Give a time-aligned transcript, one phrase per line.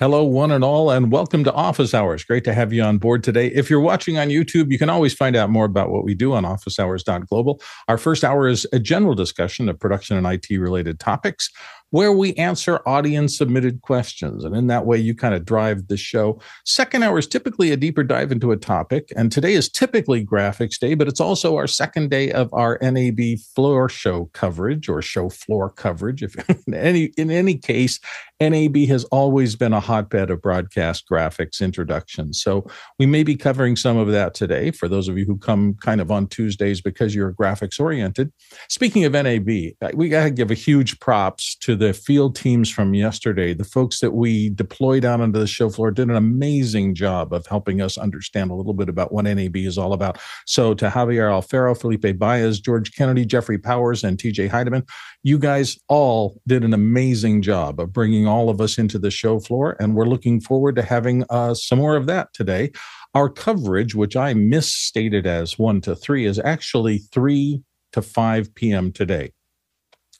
[0.00, 2.22] Hello, one and all, and welcome to Office Hours.
[2.22, 3.48] Great to have you on board today.
[3.48, 6.34] If you're watching on YouTube, you can always find out more about what we do
[6.34, 7.60] on officehours.global.
[7.88, 11.50] Our first hour is a general discussion of production and IT related topics
[11.90, 14.44] where we answer audience submitted questions.
[14.44, 16.40] And in that way, you kind of drive the show.
[16.64, 19.12] Second hour is typically a deeper dive into a topic.
[19.16, 23.38] And today is typically graphics day, but it's also our second day of our NAB
[23.54, 26.22] floor show coverage or show floor coverage.
[26.22, 26.36] If
[26.66, 28.00] in any, in any case,
[28.40, 32.40] NAB has always been a hotbed of broadcast graphics introductions.
[32.40, 32.66] So
[32.98, 36.00] we may be covering some of that today for those of you who come kind
[36.00, 38.32] of on Tuesdays because you're graphics oriented.
[38.68, 39.48] Speaking of NAB,
[39.80, 43.64] uh, we got to give a huge props to the field teams from yesterday, the
[43.64, 47.80] folks that we deployed out onto the show floor did an amazing job of helping
[47.80, 50.18] us understand a little bit about what NAB is all about.
[50.46, 54.88] So to Javier Alfaro, Felipe Baez, George Kennedy, Jeffrey Powers, and TJ Heidemann,
[55.22, 59.38] you guys all did an amazing job of bringing all of us into the show
[59.38, 59.76] floor.
[59.80, 62.72] And we're looking forward to having uh, some more of that today.
[63.14, 67.62] Our coverage, which I misstated as one to three, is actually three
[67.92, 68.92] to 5 p.m.
[68.92, 69.32] today.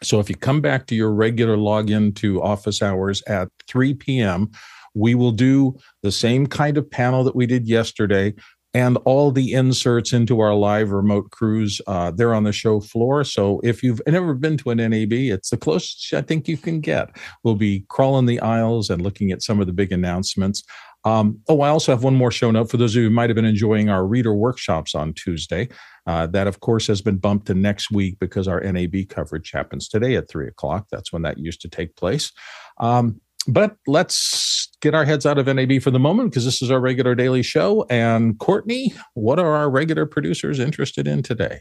[0.02, 4.50] So if you come back to your regular login to office hours at 3 p.m.,
[4.94, 8.34] we will do the same kind of panel that we did yesterday
[8.74, 11.80] and all the inserts into our live remote crews.
[11.86, 13.24] Uh, they're on the show floor.
[13.24, 16.80] So if you've never been to an NAB, it's the closest I think you can
[16.80, 17.16] get.
[17.44, 20.62] We'll be crawling the aisles and looking at some of the big announcements.
[21.08, 23.30] Um, oh, I also have one more show note for those of you who might
[23.30, 25.68] have been enjoying our reader workshops on Tuesday.
[26.06, 29.88] Uh, that, of course, has been bumped to next week because our NAB coverage happens
[29.88, 30.86] today at three o'clock.
[30.90, 32.30] That's when that used to take place.
[32.78, 36.70] Um, but let's get our heads out of NAB for the moment because this is
[36.70, 37.86] our regular daily show.
[37.88, 41.60] And Courtney, what are our regular producers interested in today?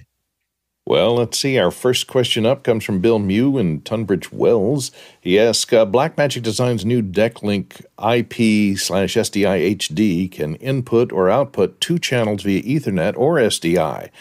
[0.87, 1.57] Well, let's see.
[1.57, 4.89] Our first question up comes from Bill Mew in Tunbridge Wells.
[5.19, 11.81] He asks uh, Blackmagic Design's new DeckLink IP slash SDI HD can input or output
[11.81, 14.11] two channels via Ethernet or SDI.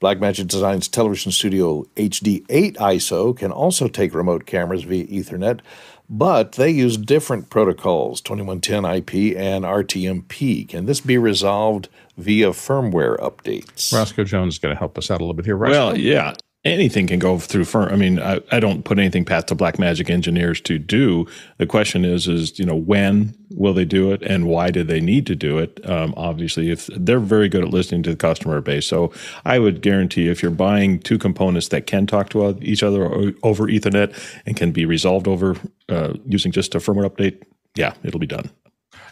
[0.00, 5.60] Blackmagic Design's Television Studio HD8 ISO can also take remote cameras via Ethernet,
[6.08, 10.66] but they use different protocols 2110 IP and RTMP.
[10.66, 13.92] Can this be resolved via firmware updates?
[13.92, 15.56] Roscoe Jones is going to help us out a little bit here.
[15.56, 15.72] Roscoe?
[15.72, 17.92] Well, yeah anything can go through firm.
[17.92, 21.26] I mean, I, I don't put anything past the Blackmagic engineers to do.
[21.58, 25.00] The question is, is you know, when will they do it, and why do they
[25.00, 25.78] need to do it?
[25.88, 29.12] Um, obviously, if they're very good at listening to the customer base, so
[29.44, 33.04] I would guarantee if you're buying two components that can talk to each other
[33.42, 35.56] over Ethernet and can be resolved over
[35.88, 37.42] uh, using just a firmware update,
[37.74, 38.50] yeah, it'll be done.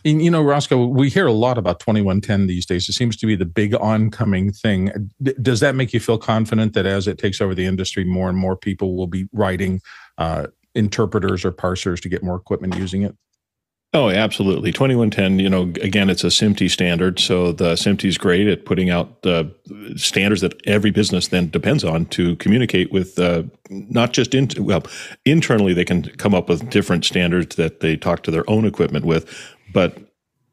[0.04, 2.88] And, you know, Roscoe, we hear a lot about 2110 these days.
[2.88, 5.10] It seems to be the big oncoming thing.
[5.22, 8.28] D- does that make you feel confident that as it takes over the industry, more
[8.28, 9.80] and more people will be writing
[10.18, 13.16] uh, interpreters or parsers to get more equipment using it?
[13.94, 14.72] Oh, absolutely.
[14.72, 17.20] 2110, you know, again, it's a SMPTE standard.
[17.20, 19.22] So the SMPTE is great at putting out
[19.96, 24.82] standards that every business then depends on to communicate with, uh, not just in, well,
[25.26, 29.04] internally, they can come up with different standards that they talk to their own equipment
[29.04, 29.28] with,
[29.72, 29.98] but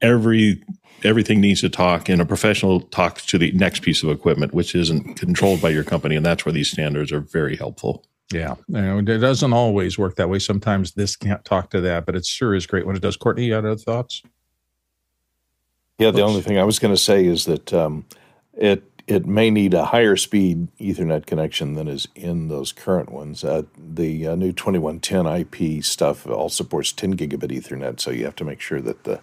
[0.02, 0.64] every
[1.04, 4.76] everything needs to talk and a professional talks to the next piece of equipment which
[4.76, 6.16] isn't controlled by your company.
[6.16, 8.06] And that's where these standards are very helpful.
[8.34, 8.56] Yeah.
[8.68, 10.40] You it doesn't always work that way.
[10.40, 13.18] Sometimes this can't talk to that but it sure is great when it does.
[13.18, 14.22] Courtney you had other thoughts?
[15.98, 16.30] Yeah the Oops.
[16.30, 18.06] only thing i was going to say is that um,
[18.54, 23.44] it it may need a higher speed Ethernet connection than is in those current ones.
[23.44, 28.36] Uh, the uh, new 2110 IP stuff all supports 10 gigabit Ethernet, so you have
[28.36, 29.20] to make sure that the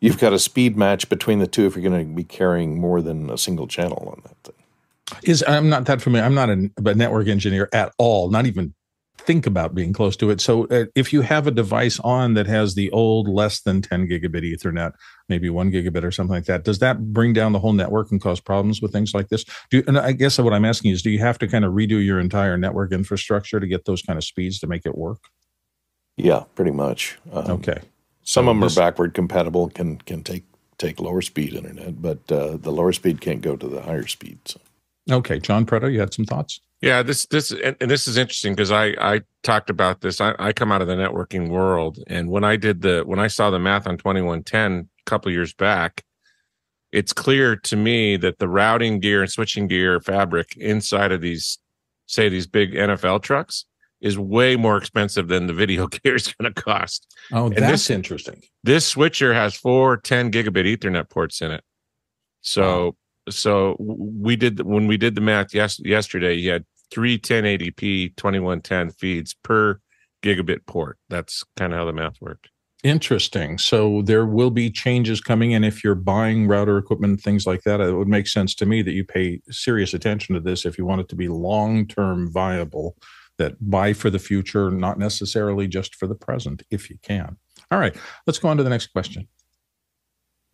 [0.00, 3.02] you've got a speed match between the two if you're going to be carrying more
[3.02, 5.20] than a single channel on that thing.
[5.22, 6.24] Is I'm not that familiar.
[6.24, 8.30] I'm not a, a network engineer at all.
[8.30, 8.72] Not even
[9.18, 10.40] think about being close to it.
[10.40, 14.08] So uh, if you have a device on that has the old less than 10
[14.08, 14.92] gigabit Ethernet,
[15.28, 18.20] maybe one gigabit or something like that, does that bring down the whole network and
[18.20, 19.44] cause problems with things like this?
[19.70, 22.04] Do and I guess what I'm asking is, do you have to kind of redo
[22.04, 25.18] your entire network infrastructure to get those kind of speeds to make it work?
[26.16, 27.18] Yeah, pretty much.
[27.32, 27.80] Um, okay.
[28.22, 30.44] Some so of them this, are backward compatible, can can take
[30.78, 34.38] take lower speed internet, but uh, the lower speed can't go to the higher speed.
[34.46, 34.60] So.
[35.10, 36.60] Okay, John Preto, you had some thoughts.
[36.84, 40.20] Yeah, this this and, and this is interesting because I I talked about this.
[40.20, 43.28] I, I come out of the networking world, and when I did the when I
[43.28, 46.04] saw the math on twenty one ten a couple years back,
[46.92, 51.58] it's clear to me that the routing gear and switching gear fabric inside of these,
[52.04, 53.64] say these big NFL trucks,
[54.02, 57.16] is way more expensive than the video gear is going to cost.
[57.32, 58.42] Oh, and that's this, interesting.
[58.62, 61.64] This switcher has four 10 gigabit Ethernet ports in it.
[62.42, 62.92] So, wow.
[63.30, 66.36] so we did when we did the math yes, yesterday.
[66.36, 69.80] He had three 1080p 2110 feeds per
[70.22, 70.98] gigabit port.
[71.08, 72.48] That's kind of how the math worked.
[72.82, 73.56] Interesting.
[73.56, 77.80] So there will be changes coming in if you're buying router equipment, things like that.
[77.80, 80.84] It would make sense to me that you pay serious attention to this if you
[80.84, 82.96] want it to be long term viable,
[83.38, 87.38] that buy for the future, not necessarily just for the present, if you can.
[87.70, 87.96] All right,
[88.26, 89.28] let's go on to the next question.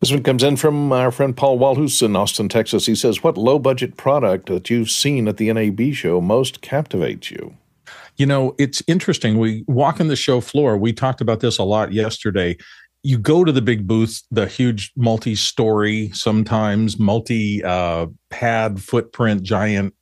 [0.01, 2.87] This one comes in from our friend Paul Walhus in Austin, Texas.
[2.87, 7.29] He says, What low budget product that you've seen at the NAB show most captivates
[7.29, 7.55] you?
[8.17, 9.37] You know, it's interesting.
[9.37, 10.75] We walk in the show floor.
[10.75, 12.57] We talked about this a lot yesterday.
[13.03, 19.43] You go to the big booths, the huge multi story, sometimes multi uh, pad footprint,
[19.43, 19.93] giant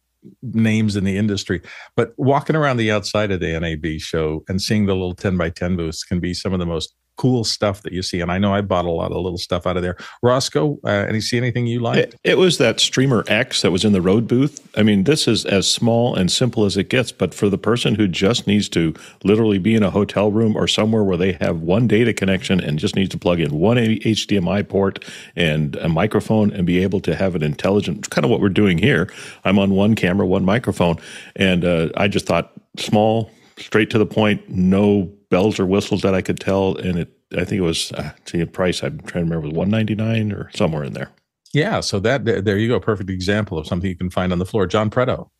[0.41, 1.61] names in the industry.
[1.97, 5.49] But walking around the outside of the NAB show and seeing the little 10 by
[5.49, 8.21] 10 booths can be some of the most cool stuff that you see.
[8.21, 9.97] And I know I bought a lot of little stuff out of there.
[10.23, 12.13] Roscoe, uh, any see anything you liked?
[12.13, 14.65] It, it, was that Streamer X that was in the Rode booth.
[14.77, 17.95] I mean, this is as small and simple as it gets, but for the person
[17.95, 18.93] who just needs to
[19.25, 22.79] literally be in a hotel room or somewhere where they have one data connection and
[22.79, 25.03] just needs to plug in one HDMI port
[25.35, 28.77] and a microphone and be able to have an intelligent, kind of what we're doing
[28.77, 29.11] here.
[29.43, 30.95] I'm on one camera, one microphone,
[31.35, 36.15] and uh, I just thought small, straight to the point, no bells or whistles that
[36.15, 39.25] I could tell, and it I think it was uh, see a price I'm trying
[39.25, 41.11] to remember was one ninety nine or somewhere in there.
[41.53, 44.45] Yeah, so that there you go, perfect example of something you can find on the
[44.45, 44.67] floor.
[44.67, 45.31] John Preto.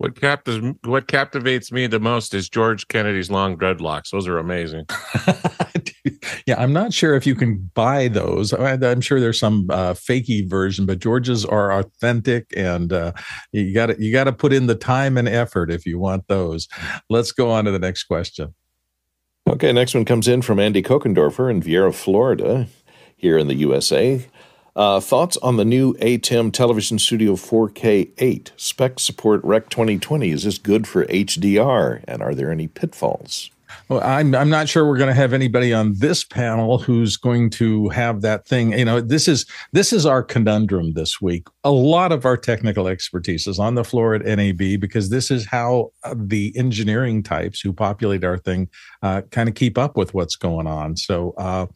[0.00, 4.08] What captivates what captivates me the most is George Kennedy's long dreadlocks.
[4.08, 4.86] Those are amazing.
[6.46, 8.54] yeah, I'm not sure if you can buy those.
[8.54, 13.12] I'm sure there's some uh, fakey version, but George's are authentic, and uh,
[13.52, 16.28] you got to you got to put in the time and effort if you want
[16.28, 16.66] those.
[17.10, 18.54] Let's go on to the next question.
[19.50, 22.68] Okay, next one comes in from Andy Kokendorfer in Viera, Florida,
[23.18, 24.26] here in the USA.
[24.80, 30.30] Uh, thoughts on the new ATEM Television Studio 4K 8 spec support Rec 2020?
[30.30, 32.02] Is this good for HDR?
[32.08, 33.50] And are there any pitfalls?
[33.90, 37.50] Well, I'm I'm not sure we're going to have anybody on this panel who's going
[37.50, 38.72] to have that thing.
[38.72, 41.46] You know, this is this is our conundrum this week.
[41.62, 45.44] A lot of our technical expertise is on the floor at NAB because this is
[45.44, 48.66] how uh, the engineering types who populate our thing
[49.02, 50.96] uh, kind of keep up with what's going on.
[50.96, 51.66] So uh,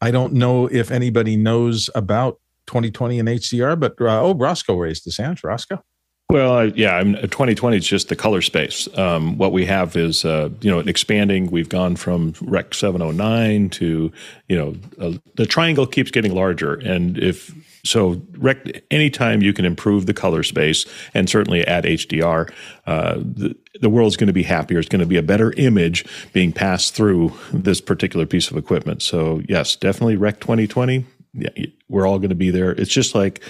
[0.00, 5.04] I don't know if anybody knows about 2020 and HDR, but uh, oh, Roscoe raised
[5.04, 5.40] his hand.
[5.42, 5.82] Roscoe.
[6.30, 8.88] Well, yeah, 2020 is just the color space.
[8.98, 11.50] Um, what we have is, uh, you know, expanding.
[11.50, 14.10] We've gone from Rec 709 to,
[14.48, 16.74] you know, uh, the triangle keeps getting larger.
[16.74, 22.50] And if so, Rec, anytime you can improve the color space and certainly add HDR,
[22.86, 24.78] uh, the, the world's going to be happier.
[24.78, 29.02] It's going to be a better image being passed through this particular piece of equipment.
[29.02, 31.04] So, yes, definitely Rec 2020.
[31.34, 31.50] Yeah,
[31.88, 32.70] we're all going to be there.
[32.72, 33.42] It's just like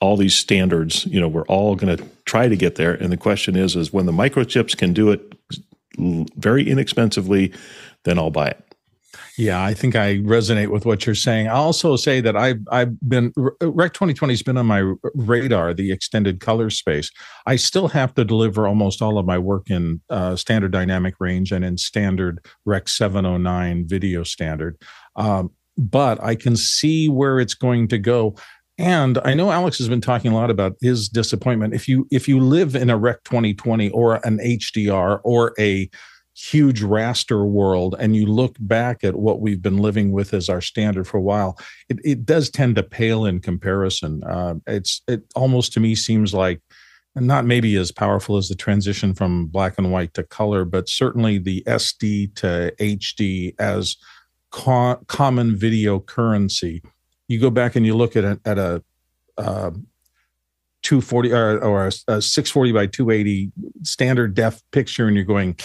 [0.00, 2.94] all these standards, you know, we're all going to try to get there.
[2.94, 5.34] And the question is, is when the microchips can do it
[6.36, 7.52] very inexpensively,
[8.04, 8.64] then I'll buy it.
[9.36, 11.48] Yeah, I think I resonate with what you're saying.
[11.48, 15.92] I also say that I've I've been Rec 2020 has been on my radar, the
[15.92, 17.10] extended color space.
[17.46, 21.52] I still have to deliver almost all of my work in uh, standard dynamic range
[21.52, 24.76] and in standard Rec 709 video standard.
[25.16, 28.36] Um, but I can see where it's going to go.
[28.78, 31.74] And I know Alex has been talking a lot about his disappointment.
[31.74, 35.90] If you if you live in a Rec 2020 or an HDR or a
[36.34, 40.60] huge raster world and you look back at what we've been living with as our
[40.60, 44.22] standard for a while, it, it does tend to pale in comparison.
[44.24, 46.60] Uh, it's it almost to me seems like
[47.16, 51.38] not maybe as powerful as the transition from black and white to color, but certainly
[51.38, 53.96] the SD to HD as
[54.50, 56.82] co- common video currency.
[57.28, 58.82] You go back and you look at a, at a
[59.38, 59.70] uh,
[60.82, 63.52] 240 or, or a, a 640 by 280
[63.82, 65.56] standard def picture and you're going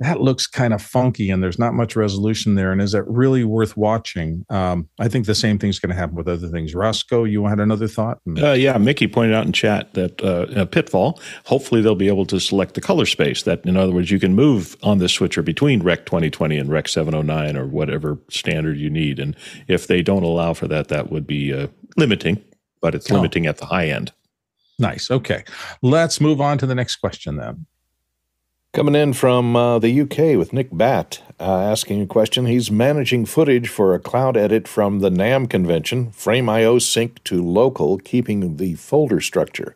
[0.00, 3.44] that looks kind of funky and there's not much resolution there and is that really
[3.44, 4.44] worth watching?
[4.50, 6.74] Um, i think the same thing's going to happen with other things.
[6.74, 8.18] Roscoe you had another thought?
[8.38, 12.40] Uh, yeah mickey pointed out in chat that uh, pitfall hopefully they'll be able to
[12.40, 15.82] select the color space that in other words you can move on this switcher between
[15.82, 19.36] rec 2020 and rec 709 or whatever standard you need and
[19.68, 21.66] if they don't allow for that that would be uh,
[21.96, 22.42] limiting
[22.80, 23.14] but it's oh.
[23.14, 23.50] limiting oh.
[23.50, 24.12] at the high end.
[24.78, 25.44] Nice okay.
[25.82, 27.66] Let's move on to the next question then
[28.72, 32.46] Coming in from uh, the UK with Nick Batt uh, asking a question.
[32.46, 37.98] He's managing footage for a cloud edit from the NAM convention, Frame.io sync to local,
[37.98, 39.74] keeping the folder structure.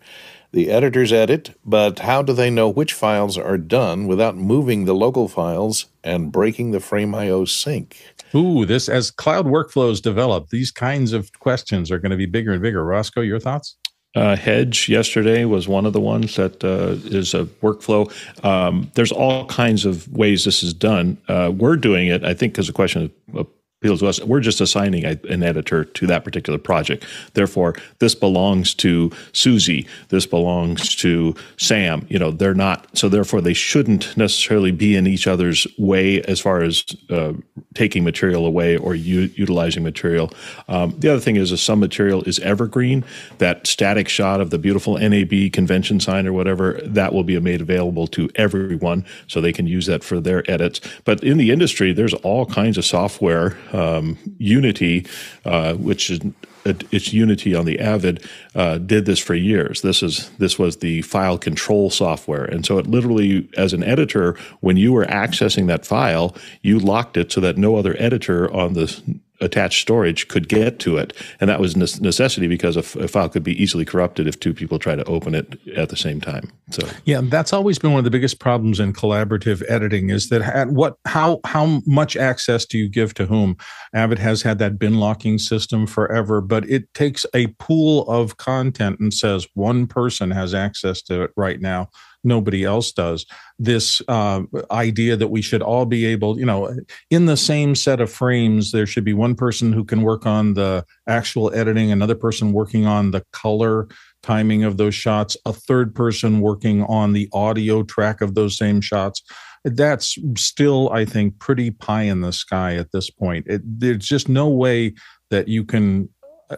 [0.53, 4.95] The editors edit, but how do they know which files are done without moving the
[4.95, 8.01] local files and breaking the Frame.io sync?
[8.33, 12.53] Ooh, this as cloud workflows develop, these kinds of questions are going to be bigger
[12.53, 12.85] and bigger.
[12.85, 13.77] Roscoe, your thoughts?
[14.15, 18.11] Uh, Hedge yesterday was one of the ones that uh, is a workflow.
[18.45, 21.19] Um, there's all kinds of ways this is done.
[21.27, 23.47] Uh, we're doing it, I think, because the question of
[23.85, 24.19] appeal to us.
[24.25, 27.05] We're just assigning a, an editor to that particular project.
[27.35, 29.87] Therefore, this belongs to Susie.
[30.09, 32.07] This belongs to Sam.
[32.09, 32.97] You know, they're not.
[32.97, 37.35] So therefore, they shouldn't necessarily be in each other's way as far as uh,
[37.75, 40.31] taking material away or u- utilizing material.
[40.67, 43.05] Um, the other thing is, some material is evergreen.
[43.37, 47.61] That static shot of the beautiful NAB convention sign or whatever that will be made
[47.61, 50.81] available to everyone, so they can use that for their edits.
[51.05, 55.07] But in the industry, there's all kinds of software um, Unity,
[55.45, 56.21] uh, which is
[56.67, 59.83] it's Unity on the Avid, uh, did this for years.
[59.83, 64.39] This is this was the file control software, and so it literally, as an editor,
[64.61, 68.73] when you were accessing that file, you locked it so that no other editor on
[68.73, 69.03] the
[69.45, 71.13] attached storage could get to it.
[71.41, 74.79] And that was a necessity because a, file could be easily corrupted if two people
[74.79, 76.51] try to open it at the same time.
[76.71, 80.43] So yeah, that's always been one of the biggest problems in collaborative editing is that
[80.43, 83.57] at what how how much access do you give to whom?
[83.93, 88.99] Avid has had that bin locking system forever, but it takes a pool of content
[88.99, 91.89] and says one person has access to it right now
[92.25, 93.27] nobody else does.
[93.59, 96.77] This uh, idea that we should all be able, you know,
[97.11, 100.55] in the same set of frames, there should be one person who can work on
[100.55, 103.89] the actual editing, another person working on the color
[104.25, 108.81] timing of those shots, a third person working on the audio track of those same
[108.81, 109.23] shots.
[109.65, 113.47] That's still, I think, pretty pie in the sky at this point.
[113.47, 114.95] It, there's just no way
[115.31, 116.09] that you can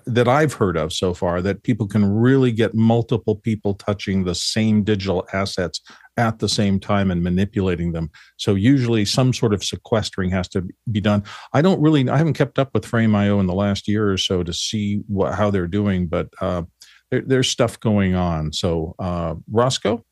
[0.04, 4.34] that I've heard of so far that people can really get multiple people touching the
[4.34, 5.80] same digital assets
[6.16, 8.10] at the same time and manipulating them.
[8.36, 11.24] So usually some sort of sequestering has to be done.
[11.52, 14.42] I don't really, I haven't kept up with Frame.io in the last year or so
[14.42, 16.62] to see what, how they're doing, but uh,
[17.10, 18.52] there, there's stuff going on.
[18.52, 20.04] So uh, Roscoe?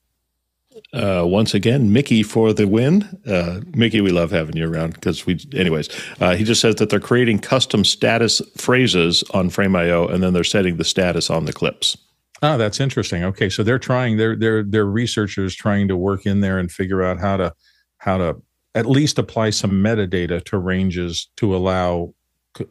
[0.92, 3.20] uh, once again, Mickey for the win.
[3.26, 5.88] Uh, Mickey, we love having you around because we, anyways,
[6.20, 10.44] uh, he just says that they're creating custom status phrases on Frame.io and then they're
[10.44, 11.96] setting the status on the clips.
[12.44, 13.24] Ah, that's interesting.
[13.24, 14.18] Okay, so they're trying.
[14.18, 17.54] They're they're they're researchers trying to work in there and figure out how to
[17.96, 18.36] how to
[18.74, 22.12] at least apply some metadata to ranges to allow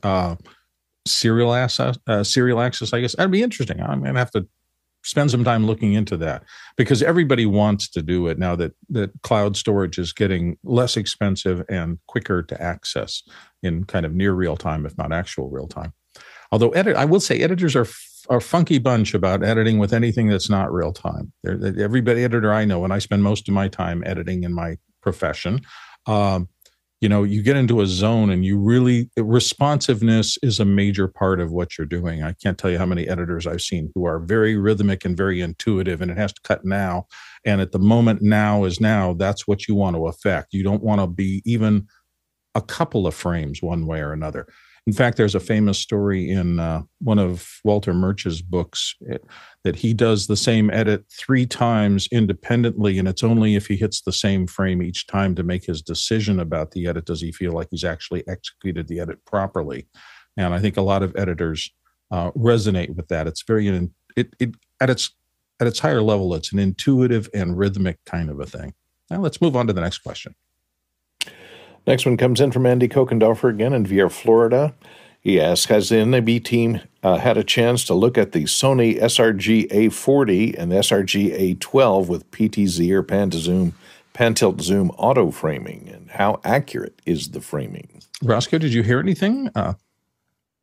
[0.04, 0.36] uh,
[1.08, 1.98] serial access.
[2.06, 3.82] Uh, serial access, I guess that'd be interesting.
[3.82, 4.48] I'm gonna have to
[5.04, 6.44] spend some time looking into that
[6.78, 11.64] because everybody wants to do it now that that cloud storage is getting less expensive
[11.68, 13.24] and quicker to access
[13.64, 15.92] in kind of near real time if not actual real time
[16.54, 17.86] although edit i will say editors are
[18.30, 21.32] are funky bunch about editing with anything that's not real time.
[21.46, 25.62] Everybody editor i know and i spend most of my time editing in my profession
[26.06, 26.48] um,
[27.04, 31.42] you know you get into a zone and you really responsiveness is a major part
[31.42, 32.24] of what you're doing.
[32.24, 35.42] I can't tell you how many editors i've seen who are very rhythmic and very
[35.42, 37.08] intuitive and it has to cut now.
[37.44, 40.54] And at the moment now is now that's what you want to affect.
[40.54, 41.88] You don't want to be even
[42.56, 44.48] a couple of frames one way or another
[44.86, 49.18] in fact, there's a famous story in uh, one of Walter Murch's books eh,
[49.64, 54.02] that he does the same edit three times independently, and it's only if he hits
[54.02, 57.54] the same frame each time to make his decision about the edit does he feel
[57.54, 59.88] like he's actually executed the edit properly.
[60.36, 61.72] And I think a lot of editors
[62.12, 63.26] uh, resonate with that.
[63.26, 65.12] It's very it, it at its
[65.62, 68.74] at its higher level, it's an intuitive and rhythmic kind of a thing.
[69.10, 70.36] Now let's move on to the next question.
[71.86, 74.74] Next one comes in from Andy Kokendorfer again in Viera, Florida.
[75.20, 79.00] He asks Has the NAB team uh, had a chance to look at the Sony
[79.00, 83.74] SRG A40 and the SRG A12 with PTZ or pan to zoom,
[84.14, 85.90] pan tilt zoom auto framing?
[85.90, 88.02] And how accurate is the framing?
[88.22, 89.50] Roscoe, did you hear anything?
[89.56, 89.74] Uh,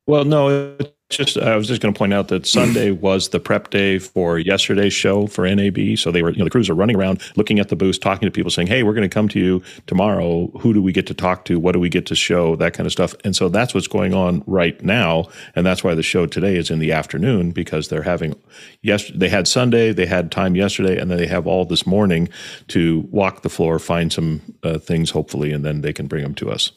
[0.06, 0.76] well, no,
[1.10, 4.38] just I was just going to point out that Sunday was the prep day for
[4.38, 5.98] yesterday's show for NAB.
[5.98, 8.26] So they were, you know, the crews are running around looking at the booths, talking
[8.26, 10.46] to people, saying, "Hey, we're going to come to you tomorrow.
[10.60, 11.58] Who do we get to talk to?
[11.58, 12.56] What do we get to show?
[12.56, 15.94] That kind of stuff." And so that's what's going on right now, and that's why
[15.94, 18.34] the show today is in the afternoon because they're having
[18.82, 22.28] yes, they had Sunday, they had time yesterday, and then they have all this morning
[22.68, 26.34] to walk the floor, find some uh, things, hopefully, and then they can bring them
[26.36, 26.72] to us.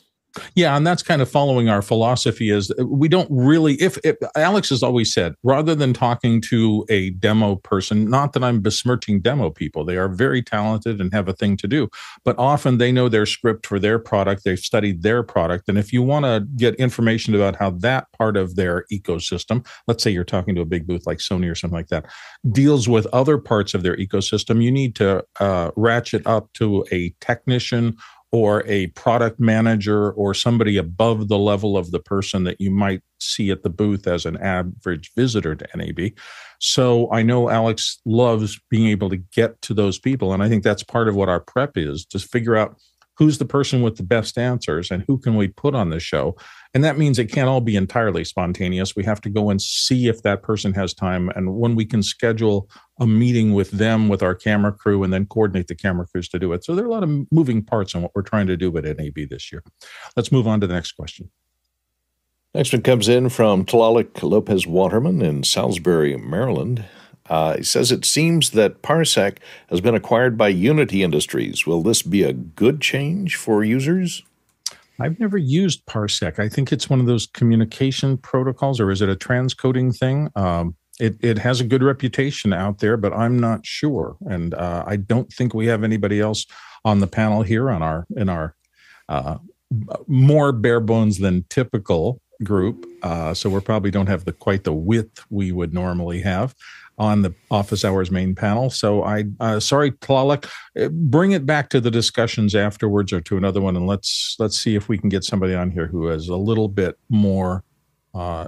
[0.56, 4.70] Yeah, and that's kind of following our philosophy is we don't really if, if, Alex
[4.70, 9.52] has always said rather than talking to a demo person, not that I'm besmirching demo
[9.52, 11.90] people, they are very talented and have a thing to do,
[12.24, 15.94] but often they know their script for their product, they've studied their product, and if
[15.94, 20.24] you want to get information about how that part of their ecosystem, let's say you're
[20.24, 22.06] talking to a big booth like Sony or something like that,
[22.52, 27.14] deals with other parts of their ecosystem, you need to uh, ratchet up to a
[27.22, 27.96] technician
[28.34, 33.02] or a product manager or somebody above the level of the person that you might
[33.20, 36.12] see at the booth as an average visitor to NAB.
[36.60, 40.34] So I know Alex loves being able to get to those people.
[40.34, 42.76] And I think that's part of what our prep is to figure out
[43.20, 46.36] who's the person with the best answers and who can we put on the show.
[46.74, 48.96] And that means it can't all be entirely spontaneous.
[48.96, 52.02] We have to go and see if that person has time and when we can
[52.02, 52.68] schedule
[53.00, 56.40] a meeting with them, with our camera crew, and then coordinate the camera crews to
[56.40, 56.64] do it.
[56.64, 58.86] So there are a lot of moving parts on what we're trying to do at
[58.86, 59.64] NAB this year.
[60.16, 61.30] Let's move on to the next question.
[62.56, 66.86] Next one comes in from Tlaloc Lopez Waterman in Salisbury, Maryland.
[67.30, 69.38] Uh, he says it seems that Parsec
[69.70, 71.66] has been acquired by Unity Industries.
[71.66, 74.24] Will this be a good change for users?
[75.04, 76.40] I've never used Parsec.
[76.40, 80.30] I think it's one of those communication protocols, or is it a transcoding thing?
[80.38, 84.86] Um, it, it has a good reputation out there, but I'm not sure, and uh,
[84.88, 86.46] I don't think we have anybody else
[86.86, 88.56] on the panel here on our in our
[89.10, 89.40] uh,
[90.08, 92.86] more bare bones than typical group.
[93.02, 96.56] Uh, so we probably don't have the quite the width we would normally have
[96.98, 98.70] on the office hours main panel.
[98.70, 103.38] So I, uh, sorry, Tlaloc, uh, bring it back to the discussions afterwards or to
[103.38, 106.28] another one, and let's let's see if we can get somebody on here who has
[106.28, 107.64] a little bit more
[108.14, 108.48] uh,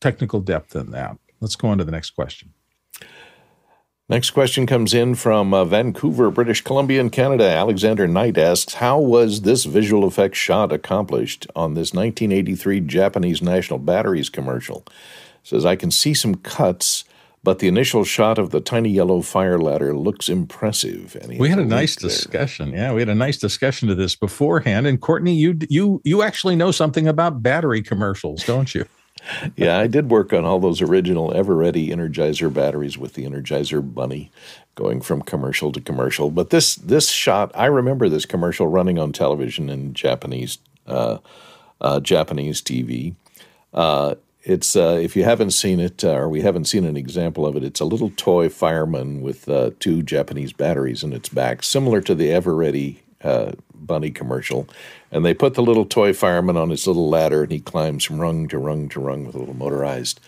[0.00, 1.16] technical depth than that.
[1.40, 2.52] Let's go on to the next question.
[4.08, 7.44] Next question comes in from uh, Vancouver, British Columbia, in Canada.
[7.44, 13.78] Alexander Knight asks, "How was this visual effects shot accomplished on this 1983 Japanese National
[13.78, 14.84] Batteries commercial?"
[15.42, 17.04] Says I can see some cuts
[17.46, 21.16] but the initial shot of the tiny yellow fire ladder looks impressive.
[21.28, 22.72] We had a nice discussion.
[22.72, 24.88] Yeah, we had a nice discussion to this beforehand.
[24.88, 28.84] And Courtney, you you you actually know something about battery commercials, don't you?
[29.56, 34.32] yeah, I did work on all those original Eveready Energizer batteries with the Energizer Bunny,
[34.74, 36.32] going from commercial to commercial.
[36.32, 41.18] But this this shot, I remember this commercial running on television in Japanese uh,
[41.80, 43.14] uh, Japanese TV.
[43.72, 47.44] Uh, it's uh, if you haven't seen it uh, or we haven't seen an example
[47.44, 51.64] of it, it's a little toy fireman with uh, two Japanese batteries in its back,
[51.64, 54.68] similar to the Eveready uh, bunny commercial.
[55.10, 58.20] And they put the little toy fireman on his little ladder, and he climbs from
[58.20, 60.20] rung to rung to rung with a little motorized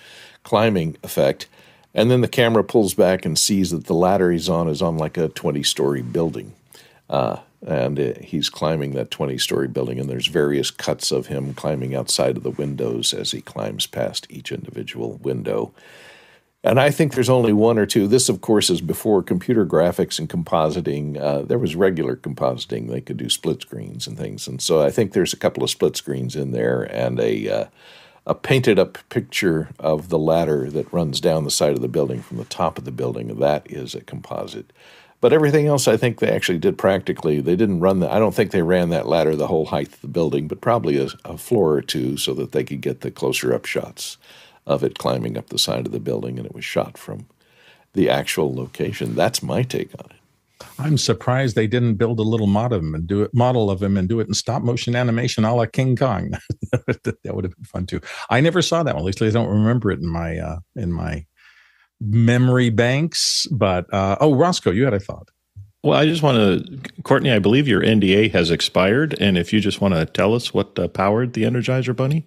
[0.42, 1.46] climbing effect.
[1.94, 4.98] And then the camera pulls back and sees that the ladder he's on is on
[4.98, 6.54] like a 20 story building.
[7.08, 11.54] Uh, and uh, he's climbing that 20 story building and there's various cuts of him
[11.54, 15.72] climbing outside of the windows as he climbs past each individual window.
[16.64, 18.06] And i think there's only one or two.
[18.06, 21.20] This of course is before computer graphics and compositing.
[21.20, 22.88] Uh, there was regular compositing.
[22.88, 24.46] They could do split screens and things.
[24.46, 27.64] And so i think there's a couple of split screens in there and a uh,
[28.26, 32.20] a painted up picture of the ladder that runs down the side of the building
[32.20, 33.38] from the top of the building.
[33.38, 34.70] That is a composite
[35.20, 37.40] but everything else, I think they actually did practically.
[37.40, 38.12] They didn't run the.
[38.12, 40.98] I don't think they ran that ladder the whole height of the building, but probably
[40.98, 44.16] a, a floor or two so that they could get the closer up shots
[44.66, 47.26] of it climbing up the side of the building, and it was shot from
[47.94, 49.14] the actual location.
[49.14, 50.16] That's my take on it.
[50.78, 53.82] I'm surprised they didn't build a little model of him and do it model of
[53.82, 56.32] him and do it in stop motion animation a la King Kong.
[56.72, 58.00] that would have been fun too.
[58.30, 59.02] I never saw that one.
[59.02, 61.26] At least I don't remember it in my uh, in my
[62.00, 63.46] memory banks.
[63.50, 65.30] But uh, oh, Roscoe, you had a thought.
[65.82, 67.30] Well, I just want to, Courtney.
[67.30, 70.78] I believe your NDA has expired, and if you just want to tell us what
[70.78, 72.26] uh, powered the Energizer Bunny.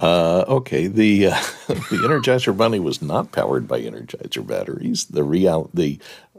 [0.00, 1.30] Uh, okay, the uh,
[1.66, 5.06] the Energizer Bunny was not powered by Energizer batteries.
[5.06, 5.98] The real the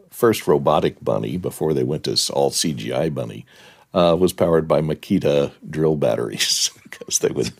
[0.09, 3.45] first robotic bunny before they went to all CGI bunny
[3.93, 7.51] uh, was powered by Makita drill batteries because they would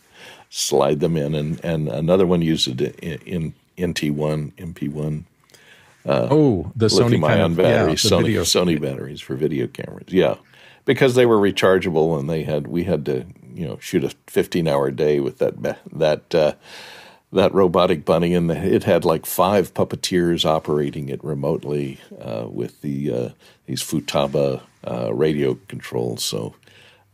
[0.48, 5.24] slide them in, and and another one used it in, in NT1, NP1.
[6.06, 8.42] Uh, oh, the Sony kind of, batteries, yeah, Sony video.
[8.42, 10.08] Sony batteries for video cameras.
[10.08, 10.36] Yeah,
[10.84, 14.66] because they were rechargeable and they had we had to you know shoot a 15
[14.68, 16.54] hour day with that that uh,
[17.32, 23.12] that robotic bunny and it had like five puppeteers operating it remotely uh, with the
[23.12, 23.28] uh,
[23.66, 26.24] these Futaba uh, radio controls.
[26.24, 26.54] So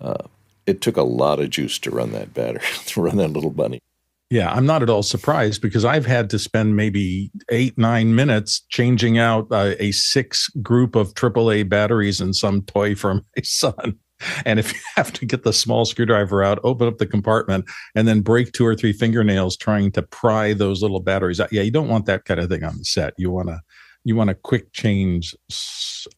[0.01, 0.25] uh,
[0.67, 3.81] it took a lot of juice to run that battery to run that little bunny.
[4.31, 8.65] Yeah, I'm not at all surprised because I've had to spend maybe eight, nine minutes
[8.69, 13.99] changing out uh, a six group of AAA batteries in some toy for my son.
[14.45, 18.09] And if you have to get the small screwdriver out, open up the compartment, and
[18.09, 21.71] then break two or three fingernails trying to pry those little batteries out, yeah, you
[21.71, 23.15] don't want that kind of thing on the set.
[23.19, 23.61] You want to
[24.05, 25.35] you want a quick change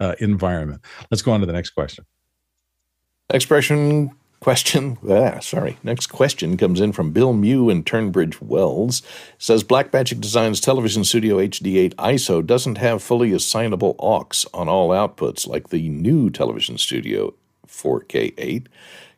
[0.00, 0.82] uh, environment.
[1.10, 2.04] Let's go on to the next question.
[3.30, 4.10] Expression
[5.08, 5.78] ah, sorry.
[5.82, 9.02] Next question comes in from Bill Mew in Tunbridge Wells.
[9.38, 15.46] Says Blackmagic Designs Television Studio HD8 ISO doesn't have fully assignable aux on all outputs
[15.46, 17.34] like the new Television Studio
[17.66, 18.66] 4K8.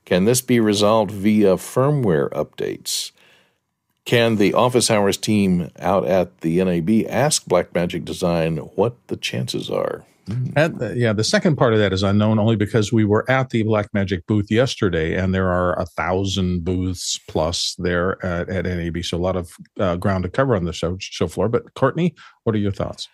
[0.04, 3.12] Can this be resolved via firmware updates?
[4.06, 9.68] Can the office hours team out at the NAB ask Blackmagic Design what the chances
[9.68, 10.04] are?
[10.56, 13.50] And, uh, yeah, the second part of that is unknown only because we were at
[13.50, 19.04] the Blackmagic booth yesterday, and there are a thousand booths plus there at, at NAB,
[19.04, 21.48] so a lot of uh, ground to cover on the show show floor.
[21.48, 22.14] But Courtney,
[22.44, 23.08] what are your thoughts?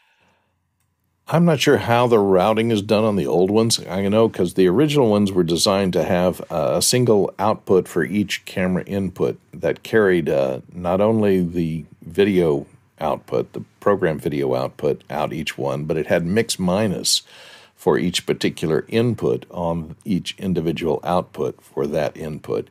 [1.27, 3.81] I'm not sure how the routing is done on the old ones.
[3.89, 8.45] I know because the original ones were designed to have a single output for each
[8.45, 12.67] camera input that carried uh, not only the video
[13.05, 17.23] output, the program video output out each one, but it had mix minus
[17.77, 22.71] for each particular input on each individual output for that input.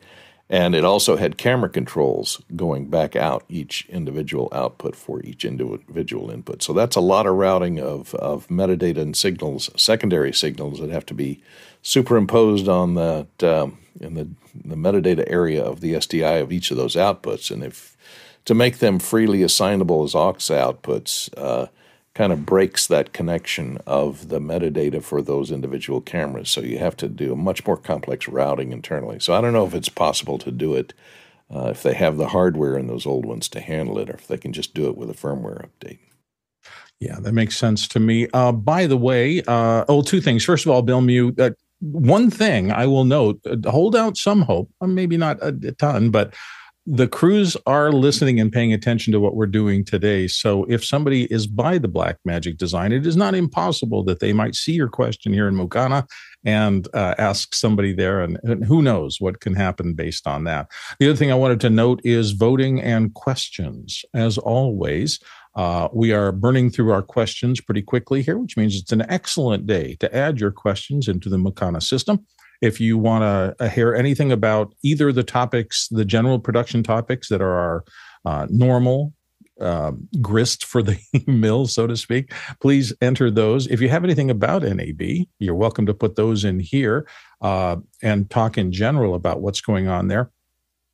[0.49, 6.29] And it also had camera controls going back out each individual output for each individual
[6.29, 6.61] input.
[6.61, 11.05] So that's a lot of routing of, of metadata and signals, secondary signals that have
[11.07, 11.41] to be
[11.81, 16.77] superimposed on that um, in the, the metadata area of the SDI of each of
[16.77, 17.49] those outputs.
[17.49, 17.92] And if
[18.45, 21.67] to make them freely assignable as aux outputs, uh,
[22.13, 26.49] kind of breaks that connection of the metadata for those individual cameras.
[26.49, 29.19] So you have to do a much more complex routing internally.
[29.19, 30.93] So I don't know if it's possible to do it
[31.53, 34.27] uh, if they have the hardware in those old ones to handle it, or if
[34.27, 35.99] they can just do it with a firmware update.
[36.99, 38.27] Yeah, that makes sense to me.
[38.33, 40.45] Uh, by the way, uh, oh, two things.
[40.45, 41.49] First of all, Bill Mew, uh,
[41.81, 44.69] one thing I will note: uh, hold out some hope.
[44.81, 46.33] Maybe not a, a ton, but
[46.85, 50.27] the crews are listening and paying attention to what we're doing today.
[50.27, 54.55] So if somebody is by the Blackmagic design, it is not impossible that they might
[54.55, 56.05] see your question here in Mukana
[56.43, 58.21] and uh, ask somebody there.
[58.21, 60.67] And, and, who knows what can happen based on that.
[60.99, 64.03] The other thing I wanted to note is voting and questions.
[64.13, 65.19] As always,
[65.55, 69.67] uh, we are burning through our questions pretty quickly here, which means it's an excellent
[69.67, 72.25] day to add your questions into the Mukana system.
[72.63, 77.27] If you want to uh, hear anything about either the topics, the general production topics
[77.27, 77.83] that are our
[78.23, 79.11] uh, normal
[79.59, 80.97] uh, grist for the
[81.27, 83.67] mill, so to speak, please enter those.
[83.67, 85.01] If you have anything about NAB,
[85.39, 87.05] you're welcome to put those in here
[87.41, 90.31] uh, and talk in general about what's going on there.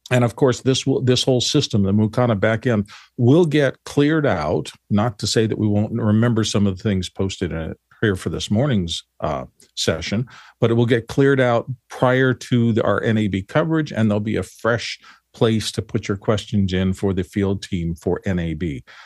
[0.09, 4.71] And of course, this will this whole system, the Mukana backend, will get cleared out.
[4.89, 8.15] Not to say that we won't remember some of the things posted in it here
[8.15, 10.27] for this morning's uh, session,
[10.59, 14.35] but it will get cleared out prior to the, our NAB coverage, and there'll be
[14.35, 14.99] a fresh
[15.33, 18.63] place to put your questions in for the field team for NAB.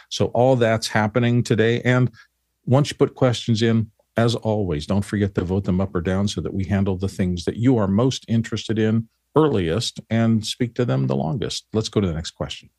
[0.09, 1.81] So all that's happening today.
[1.81, 2.11] And
[2.65, 6.27] once you put questions in, as always, don't forget to vote them up or down
[6.27, 10.75] so that we handle the things that you are most interested in earliest and speak
[10.75, 11.65] to them the longest.
[11.73, 12.69] Let's go to the next question.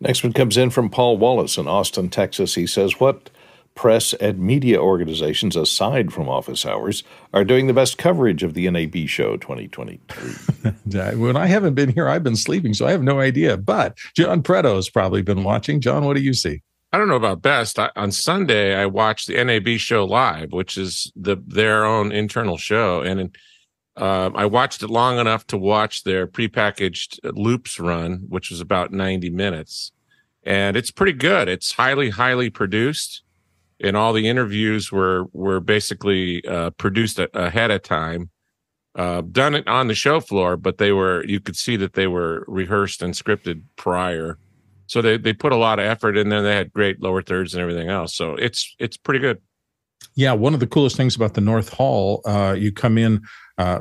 [0.00, 2.54] Next one comes in from Paul Walhus in Austin, Texas.
[2.54, 3.30] He says, What
[3.78, 8.68] press and media organizations, aside from office hours, are doing the best coverage of the
[8.68, 11.14] NAB show 2023.
[11.16, 13.56] when I haven't been here, I've been sleeping, so I have no idea.
[13.56, 15.80] But John Preto has probably been watching.
[15.80, 16.60] John, what do you see?
[16.92, 17.78] I don't know about best.
[17.78, 22.56] I, on Sunday, I watched the NAB show live, which is the their own internal
[22.56, 23.36] show, and
[23.96, 28.90] uh, I watched it long enough to watch their prepackaged loops run, which was about
[28.90, 29.92] ninety minutes,
[30.42, 31.46] and it's pretty good.
[31.46, 33.22] It's highly, highly produced
[33.80, 38.30] and all the interviews were were basically uh, produced a, ahead of time,
[38.96, 42.06] uh, done it on the show floor, but they were you could see that they
[42.06, 44.38] were rehearsed and scripted prior.
[44.86, 46.42] So they they put a lot of effort in there.
[46.42, 48.16] They had great lower thirds and everything else.
[48.16, 49.38] So it's it's pretty good.
[50.14, 53.20] Yeah, one of the coolest things about the North Hall, uh, you come in.
[53.56, 53.80] Uh,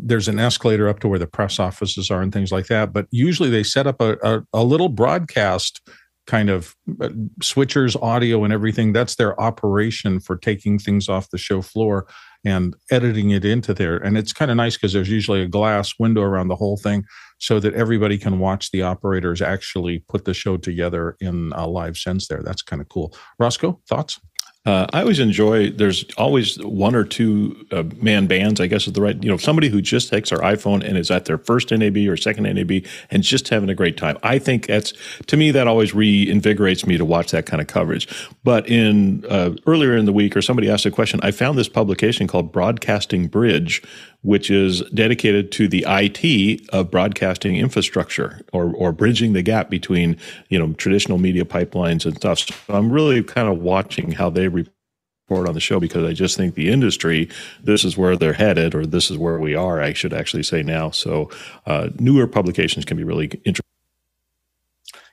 [0.00, 2.92] there's an escalator up to where the press offices are and things like that.
[2.92, 5.80] But usually they set up a, a, a little broadcast
[6.26, 7.08] kind of uh,
[7.40, 12.06] switchers audio and everything that's their operation for taking things off the show floor
[12.44, 13.96] and editing it into there.
[13.96, 17.04] And it's kind of nice because there's usually a glass window around the whole thing
[17.38, 21.96] so that everybody can watch the operators actually put the show together in a live
[21.96, 22.42] sense there.
[22.42, 23.14] That's kind of cool.
[23.38, 24.20] Roscoe thoughts
[24.64, 25.70] uh, I always enjoy.
[25.70, 28.60] There's always one or two uh, man bands.
[28.60, 29.20] I guess is the right.
[29.20, 32.16] You know, somebody who just takes their iPhone and is at their first NAB or
[32.16, 34.16] second NAB and just having a great time.
[34.22, 34.92] I think that's
[35.26, 38.06] to me that always reinvigorates me to watch that kind of coverage.
[38.44, 41.18] But in uh, earlier in the week, or somebody asked a question.
[41.24, 43.82] I found this publication called Broadcasting Bridge,
[44.22, 50.16] which is dedicated to the IT of broadcasting infrastructure or, or bridging the gap between,
[50.48, 52.38] you know, traditional media pipelines and stuff.
[52.38, 56.36] So I'm really kind of watching how they report on the show because I just
[56.36, 57.28] think the industry,
[57.62, 60.62] this is where they're headed, or this is where we are, I should actually say
[60.62, 60.90] now.
[60.90, 61.30] So
[61.66, 63.62] uh, newer publications can be really interesting.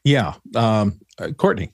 [0.04, 0.36] Yeah.
[0.56, 1.74] Um, uh, Courtney.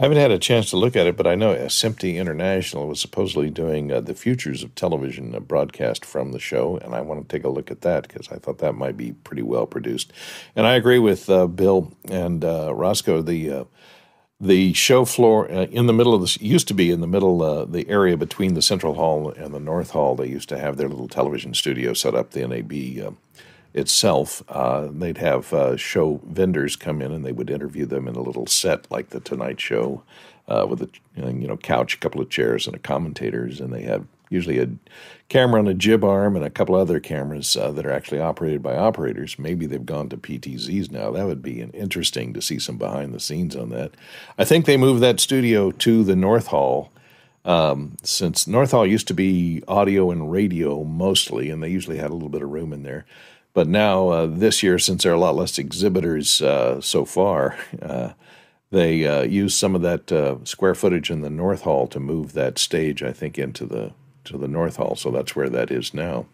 [0.00, 2.98] I haven't had a chance to look at it, but I know SMPTE International was
[2.98, 7.20] supposedly doing uh, the futures of television uh, broadcast from the show, and I want
[7.20, 10.10] to take a look at that because I thought that might be pretty well produced.
[10.56, 13.20] And I agree with uh, Bill and uh, Roscoe.
[13.20, 13.64] The uh,
[14.40, 17.66] the show floor uh, in the middle of this used to be in the middle
[17.66, 20.88] the area between the central hall and the north hall they used to have their
[20.88, 22.72] little television studio set up the nab
[23.74, 28.16] itself uh, they'd have uh, show vendors come in and they would interview them in
[28.16, 30.02] a little set like the tonight show
[30.48, 33.82] uh, with a you know couch a couple of chairs and a commentators and they
[33.82, 34.68] have usually a
[35.28, 38.62] camera on a jib arm and a couple other cameras uh, that are actually operated
[38.62, 39.38] by operators.
[39.38, 41.10] Maybe they've gone to PTZs now.
[41.10, 43.92] That would be interesting to see some behind the scenes on that.
[44.38, 46.90] I think they moved that studio to the North Hall.
[47.44, 52.10] Um, since North Hall used to be audio and radio mostly, and they usually had
[52.10, 53.06] a little bit of room in there.
[53.52, 57.58] But now, uh, this year, since there are a lot less exhibitors uh, so far,
[57.82, 58.10] uh,
[58.70, 62.32] they uh, use some of that uh, square footage in the North Hall to move
[62.32, 63.92] that stage, I think, into the
[64.24, 64.94] to the North Hall.
[64.96, 66.26] So that's where that is now.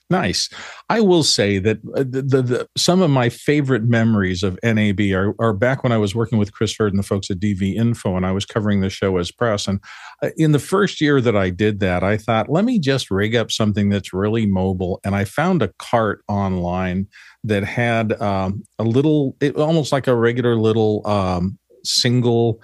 [0.09, 0.49] Nice.
[0.89, 4.99] I will say that uh, the, the, the, some of my favorite memories of NAB
[5.11, 7.73] are, are back when I was working with Chris Hurd and the folks at DV
[7.75, 9.67] Info, and I was covering the show as press.
[9.67, 9.79] And
[10.21, 13.35] uh, in the first year that I did that, I thought, let me just rig
[13.35, 14.99] up something that's really mobile.
[15.03, 17.07] And I found a cart online
[17.43, 22.61] that had um, a little, it, almost like a regular little um, single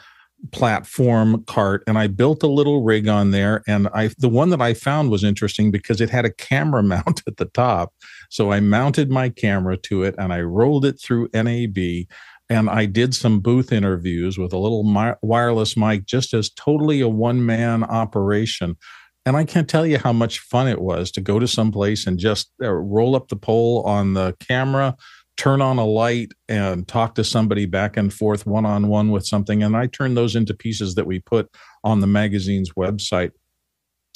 [0.52, 4.62] platform cart and I built a little rig on there and I the one that
[4.62, 7.94] I found was interesting because it had a camera mount at the top.
[8.30, 12.08] So I mounted my camera to it and I rolled it through NAB
[12.50, 17.02] and I did some booth interviews with a little mi- wireless mic just as totally
[17.02, 18.76] a one man operation
[19.26, 22.08] and I can't tell you how much fun it was to go to some place
[22.08, 24.96] and just uh, roll up the pole on the camera
[25.40, 29.26] turn on a light and talk to somebody back and forth one on one with
[29.26, 29.64] something.
[29.64, 31.50] And I turned those into pieces that we put
[31.86, 33.32] on the magazine's website.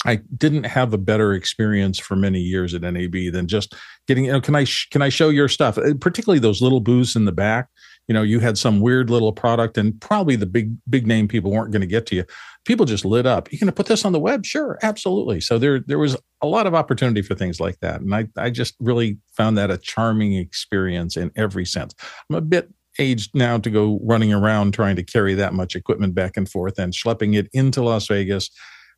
[0.04, 3.74] I didn't have a better experience for many years at NAB than just
[4.06, 5.78] getting, you know, can I, sh- can I show your stuff?
[5.78, 7.68] Uh, particularly those little booths in the back
[8.08, 11.50] you know you had some weird little product and probably the big big name people
[11.50, 12.24] weren't going to get to you
[12.64, 15.58] people just lit up you going to put this on the web sure absolutely so
[15.58, 18.74] there there was a lot of opportunity for things like that and i i just
[18.80, 21.94] really found that a charming experience in every sense
[22.28, 26.14] i'm a bit aged now to go running around trying to carry that much equipment
[26.14, 28.50] back and forth and schlepping it into las vegas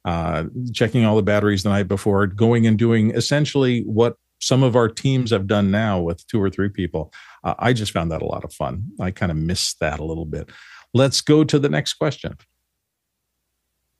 [0.06, 4.76] uh, checking all the batteries the night before going and doing essentially what some of
[4.76, 7.12] our teams have done now with two or three people.
[7.42, 8.84] Uh, I just found that a lot of fun.
[9.00, 10.50] I kind of missed that a little bit.
[10.94, 12.36] Let's go to the next question.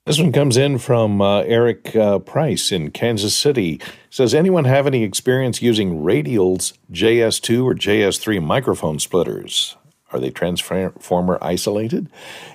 [0.06, 3.80] This one comes in from uh, Eric uh, Price in Kansas City.
[4.08, 9.76] Says, anyone have any experience using Radial's JS2 or JS3 microphone splitters?
[10.12, 12.08] Are they transformer isolated?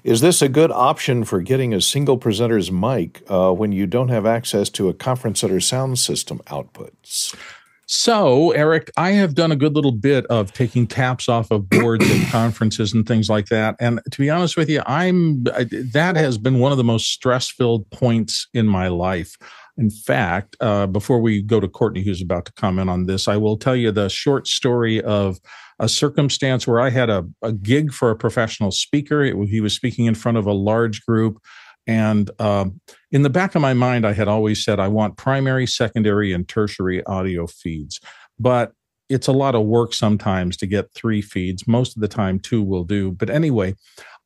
[0.06, 4.08] Is this a good option for getting a single presenter's mic uh, when you don't
[4.08, 7.36] have access to a conference center sound system outputs?
[7.94, 12.10] So, Eric, I have done a good little bit of taking taps off of boards
[12.10, 13.76] at conferences and things like that.
[13.82, 17.90] And to be honest with you, I'm that has been one of the most stress-filled
[17.90, 19.36] points in my life.
[19.78, 23.36] In fact, uh, before we go to Courtney, who's about to comment on this, I
[23.36, 25.42] will tell you the short story of
[25.78, 29.22] a circumstance where I had a, a gig for a professional speaker.
[29.22, 31.44] It, he was speaking in front of a large group.
[31.92, 32.80] And um,
[33.12, 36.48] in the back of my mind, I had always said, I want primary, secondary, and
[36.48, 38.00] tertiary audio feeds.
[38.40, 38.72] But
[39.10, 41.68] it's a lot of work sometimes to get three feeds.
[41.68, 43.12] Most of the time, two will do.
[43.12, 43.76] But anyway,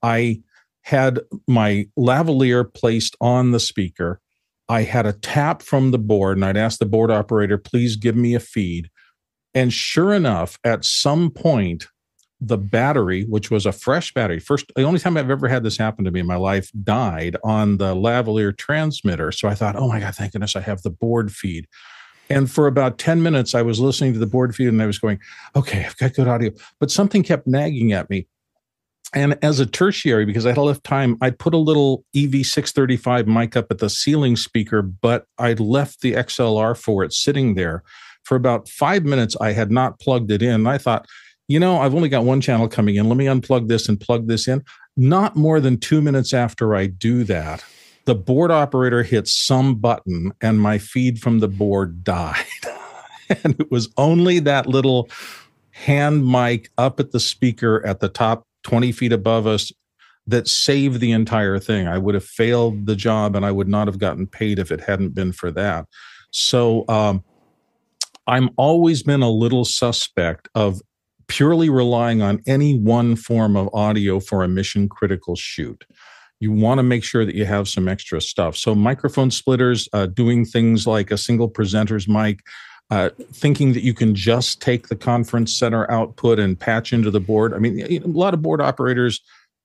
[0.03, 0.43] I
[0.83, 4.21] had my lavalier placed on the speaker.
[4.69, 8.15] I had a tap from the board, and I'd ask the board operator, please give
[8.15, 8.91] me a feed.
[9.55, 11.87] And sure enough, at some point,
[12.45, 15.77] the battery, which was a fresh battery, first, the only time I've ever had this
[15.77, 19.31] happen to me in my life, died on the lavalier transmitter.
[19.31, 21.67] So I thought, oh my God, thank goodness I have the board feed.
[22.29, 24.99] And for about 10 minutes, I was listening to the board feed and I was
[24.99, 25.19] going,
[25.55, 26.51] okay, I've got good audio.
[26.79, 28.27] But something kept nagging at me.
[29.13, 33.55] And as a tertiary, because I had left time, I put a little EV635 mic
[33.55, 37.83] up at the ceiling speaker, but I left the XLR for it sitting there.
[38.23, 40.65] For about five minutes, I had not plugged it in.
[40.65, 41.05] I thought,
[41.47, 43.07] you know, I've only got one channel coming in.
[43.07, 44.63] Let me unplug this and plug this in.
[44.97, 47.63] Not more than two minutes after I do that,
[48.05, 52.45] the board operator hit some button and my feed from the board died.
[53.43, 55.09] and it was only that little
[55.71, 59.71] hand mic up at the speaker at the top 20 feet above us
[60.27, 61.87] that saved the entire thing.
[61.87, 64.81] I would have failed the job and I would not have gotten paid if it
[64.81, 65.85] hadn't been for that.
[66.31, 67.23] So um,
[68.27, 70.81] I'm always been a little suspect of
[71.27, 75.85] purely relying on any one form of audio for a mission critical shoot.
[76.39, 78.57] You want to make sure that you have some extra stuff.
[78.57, 82.41] So, microphone splitters, uh, doing things like a single presenter's mic,
[82.91, 87.19] uh, thinking that you can just take the conference center output and patch into the
[87.19, 87.53] board.
[87.53, 89.21] I mean, a lot of board operators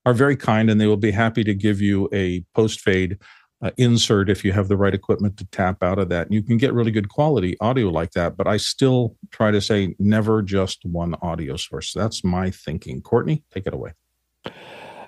[0.06, 3.18] are very kind and they will be happy to give you a post fade
[3.62, 6.26] uh, insert if you have the right equipment to tap out of that.
[6.26, 8.36] And you can get really good quality audio like that.
[8.36, 11.92] But I still try to say never just one audio source.
[11.92, 13.02] That's my thinking.
[13.02, 13.92] Courtney, take it away.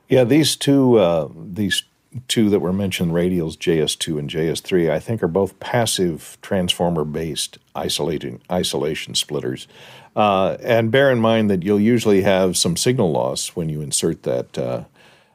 [0.08, 1.84] Yeah, these two uh, these
[2.28, 7.58] two that were mentioned, radials JS2 and JS3, I think are both passive transformer based
[7.74, 9.66] isolating isolation splitters.
[10.14, 14.24] Uh, and bear in mind that you'll usually have some signal loss when you insert
[14.24, 14.58] that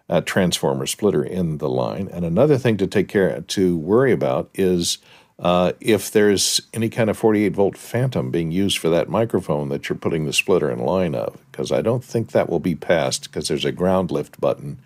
[0.09, 2.09] uh, transformer splitter in the line.
[2.11, 4.99] And another thing to take care to worry about is
[5.39, 9.87] uh, if there's any kind of 48 volt phantom being used for that microphone that
[9.87, 13.23] you're putting the splitter in line of, because I don't think that will be passed
[13.23, 14.79] because there's a ground lift button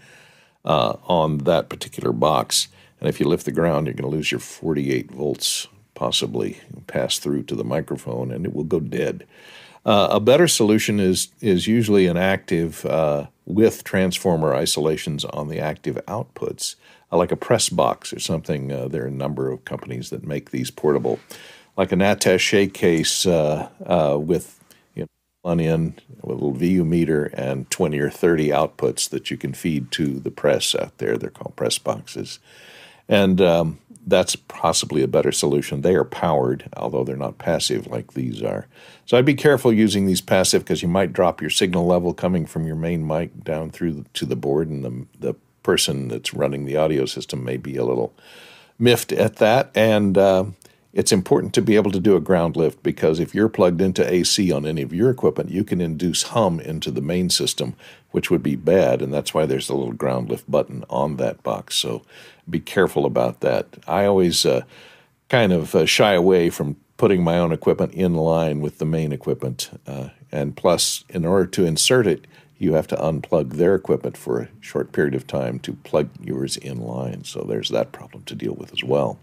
[0.66, 2.68] uh, on that particular box.
[3.00, 7.18] And if you lift the ground, you're going to lose your 48 volts, possibly pass
[7.18, 9.26] through to the microphone, and it will go dead.
[9.84, 15.60] Uh, a better solution is is usually an active uh, with transformer isolations on the
[15.60, 16.76] active outputs,
[17.12, 18.72] uh, like a press box or something.
[18.72, 21.20] Uh, there are a number of companies that make these portable,
[21.78, 24.60] like an attache case uh, uh, with
[24.96, 25.08] you know,
[25.42, 29.54] one in with a little VU meter and 20 or 30 outputs that you can
[29.54, 31.18] feed to the press out there.
[31.18, 32.40] They're called press boxes,
[33.10, 35.82] and um, that's possibly a better solution.
[35.82, 38.68] They are powered, although they're not passive like these are.
[39.06, 42.46] So I'd be careful using these passive because you might drop your signal level coming
[42.46, 46.66] from your main mic down through to the board, and the the person that's running
[46.66, 48.14] the audio system may be a little
[48.80, 49.72] miffed at that.
[49.76, 50.46] And uh,
[50.94, 54.12] it's important to be able to do a ground lift because if you're plugged into
[54.12, 57.76] AC on any of your equipment, you can induce hum into the main system,
[58.12, 59.02] which would be bad.
[59.02, 61.76] And that's why there's a little ground lift button on that box.
[61.76, 62.02] So
[62.50, 63.68] be careful about that.
[63.88, 64.64] I always uh,
[65.30, 69.14] kind of uh, shy away from putting my own equipment in line with the main
[69.14, 69.72] equipment.
[69.88, 72.28] Uh, and plus, in order to insert it,
[72.58, 76.58] you have to unplug their equipment for a short period of time to plug yours
[76.58, 77.24] in line.
[77.24, 79.18] So there's that problem to deal with as well.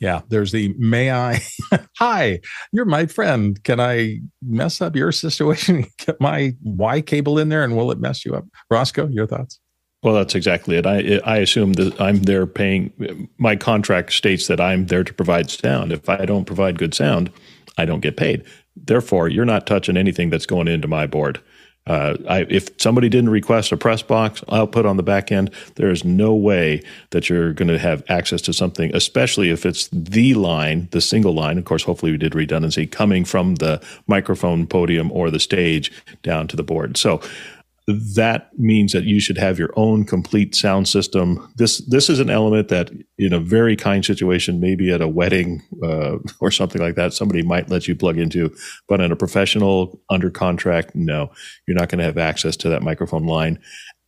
[0.00, 1.40] Yeah, there's the may I?
[1.98, 2.40] Hi,
[2.72, 3.62] you're my friend.
[3.64, 5.86] Can I mess up your situation?
[5.98, 8.44] Get my Y cable in there and will it mess you up?
[8.70, 9.58] Roscoe, your thoughts?
[10.02, 10.86] Well, that's exactly it.
[10.86, 13.28] I I assume that I'm there paying.
[13.38, 15.90] My contract states that I'm there to provide sound.
[15.90, 17.32] If I don't provide good sound,
[17.76, 18.44] I don't get paid.
[18.76, 21.40] Therefore, you're not touching anything that's going into my board.
[21.88, 25.90] Uh, I, if somebody didn't request a press box output on the back end, there
[25.90, 30.34] is no way that you're going to have access to something, especially if it's the
[30.34, 31.58] line, the single line.
[31.58, 35.90] Of course, hopefully we did redundancy coming from the microphone podium or the stage
[36.22, 36.96] down to the board.
[36.96, 37.20] So
[37.88, 41.50] that means that you should have your own complete sound system.
[41.56, 45.62] This this is an element that, in a very kind situation, maybe at a wedding
[45.82, 48.54] uh, or something like that, somebody might let you plug into.
[48.88, 51.30] But in a professional under contract, no,
[51.66, 53.58] you're not going to have access to that microphone line.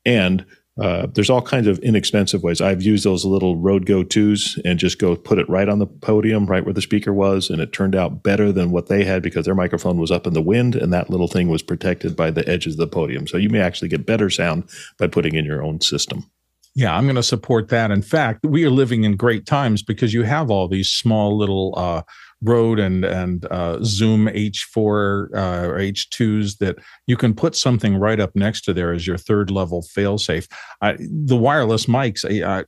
[0.04, 0.44] And
[0.80, 2.60] uh, there's all kinds of inexpensive ways.
[2.60, 5.86] I've used those little Rode Go 2s and just go put it right on the
[5.86, 9.22] podium, right where the speaker was, and it turned out better than what they had
[9.22, 12.30] because their microphone was up in the wind and that little thing was protected by
[12.30, 13.26] the edges of the podium.
[13.26, 16.30] So you may actually get better sound by putting in your own system.
[16.74, 17.90] Yeah, I'm going to support that.
[17.90, 21.74] In fact, we are living in great times because you have all these small little
[21.76, 22.02] uh,
[22.42, 28.18] Rode and and uh, Zoom H4 uh, or H2s that you can put something right
[28.18, 30.50] up next to there as your third level failsafe.
[30.80, 32.64] I, the wireless mics, I, I,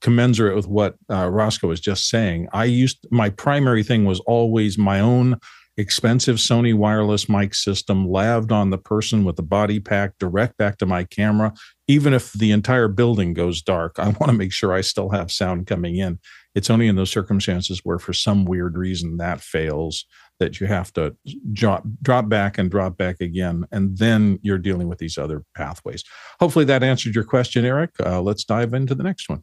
[0.00, 2.48] commensurate with what uh, Roscoe was just saying.
[2.52, 5.38] I used my primary thing was always my own
[5.76, 10.78] expensive Sony wireless mic system laved on the person with the body pack direct back
[10.78, 11.52] to my camera.
[11.88, 15.32] Even if the entire building goes dark, I want to make sure I still have
[15.32, 16.18] sound coming in.
[16.54, 20.04] It's only in those circumstances where, for some weird reason, that fails
[20.40, 21.14] that you have to
[21.52, 23.66] drop, drop back and drop back again.
[23.70, 26.02] And then you're dealing with these other pathways.
[26.40, 27.90] Hopefully that answered your question, Eric.
[28.04, 29.42] Uh, let's dive into the next one.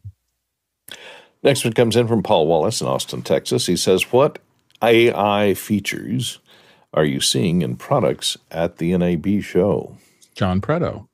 [1.42, 3.66] Next one comes in from Paul Walhus in Austin, Texas.
[3.66, 4.40] He says, What
[4.82, 6.40] AI features
[6.92, 9.96] are you seeing in products at the NAB show?
[10.34, 11.08] John Preto.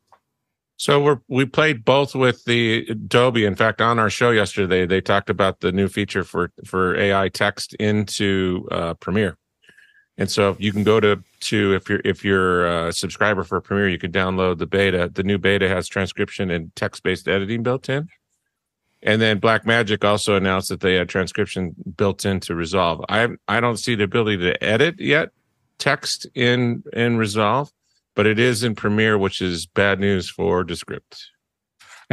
[0.84, 3.46] So we're we played both with the Adobe.
[3.46, 7.30] In fact, on our show yesterday, they talked about the new feature for for AI
[7.30, 9.38] text into uh, Premiere.
[10.18, 13.88] And so you can go to to if you're if you're a subscriber for Premiere,
[13.88, 15.10] you can download the beta.
[15.10, 18.10] The new beta has transcription and text based editing built in.
[19.02, 23.02] And then Blackmagic also announced that they had transcription built into Resolve.
[23.08, 25.30] I I don't see the ability to edit yet
[25.78, 27.72] text in in Resolve,
[28.14, 31.30] but it is in Premiere, which is bad news for Descript.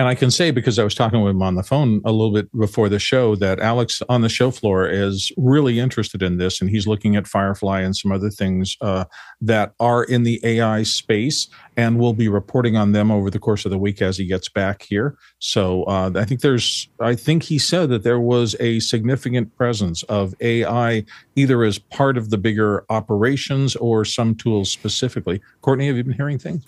[0.01, 2.33] And I can say, because I was talking with him on the phone a little
[2.33, 6.59] bit before the show, that Alex on the show floor is really interested in this.
[6.59, 9.05] And he's looking at Firefly and some other things uh,
[9.41, 11.49] that are in the AI space.
[11.77, 14.49] And we'll be reporting on them over the course of the week as he gets
[14.49, 15.19] back here.
[15.37, 20.01] So uh, I think there's, I think he said that there was a significant presence
[20.03, 25.41] of AI either as part of the bigger operations or some tools specifically.
[25.61, 26.65] Courtney, have you been hearing things?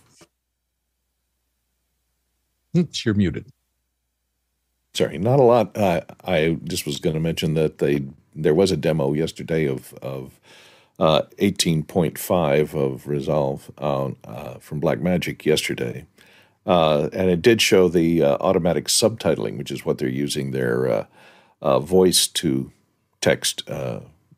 [3.06, 3.48] You're muted.
[4.94, 5.76] Sorry, not a lot.
[5.76, 8.06] Uh, I just was going to mention that they
[8.36, 10.40] there was a demo yesterday of of
[11.00, 16.06] uh, 18.5 of Resolve uh, from Blackmagic yesterday,
[16.66, 21.08] uh, and it did show the uh, automatic subtitling, which is what they're using their
[21.62, 22.72] uh, voice to
[23.22, 23.64] text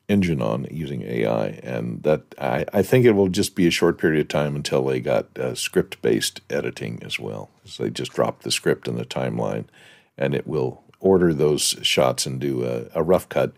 [0.08, 3.98] engine on using AI, and that I, I, think it will just be a short
[3.98, 7.50] period of time until they got uh, script based editing as well.
[7.66, 9.66] So they just drop the script in the timeline,
[10.18, 13.54] and it will order those shots and do a, a rough cut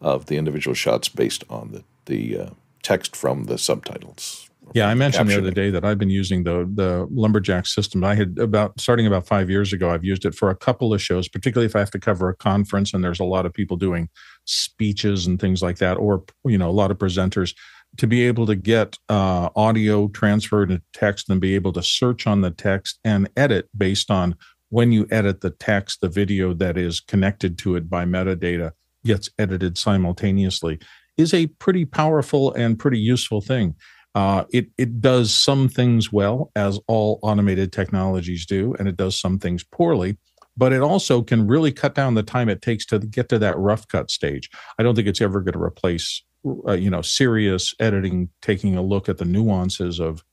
[0.00, 2.50] of the individual shots based on the the uh,
[2.82, 4.50] text from the subtitles.
[4.72, 8.04] Yeah, I mentioned the other day that I've been using the the lumberjack system.
[8.04, 9.90] I had about starting about five years ago.
[9.90, 12.36] I've used it for a couple of shows, particularly if I have to cover a
[12.36, 14.08] conference and there's a lot of people doing
[14.44, 17.54] speeches and things like that, or you know, a lot of presenters.
[17.96, 22.24] To be able to get uh, audio transferred to text and be able to search
[22.24, 24.36] on the text and edit based on
[24.68, 28.70] when you edit the text, the video that is connected to it by metadata
[29.04, 30.78] gets edited simultaneously
[31.16, 33.74] is a pretty powerful and pretty useful thing.
[34.14, 39.20] Uh, it it does some things well, as all automated technologies do, and it does
[39.20, 40.18] some things poorly.
[40.56, 43.58] But it also can really cut down the time it takes to get to that
[43.58, 44.50] rough cut stage.
[44.78, 46.22] I don't think it's ever going to replace,
[46.68, 50.24] uh, you know, serious editing, taking a look at the nuances of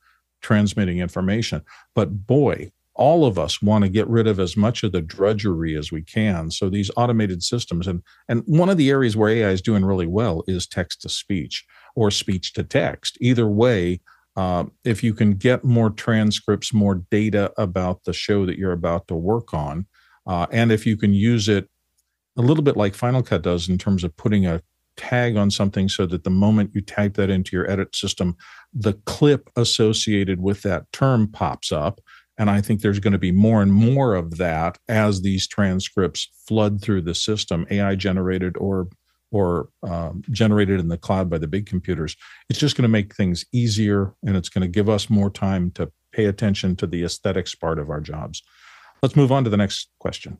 [0.41, 1.61] transmitting information.
[1.95, 5.77] But boy, all of us want to get rid of as much of the drudgery
[5.77, 6.49] as we can.
[6.51, 10.07] So these automated systems, and and one of the areas where AI is doing really
[10.07, 11.63] well is text to speech
[11.95, 13.17] or speech to text.
[13.21, 14.01] Either way,
[14.35, 19.07] uh, if you can get more transcripts, more data about the show that you're about
[19.07, 19.85] to work on,
[20.27, 21.69] uh, and if you can use it
[22.37, 24.61] a little bit like Final Cut does in terms of putting a
[24.97, 28.35] tag on something so that the moment you type that into your edit system,
[28.73, 32.01] the clip associated with that term pops up.
[32.37, 36.29] And I think there's going to be more and more of that as these transcripts
[36.47, 38.87] flood through the system, AI generated or
[39.29, 42.15] or um, generated in the cloud by the big computers,
[42.49, 45.69] it's just going to make things easier and it's going to give us more time
[45.71, 48.41] to pay attention to the aesthetics part of our jobs.
[49.01, 50.37] Let's move on to the next question.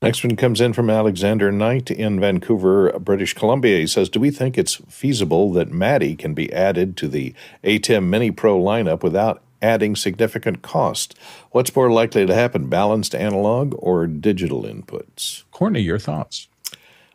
[0.00, 3.78] Next one comes in from Alexander Knight in Vancouver, British Columbia.
[3.78, 7.34] He says, Do we think it's feasible that MADI can be added to the
[7.64, 11.18] ATEM Mini Pro lineup without adding significant cost?
[11.50, 15.42] What's more likely to happen, balanced analog or digital inputs?
[15.50, 16.46] Courtney, your thoughts?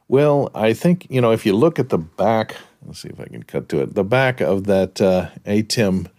[0.10, 3.26] Well, I think, you know, if you look at the back, let's see if I
[3.26, 6.10] can cut to it, the back of that uh, ATEM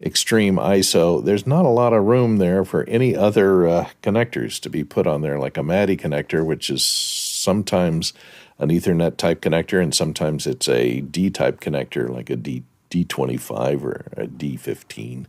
[0.00, 4.70] Extreme ISO, there's not a lot of room there for any other uh, connectors to
[4.70, 8.12] be put on there, like a MADI connector, which is sometimes
[8.60, 13.82] an Ethernet type connector, and sometimes it's a D type connector, like a D D25
[13.82, 15.26] or a D15.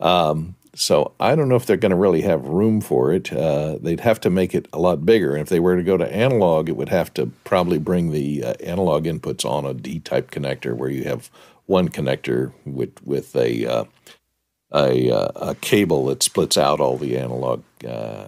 [0.00, 3.32] Um, so I don't know if they're going to really have room for it.
[3.32, 5.32] Uh, they'd have to make it a lot bigger.
[5.32, 8.44] And if they were to go to analog, it would have to probably bring the
[8.44, 11.30] uh, analog inputs on a D-type connector, where you have
[11.66, 13.84] one connector with with a uh,
[14.74, 18.26] a, uh, a, cable that splits out all the analog uh,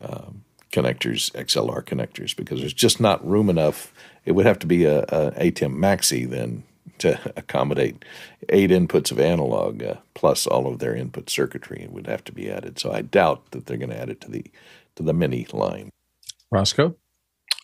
[0.00, 3.92] um, connectors, XLR connectors, because there's just not room enough.
[4.24, 6.64] It would have to be a, a ATEM Maxi then
[6.98, 8.04] to accommodate
[8.48, 12.50] eight inputs of analog uh, plus all of their input circuitry would have to be
[12.50, 12.78] added.
[12.78, 14.44] So I doubt that they're going to add it to the
[14.96, 15.90] to the mini line.
[16.50, 16.94] Roscoe,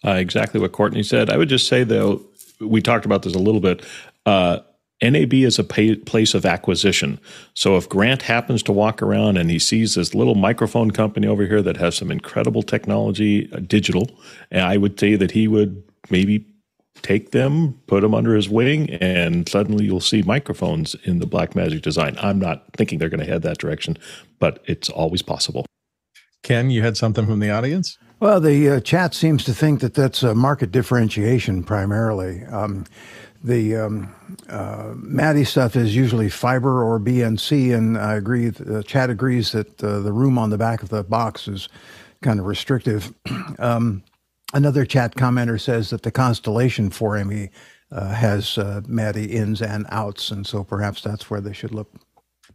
[0.05, 1.29] uh, exactly what Courtney said.
[1.29, 2.23] I would just say though
[2.61, 3.85] we talked about this a little bit.
[4.27, 4.61] Uh,
[5.03, 7.21] NAB is a pay, place of acquisition.
[7.55, 11.47] So if Grant happens to walk around and he sees this little microphone company over
[11.47, 14.11] here that has some incredible technology, uh, digital,
[14.53, 16.47] I would say that he would maybe
[17.03, 21.83] take them, put them under his wing, and suddenly you'll see microphones in the Blackmagic
[21.83, 22.17] design.
[22.21, 23.97] I'm not thinking they're going to head that direction,
[24.41, 25.65] but it's always possible.
[26.43, 27.99] Ken, you had something from the audience?
[28.21, 32.45] Well, the uh, chat seems to think that that's a market differentiation primarily.
[32.45, 32.85] Um,
[33.43, 34.15] the um,
[34.49, 38.49] uh, MADI stuff is usually fiber or BNC, and I agree.
[38.49, 41.69] The chat agrees that uh, the room on the back of the box is
[42.23, 43.15] kind of restrictive.
[43.59, 44.03] um,
[44.53, 47.51] another chat commenter says that the Constellation 4ME
[47.93, 51.91] uh, has uh, MADI ins and outs, and so perhaps that's where they should look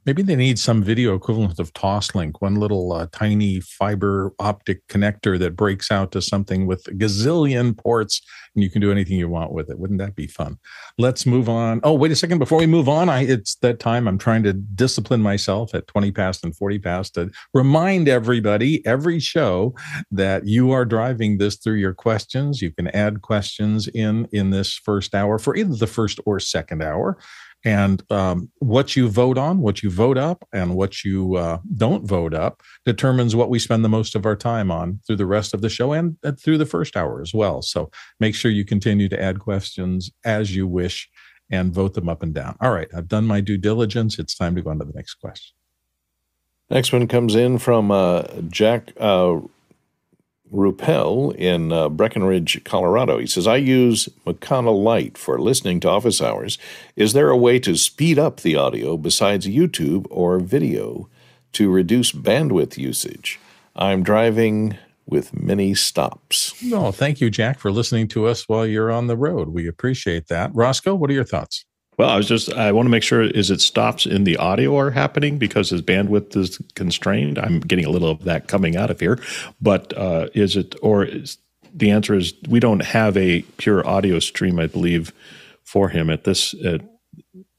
[0.05, 5.39] Maybe they need some video equivalent of Toslink, one little uh, tiny fiber optic connector
[5.39, 8.21] that breaks out to something with gazillion ports,
[8.53, 9.79] and you can do anything you want with it.
[9.79, 10.57] Wouldn't that be fun?
[10.97, 11.79] Let's move on.
[11.83, 12.39] Oh, wait a second.
[12.39, 16.11] Before we move on, I, it's that time I'm trying to discipline myself at 20
[16.11, 19.73] past and 40 past to remind everybody every show
[20.11, 22.61] that you are driving this through your questions.
[22.61, 26.83] You can add questions in in this first hour for either the first or second
[26.83, 27.17] hour
[27.65, 32.05] and um, what you vote on, what you vote up, and what you uh, don't
[32.05, 35.53] vote up determines what we spend the most of our time on through the rest
[35.53, 37.61] of the show and through the first hour as well.
[37.61, 37.89] So
[38.19, 41.09] make sure you continue to add questions as you wish
[41.49, 42.57] and vote them up and down.
[42.59, 44.19] All right, I've done my due diligence.
[44.19, 45.55] It's time to go on to the next question.
[46.69, 49.39] Next one comes in from uh, Jack uh,
[50.53, 53.17] Rupel in uh, Breckenridge, Colorado.
[53.17, 56.57] He says, I use McConnell Lite for listening to office hours.
[56.95, 61.09] Is there a way to speed up the audio besides YouTube or video
[61.53, 63.39] to reduce bandwidth usage?
[63.75, 66.61] I'm driving with many stops.
[66.63, 69.49] No, thank you, Jack, for listening to us while you're on the road.
[69.49, 70.51] We appreciate that.
[70.53, 71.65] Roscoe, what are your thoughts?
[71.97, 74.77] Well, I was just I want to make sure is it stops in the audio
[74.77, 77.37] are happening because his bandwidth is constrained.
[77.37, 79.19] I'm getting a little of that coming out of here,
[79.61, 81.37] but uh, is it or is,
[81.73, 85.11] the answer is we don't have a pure audio stream, I believe,
[85.63, 86.53] for him at this.
[86.53, 86.79] Uh,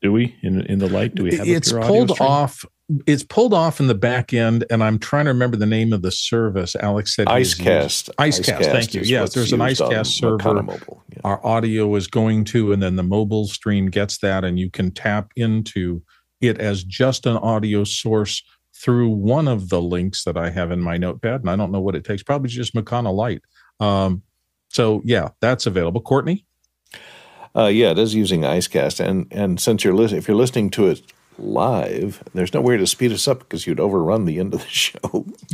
[0.02, 1.14] do we in in the light?
[1.14, 1.48] Do we have?
[1.48, 2.64] It's pulled off
[3.06, 6.02] it's pulled off in the back end, and I'm trying to remember the name of
[6.02, 6.76] the service.
[6.76, 8.10] Alex said IceCast.
[8.16, 8.40] IceCast.
[8.42, 9.00] IceCast thank you.
[9.02, 10.78] Yes, there's an IceCast server.
[11.12, 11.20] Yeah.
[11.24, 14.90] Our audio is going to, and then the mobile stream gets that, and you can
[14.90, 16.02] tap into
[16.40, 18.42] it as just an audio source
[18.74, 21.80] through one of the links that I have in my notepad, and I don't know
[21.80, 22.22] what it takes.
[22.22, 23.40] Probably just Makana Light.
[23.80, 24.22] Um,
[24.68, 26.02] so yeah, that's available.
[26.02, 26.44] Courtney.
[27.56, 30.88] Uh, yeah, it is using IceCast, and and since you're listening, if you're listening to
[30.88, 31.00] it
[31.38, 34.68] live, there's no way to speed us up because you'd overrun the end of the
[34.68, 34.98] show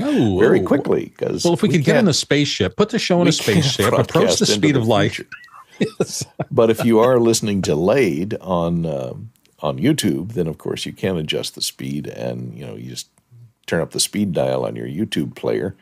[0.01, 1.07] oh, very quickly.
[1.07, 3.33] Because well, if we, we could get in a spaceship, put the show in a
[3.33, 5.21] spaceship, approach the speed of light.
[5.79, 6.25] yes.
[6.51, 9.15] but if you are listening delayed on uh,
[9.61, 13.09] on YouTube, then of course you can adjust the speed, and you know you just
[13.67, 15.77] turn up the speed dial on your YouTube player,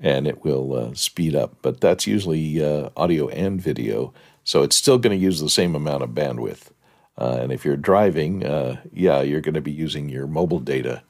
[0.00, 1.56] and it will uh, speed up.
[1.62, 4.12] But that's usually uh, audio and video,
[4.44, 6.70] so it's still going to use the same amount of bandwidth.
[7.18, 11.02] Uh, and if you're driving, uh, yeah, you're going to be using your mobile data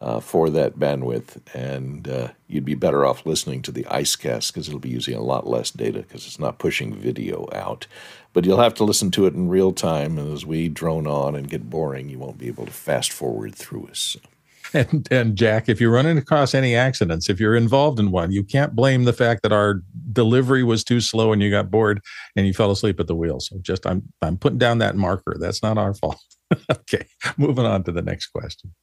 [0.00, 4.66] uh, for that bandwidth, and uh, you'd be better off listening to the IceCast because
[4.66, 7.86] it'll be using a lot less data because it's not pushing video out.
[8.32, 11.36] But you'll have to listen to it in real time, and as we drone on
[11.36, 14.16] and get boring, you won't be able to fast forward through us.
[14.74, 18.42] And, and Jack, if you're running across any accidents, if you're involved in one, you
[18.42, 22.00] can't blame the fact that our delivery was too slow and you got bored
[22.36, 23.38] and you fell asleep at the wheel.
[23.38, 25.36] So just I'm I'm putting down that marker.
[25.38, 26.20] That's not our fault.
[26.70, 27.04] okay,
[27.36, 28.74] moving on to the next question.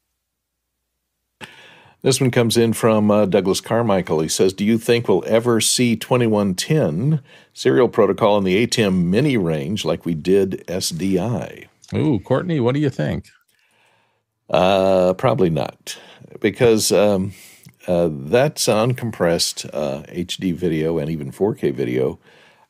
[2.01, 4.21] This one comes in from uh, Douglas Carmichael.
[4.21, 7.21] He says, "Do you think we'll ever see 2110
[7.53, 12.79] serial protocol in the ATEM mini range like we did SDI?" Ooh, Courtney, what do
[12.79, 13.25] you think?
[14.49, 15.99] Uh, probably not,
[16.39, 17.33] because um,
[17.87, 22.19] uh, that's uncompressed uh, HD video and even 4K video,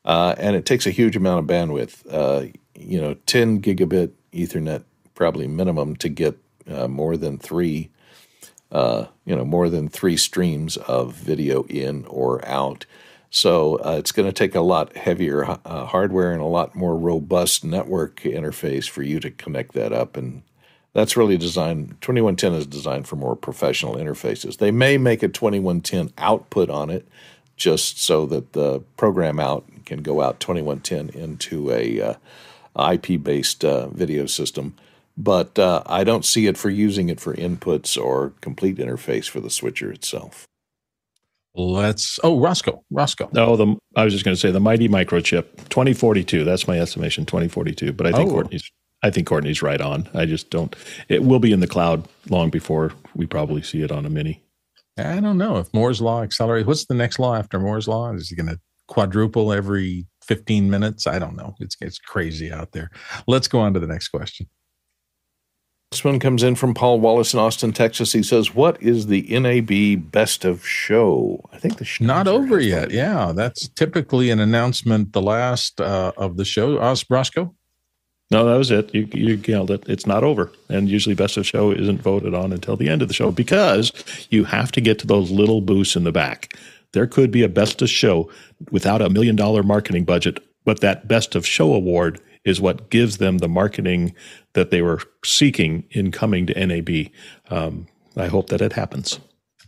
[0.04, 2.04] uh, and it takes a huge amount of bandwidth.
[2.12, 4.84] Uh, you know, 10 gigabit Ethernet
[5.16, 6.38] probably minimum to get
[6.70, 7.90] uh, more than three.
[8.72, 12.86] you know, more than three streams of video in or out.
[13.30, 18.22] So it's going to take a lot heavier hardware and a lot more robust network
[18.22, 20.42] interface for you to connect that up and
[20.94, 26.12] that's really designed 2110 is designed for more professional interfaces they may make a 2110
[26.18, 27.08] output on it
[27.56, 33.66] just so that the program out can go out 2110 into a uh, ip based
[33.66, 34.76] uh, video system
[35.18, 39.40] but uh, i don't see it for using it for inputs or complete interface for
[39.40, 40.46] the switcher itself
[41.56, 42.20] Let's.
[42.24, 42.84] Oh, Roscoe.
[42.92, 43.30] Roscoe.
[43.34, 46.44] No, the I was just going to say the mighty microchip 2042.
[46.44, 47.92] That's my estimation, 2042.
[47.92, 48.34] But I think oh.
[48.34, 48.70] Courtney's
[49.02, 50.10] I think Courtney's right on.
[50.14, 50.76] I just don't.
[51.08, 54.44] It will be in the cloud long before we probably see it on a mini.
[54.98, 56.68] I don't know if Moore's law accelerates.
[56.68, 58.12] What's the next law after Moore's law?
[58.12, 61.08] Is it going to quadruple every 15 minutes.
[61.08, 61.56] I don't know.
[61.60, 62.92] It's it's crazy out there.
[63.28, 64.48] Let's go on to the next question.
[65.92, 68.12] This one comes in from Paul Walhus in Austin, Texas.
[68.12, 72.60] He says, "What is the NAB Best of Show?" I think the show not over
[72.60, 72.92] yet.
[72.92, 75.14] Yeah, that's typically an announcement.
[75.14, 77.56] The last uh, of the show, Os Roscoe.
[78.32, 78.94] No, that was it.
[78.94, 79.84] You you nailed it.
[79.88, 83.08] It's not over, and usually best of show isn't voted on until the end of
[83.08, 83.92] the show because
[84.30, 86.54] you have to get to those little boosts in the back.
[86.92, 88.32] There could be a best of show
[88.72, 93.18] without a million dollar marketing budget, but that best of show award is what gives
[93.18, 94.14] them the marketing
[94.54, 97.10] that they were seeking in coming to NAB.
[97.50, 99.20] Um, I hope that it happens.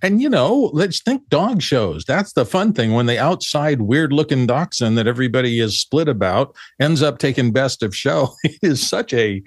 [0.02, 2.06] And you know, let's think dog shows.
[2.06, 6.56] That's the fun thing when the outside weird looking dachshund that everybody is split about
[6.80, 8.36] ends up taking best of show.
[8.43, 9.43] It is such a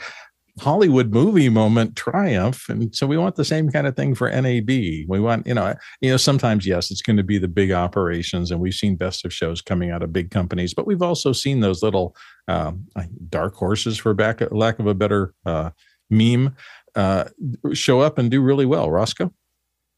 [0.61, 2.69] Hollywood movie moment triumph.
[2.69, 4.69] And so we want the same kind of thing for NAB.
[4.69, 8.51] We want, you know, you know, sometimes yes, it's going to be the big operations,
[8.51, 11.61] and we've seen best of shows coming out of big companies, but we've also seen
[11.61, 12.15] those little
[12.47, 12.87] um,
[13.29, 15.71] dark horses, for back lack of a better uh,
[16.09, 16.55] meme,
[16.95, 17.25] uh,
[17.73, 18.91] show up and do really well.
[18.91, 19.33] Roscoe.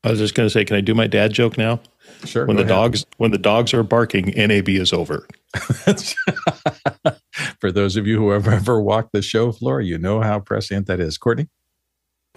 [0.07, 1.81] I was just going to say, can I do my dad joke now?
[2.25, 2.47] Sure.
[2.47, 2.69] When the ahead.
[2.69, 5.27] dogs when the dogs are barking, NAB is over.
[7.61, 10.87] For those of you who have ever walked the show floor, you know how prescient
[10.87, 11.19] that is.
[11.19, 11.49] Courtney.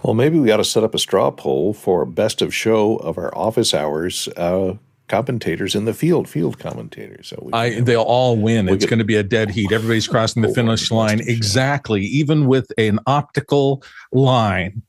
[0.02, 3.18] Well, maybe we ought to set up a straw poll for best of show of
[3.18, 4.74] our office hours uh,
[5.06, 7.28] commentators in the field, field commentators.
[7.28, 8.68] So I, they'll all win.
[8.68, 9.70] It's going to be a dead heat.
[9.70, 14.82] Everybody's crossing the finish line exactly, even with an optical line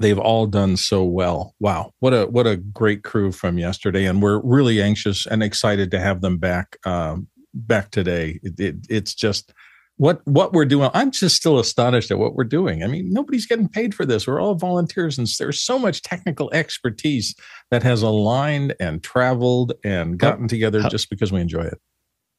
[0.00, 1.54] they've all done so well.
[1.60, 5.90] Wow, what a what a great crew from yesterday, and we're really anxious and excited
[5.90, 8.40] to have them back um, back today.
[8.42, 9.52] It, it, it's just
[9.96, 10.90] what what we're doing.
[10.94, 12.82] I'm just still astonished at what we're doing.
[12.82, 14.26] I mean, nobody's getting paid for this.
[14.26, 17.34] We're all volunteers, and there's so much technical expertise
[17.70, 21.80] that has aligned and traveled and gotten together how, just because we enjoy it.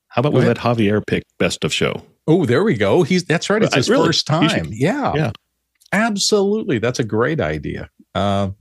[0.07, 0.57] How about go we ahead.
[0.57, 2.03] let Javier pick best of show?
[2.27, 3.03] Oh, there we go.
[3.03, 3.61] He's that's right.
[3.61, 4.67] It's his really, first time.
[4.71, 5.13] Yeah.
[5.15, 5.31] Yeah.
[5.91, 6.79] Absolutely.
[6.79, 7.89] That's a great idea.
[8.13, 8.51] Uh,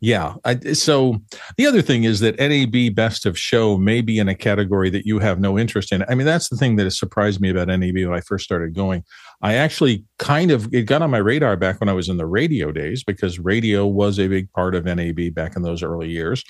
[0.00, 0.34] yeah.
[0.44, 1.22] I, so
[1.56, 5.06] the other thing is that NAB Best of Show may be in a category that
[5.06, 6.04] you have no interest in.
[6.08, 8.74] I mean, that's the thing that has surprised me about NAB when I first started
[8.74, 9.04] going.
[9.40, 12.26] I actually kind of, it got on my radar back when I was in the
[12.26, 16.44] radio days because radio was a big part of NAB back in those early years.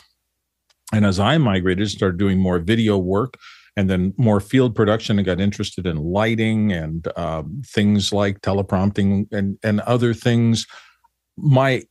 [0.93, 3.35] And as I migrated, started doing more video work,
[3.77, 9.31] and then more field production and got interested in lighting and um, things like teleprompting
[9.33, 10.66] and, and other things.
[11.37, 11.83] My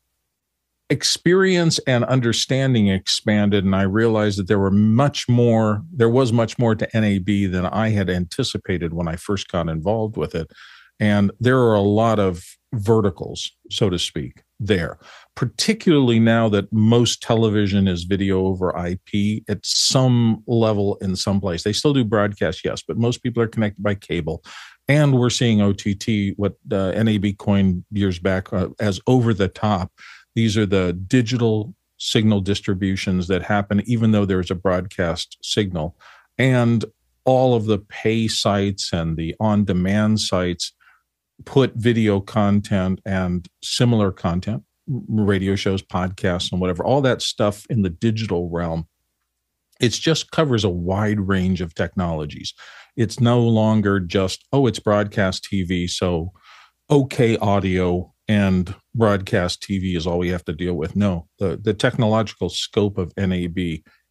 [0.90, 6.58] experience and understanding expanded, and I realized that there were much more, there was much
[6.58, 10.52] more to NAB than I had anticipated when I first got involved with it.
[11.00, 14.98] And there are a lot of verticals, so to speak, there,
[15.36, 21.64] particularly now that most television is video over IP at some level in some place.
[21.64, 24.44] They still do broadcast, yes, but most people are connected by cable.
[24.88, 29.92] And we're seeing OTT, what uh, NAB coined years back uh, as over the top.
[30.36, 35.98] These are the digital signal distributions that happen even though there's a broadcast signal.
[36.38, 36.86] And
[37.26, 40.74] all of the pay sites and the on demand sites
[41.44, 47.82] put video content and similar content, radio shows, podcasts, and whatever, all that stuff in
[47.82, 48.88] the digital realm.
[49.82, 52.54] It just covers a wide range of technologies.
[52.96, 55.90] It's no longer just, oh, it's broadcast TV.
[55.90, 56.32] So,
[56.90, 60.96] okay, audio and broadcast TV is all we have to deal with.
[60.96, 63.58] No, the, the technological scope of NAB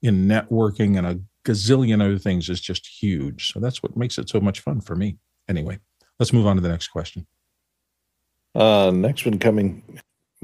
[0.02, 3.52] in networking and a gazillion other things is just huge.
[3.52, 5.16] So that's what makes it so much fun for me.
[5.48, 5.78] Anyway,
[6.18, 7.26] Let's move on to the next question.
[8.54, 9.82] Uh, next one coming.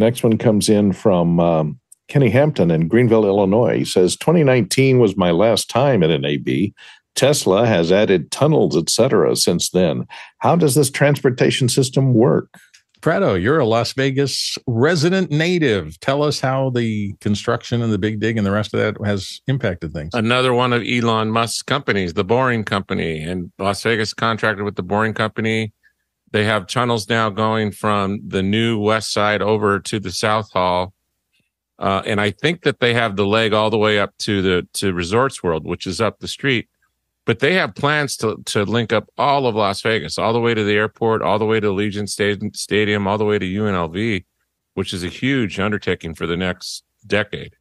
[0.00, 1.78] Next one comes in from um,
[2.08, 3.80] Kenny Hampton in Greenville, Illinois.
[3.80, 6.72] He says 2019 was my last time at NAB.
[7.14, 9.36] Tesla has added tunnels, etc.
[9.36, 10.06] Since then,
[10.38, 12.48] how does this transportation system work?
[13.02, 16.00] Prado, you're a Las Vegas resident native.
[16.00, 19.42] Tell us how the construction and the big dig and the rest of that has
[19.48, 20.14] impacted things.
[20.14, 24.82] Another one of Elon Musk's companies, the Boring Company, and Las Vegas contracted with the
[24.82, 25.74] Boring Company.
[26.32, 30.94] They have tunnels now going from the new west side over to the South Hall.
[31.78, 34.68] Uh, and I think that they have the leg all the way up to the
[34.74, 36.68] to Resorts World, which is up the street
[37.30, 40.52] but they have plans to to link up all of Las Vegas, all the way
[40.52, 42.08] to the airport, all the way to Allegiant
[42.56, 44.24] Stadium, all the way to UNLV,
[44.74, 47.54] which is a huge undertaking for the next decade.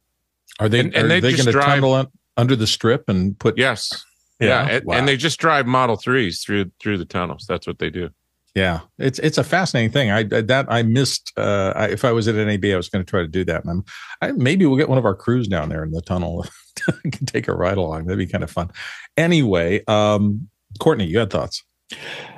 [0.58, 3.58] Are they and, and are they, they going to tunnel under the strip and put?
[3.58, 4.04] Yes,
[4.40, 4.68] yeah, yeah.
[4.76, 4.94] And, wow.
[4.96, 7.46] and they just drive Model Threes through through the tunnels.
[7.48, 8.10] That's what they do.
[8.54, 10.10] Yeah, it's it's a fascinating thing.
[10.10, 11.32] I that I missed.
[11.36, 13.64] Uh, I, if I was at NAB, I was going to try to do that.
[13.64, 13.84] And I'm,
[14.20, 16.46] I, maybe we'll get one of our crews down there in the tunnel.
[17.12, 18.06] can take a ride along.
[18.06, 18.70] That'd be kind of fun.
[19.16, 20.48] Anyway, um,
[20.78, 21.62] Courtney, you had thoughts?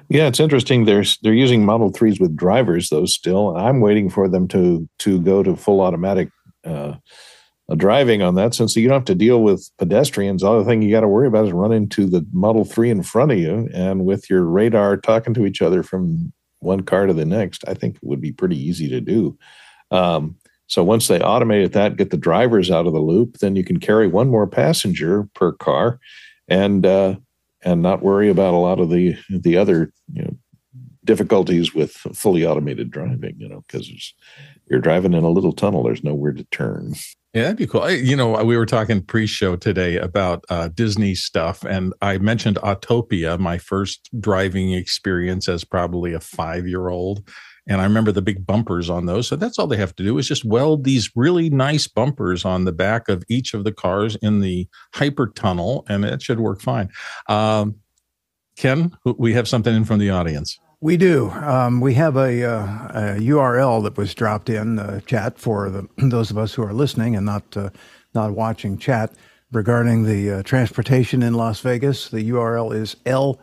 [0.09, 0.85] Yeah, it's interesting.
[0.85, 3.07] They're they're using Model Threes with drivers though.
[3.07, 6.29] Still, I'm waiting for them to to go to full automatic
[6.65, 6.95] uh,
[7.77, 10.43] driving on that, since you don't have to deal with pedestrians.
[10.43, 13.33] The thing you got to worry about is running to the Model Three in front
[13.33, 17.25] of you, and with your radar talking to each other from one car to the
[17.25, 17.65] next.
[17.67, 19.37] I think it would be pretty easy to do.
[19.91, 23.65] Um, so once they automated that, get the drivers out of the loop, then you
[23.65, 26.01] can carry one more passenger per car,
[26.49, 27.17] and uh,
[27.63, 30.35] and not worry about a lot of the the other you know
[31.05, 33.35] difficulties with fully automated driving.
[33.39, 34.15] You know, because
[34.71, 36.95] you're driving in a little tunnel, there's nowhere to turn.
[37.35, 37.91] Yeah, that'd be cool.
[37.91, 43.39] You know, we were talking pre-show today about uh, Disney stuff, and I mentioned Autopia,
[43.39, 47.27] my first driving experience as probably a five-year-old.
[47.67, 49.29] And I remember the big bumpers on those.
[49.29, 52.65] So that's all they have to do is just weld these really nice bumpers on
[52.65, 56.61] the back of each of the cars in the hyper tunnel, and it should work
[56.61, 56.91] fine.
[57.29, 57.77] Um,
[58.59, 60.59] Ken, we have something in from the audience.
[60.83, 61.31] We do.
[61.31, 65.89] Um, we have a, uh, a, URL that was dropped in the chat for the,
[65.97, 67.71] those of us who are listening and not uh,
[68.15, 69.13] not watching chat
[69.53, 72.09] regarding the uh, transportation in Las Vegas.
[72.09, 73.39] The URL is lvcva.com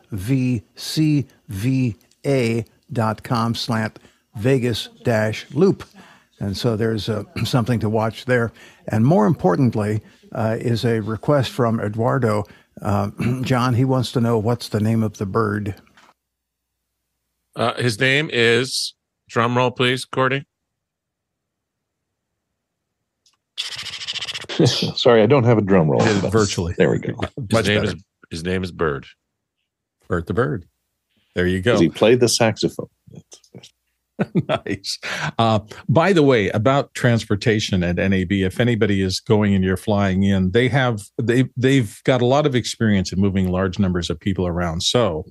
[3.56, 3.92] slash
[4.36, 5.86] Vegas dash loop.
[6.42, 8.52] And so there's uh, something to watch there.
[8.86, 10.02] And more importantly,
[10.34, 12.44] uh, is a request from Eduardo.
[13.44, 15.76] John, he wants to know what's the name of the bird.
[17.60, 18.95] Uh, his name is
[19.28, 20.45] drum roll, please, Cordy.
[24.66, 25.99] Sorry, I don't have a drum roll.
[25.99, 27.16] Virtually, there we go.
[27.51, 27.95] His name is
[28.30, 29.07] his name is Bird.
[30.07, 30.70] Bert the Bird.
[31.36, 31.74] There you go.
[31.74, 32.88] Does he played the saxophone.
[34.47, 34.97] nice.
[35.38, 40.24] Uh, by the way, about transportation at NAB, if anybody is going and you're flying
[40.24, 44.18] in, they have they they've got a lot of experience in moving large numbers of
[44.18, 44.82] people around.
[44.82, 45.26] So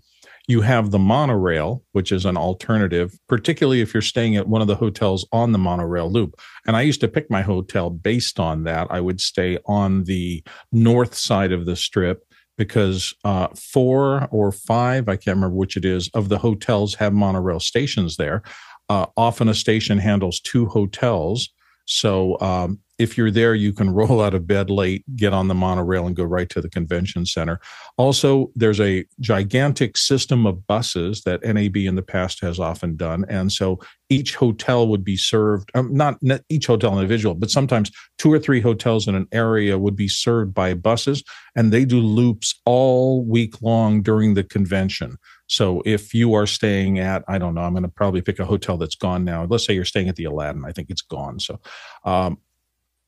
[0.48, 4.66] you have the monorail, which is an alternative, particularly if you're staying at one of
[4.66, 6.40] the hotels on the monorail loop.
[6.66, 8.88] And I used to pick my hotel based on that.
[8.90, 10.42] I would stay on the
[10.72, 12.24] north side of the strip
[12.56, 17.12] because uh, four or five, I can't remember which it is, of the hotels have
[17.12, 18.42] monorail stations there.
[18.88, 21.50] Uh, often a station handles two hotels.
[21.88, 25.54] So um, if you're there, you can roll out of bed late, get on the
[25.54, 27.60] monorail, and go right to the convention center.
[27.96, 33.24] Also, there's a gigantic system of buses that NAB in the past has often done.
[33.28, 33.80] And so
[34.10, 38.38] each hotel would be served, um, not, not each hotel individual, but sometimes two or
[38.38, 41.24] three hotels in an area would be served by buses.
[41.56, 45.16] And they do loops all week long during the convention.
[45.48, 48.44] So if you are staying at, I don't know, I'm going to probably pick a
[48.44, 49.44] hotel that's gone now.
[49.44, 50.64] Let's say you're staying at the Aladdin.
[50.64, 51.40] I think it's gone.
[51.40, 51.58] So
[52.04, 52.38] um,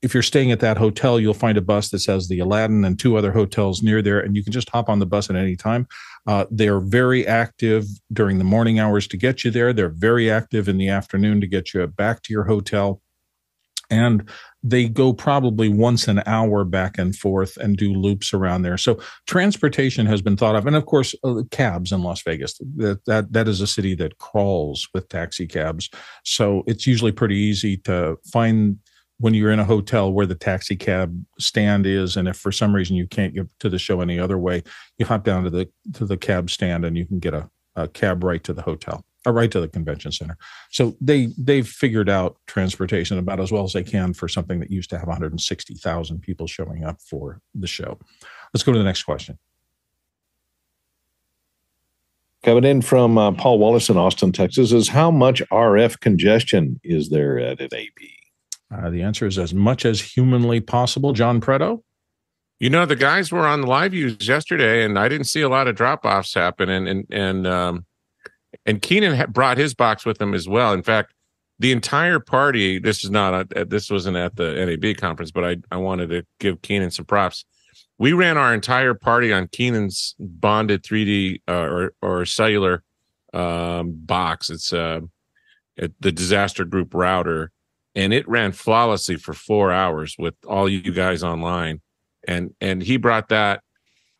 [0.02, 2.98] if you're staying at that hotel, you'll find a bus that says the Aladdin and
[2.98, 5.56] two other hotels near there, and you can just hop on the bus at any
[5.56, 5.86] time.
[6.26, 9.72] Uh, they are very active during the morning hours to get you there.
[9.74, 13.02] They're very active in the afternoon to get you back to your hotel.
[13.90, 14.30] And
[14.62, 18.76] they go probably once an hour back and forth and do loops around there.
[18.76, 22.58] So transportation has been thought of, and of course, uh, cabs in Las Vegas.
[22.76, 25.88] That that that is a city that crawls with taxi cabs.
[26.24, 28.78] So it's usually pretty easy to find
[29.18, 32.74] when you're in a hotel where the taxi cab stand is and if for some
[32.74, 34.62] reason you can't get to the show any other way
[34.96, 37.86] you hop down to the to the cab stand and you can get a, a
[37.86, 40.36] cab right to the hotel or right to the convention center
[40.70, 44.70] so they they've figured out transportation about as well as they can for something that
[44.70, 47.98] used to have 160000 people showing up for the show
[48.54, 49.38] let's go to the next question
[52.42, 57.10] Coming in from uh, Paul Walhus in Austin, Texas, is how much RF congestion is
[57.10, 57.88] there at NAB?
[58.72, 61.12] Uh, the answer is as much as humanly possible.
[61.12, 61.84] John Preto?
[62.58, 65.48] You know, the guys were on the live views yesterday, and I didn't see a
[65.50, 66.70] lot of drop offs happen.
[66.70, 67.86] And and and um,
[68.66, 70.72] and Keenan brought his box with him as well.
[70.72, 71.14] In fact,
[71.58, 72.78] the entire party.
[72.78, 76.24] This is not a, this wasn't at the NAB conference, but I I wanted to
[76.38, 77.44] give Keenan some props.
[77.98, 82.82] We ran our entire party on Keenan's bonded 3D uh, or or cellular
[83.34, 84.48] um, box.
[84.48, 85.00] It's uh,
[86.00, 87.52] the disaster group router
[87.94, 91.80] and it ran flawlessly for four hours with all you guys online
[92.26, 93.62] and and he brought that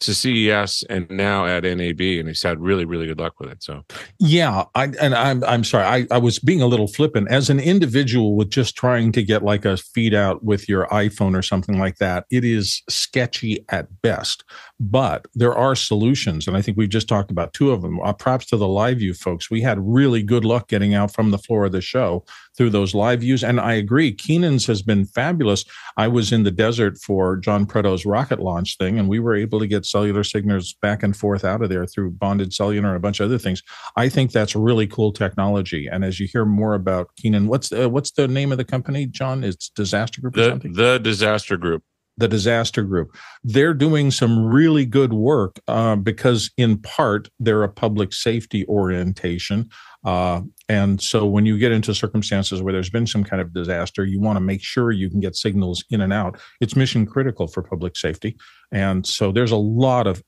[0.00, 3.62] to CES and now at NAB, and he's had really, really good luck with it.
[3.62, 3.84] So,
[4.18, 7.60] yeah, I and I'm I'm sorry, I, I was being a little flippant as an
[7.60, 11.78] individual with just trying to get like a feed out with your iPhone or something
[11.78, 12.24] like that.
[12.30, 14.44] It is sketchy at best,
[14.78, 18.00] but there are solutions, and I think we've just talked about two of them.
[18.00, 19.50] Uh, props to the live view folks.
[19.50, 22.24] We had really good luck getting out from the floor of the show
[22.60, 23.42] through those live views.
[23.42, 25.64] And I agree, Keenan's has been fabulous.
[25.96, 29.58] I was in the desert for John Pretto's rocket launch thing, and we were able
[29.60, 33.00] to get cellular signals back and forth out of there through bonded cellular and a
[33.00, 33.62] bunch of other things.
[33.96, 35.86] I think that's really cool technology.
[35.90, 39.06] And as you hear more about Keenan, what's uh, what's the name of the company,
[39.06, 39.42] John?
[39.42, 40.72] It's Disaster Group or The something?
[40.74, 41.82] the disaster group.
[42.18, 43.08] the disaster group
[43.44, 49.70] they're doing some really good work uh, because in part they're a public safety orientation
[50.04, 50.40] uh,
[50.70, 54.20] and so when you get into circumstances where there's been some kind of disaster you
[54.20, 57.62] want to make sure you can get signals in and out it's mission critical for
[57.62, 58.36] public safety
[58.72, 60.22] and so there's a lot of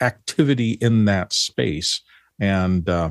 [0.00, 2.02] activity in that space
[2.40, 3.10] and uh,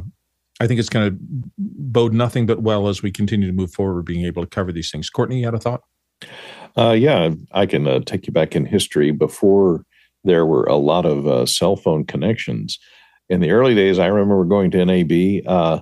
[0.59, 1.17] I think it's going to
[1.57, 4.89] bode nothing but well as we continue to move forward, being able to cover these
[4.89, 5.09] things.
[5.09, 5.81] Courtney, you had a thought?
[6.77, 9.83] Uh, yeah, I can uh, take you back in history before
[10.23, 12.79] there were a lot of uh, cell phone connections.
[13.29, 15.81] In the early days, I remember going to NAB, uh,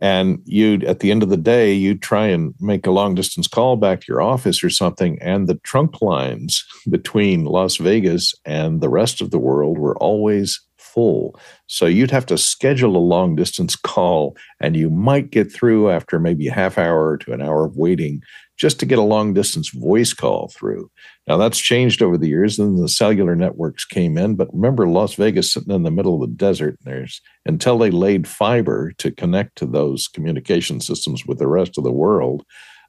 [0.00, 3.46] and you'd at the end of the day, you'd try and make a long distance
[3.46, 8.80] call back to your office or something, and the trunk lines between Las Vegas and
[8.80, 11.38] the rest of the world were always full.
[11.66, 16.18] So you'd have to schedule a long distance call, and you might get through after
[16.18, 18.22] maybe a half hour to an hour of waiting
[18.58, 20.90] just to get a long distance voice call through.
[21.26, 24.34] Now that's changed over the years, and the cellular networks came in.
[24.34, 26.78] But remember, Las Vegas sitting in the middle of the desert.
[26.84, 31.78] and There's until they laid fiber to connect to those communication systems with the rest
[31.78, 32.44] of the world.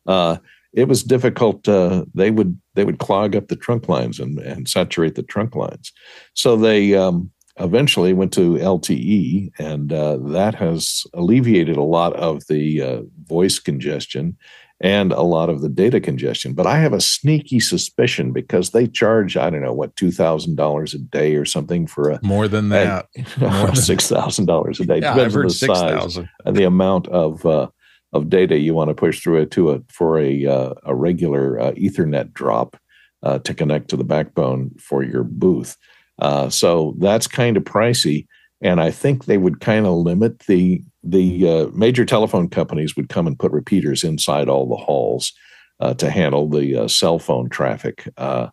[0.08, 0.38] Uh,
[0.74, 1.68] it was difficult.
[1.68, 5.56] Uh, they would they would clog up the trunk lines and, and saturate the trunk
[5.56, 5.92] lines.
[6.34, 12.46] So they um, eventually went to LTE, and uh, that has alleviated a lot of
[12.48, 14.38] the uh, voice congestion
[14.82, 16.54] and a lot of the data congestion.
[16.54, 20.98] But I have a sneaky suspicion because they charge, I don't know, what, $2,000 a
[20.98, 23.08] day or something for a More than that.
[23.18, 25.00] $6,000 a day.
[25.00, 26.30] yeah, I've Depends on heard the six size thousand.
[26.46, 27.68] and the amount of uh,
[28.14, 31.60] of data you want to push through it to a for a uh, a regular
[31.60, 32.78] uh, Ethernet drop
[33.24, 35.78] uh, to connect to the backbone for your booth.
[36.20, 38.26] Uh, so that's kind of pricey,
[38.62, 43.10] and I think they would kind of limit the the uh, major telephone companies would
[43.10, 45.34] come and put repeaters inside all the halls
[45.80, 48.08] uh, to handle the uh, cell phone traffic.
[48.18, 48.50] Uh,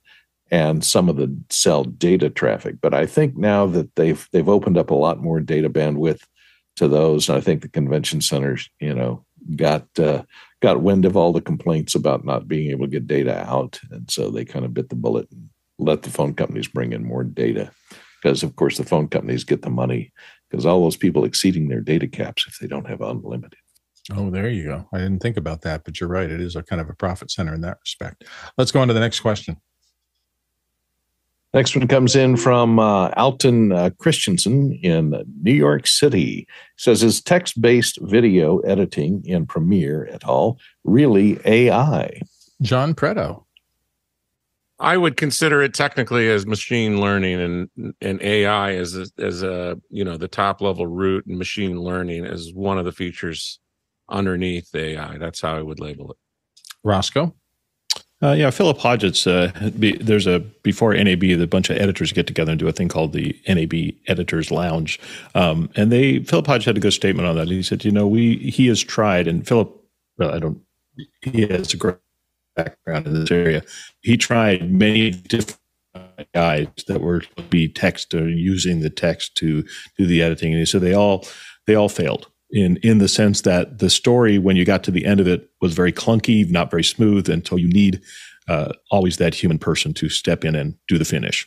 [0.51, 4.78] and some of the cell data traffic, but I think now that they've they've opened
[4.78, 6.20] up a lot more data bandwidth
[6.76, 9.24] to those, and I think the convention centers, you know,
[9.57, 10.22] got uh,
[10.62, 14.09] got wind of all the complaints about not being able to get data out, and
[14.09, 15.49] so they kind of bit the bullet and
[15.80, 17.72] let the phone companies bring in more data,
[18.22, 20.12] because of course the phone companies get the money
[20.49, 23.59] because all those people exceeding their data caps if they don't have unlimited.
[24.14, 24.88] Oh, there you go.
[24.92, 26.30] I didn't think about that, but you're right.
[26.30, 28.24] It is a kind of a profit center in that respect.
[28.57, 29.57] Let's go on to the next question.
[31.55, 36.47] Next one comes in from uh, Alton uh, Christensen in New York City.
[36.76, 40.59] Says, "Is text-based video editing in Premiere et al.
[40.84, 42.20] really AI?"
[42.61, 43.45] John Preto.
[44.79, 49.79] I would consider it technically as machine learning and and AI as a, as a
[49.91, 53.59] you know the top level root and machine learning as one of the features
[54.09, 55.16] underneath AI.
[55.18, 56.18] That's how I would label it.
[56.85, 57.35] Roscoe.
[58.22, 59.27] Uh, yeah, Philip Hodgetts.
[59.27, 62.72] Uh, be, there's a before NAB, the bunch of editors get together and do a
[62.72, 64.99] thing called the NAB Editors Lounge,
[65.35, 67.49] um, and they Philip Hodge had a good statement on that.
[67.49, 69.70] He said, you know, we he has tried, and Philip,
[70.16, 70.61] well, I don't,
[71.20, 71.97] he has a great
[72.57, 73.62] background in this area.
[74.02, 75.61] He tried many different
[76.34, 79.64] guides that were be text or using the text to
[79.96, 81.24] do the editing, and so they all
[81.66, 85.04] they all failed in in the sense that the story when you got to the
[85.04, 88.00] end of it was very clunky not very smooth until you need
[88.48, 91.46] uh, always that human person to step in and do the finish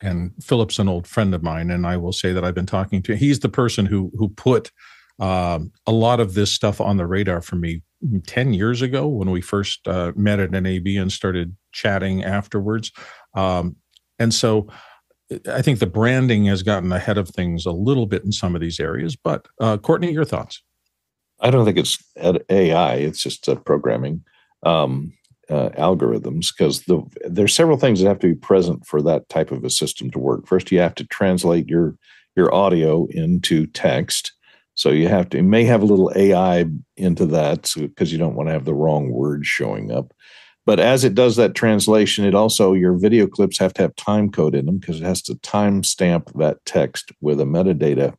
[0.00, 3.02] and Philip's an old friend of mine, and I will say that I've been talking
[3.02, 3.16] to.
[3.16, 4.70] He's the person who who put
[5.18, 7.82] um, a lot of this stuff on the radar for me
[8.26, 12.92] ten years ago when we first uh, met at NAB and started chatting afterwards.
[13.34, 13.76] Um,
[14.18, 14.68] and so,
[15.50, 18.60] I think the branding has gotten ahead of things a little bit in some of
[18.60, 19.16] these areas.
[19.16, 20.62] But uh, Courtney, your thoughts?
[21.40, 22.94] I don't think it's AI.
[22.94, 24.24] It's just uh, programming
[24.62, 25.12] um,
[25.50, 29.50] uh, algorithms because the, there's several things that have to be present for that type
[29.50, 30.46] of a system to work.
[30.46, 31.96] First, you have to translate your
[32.36, 34.32] your audio into text.
[34.76, 36.66] So you have to you may have a little AI
[36.96, 40.12] into that because so, you don't want to have the wrong words showing up.
[40.64, 44.30] But as it does that translation, it also your video clips have to have time
[44.30, 48.14] code in them because it has to time stamp that text with a metadata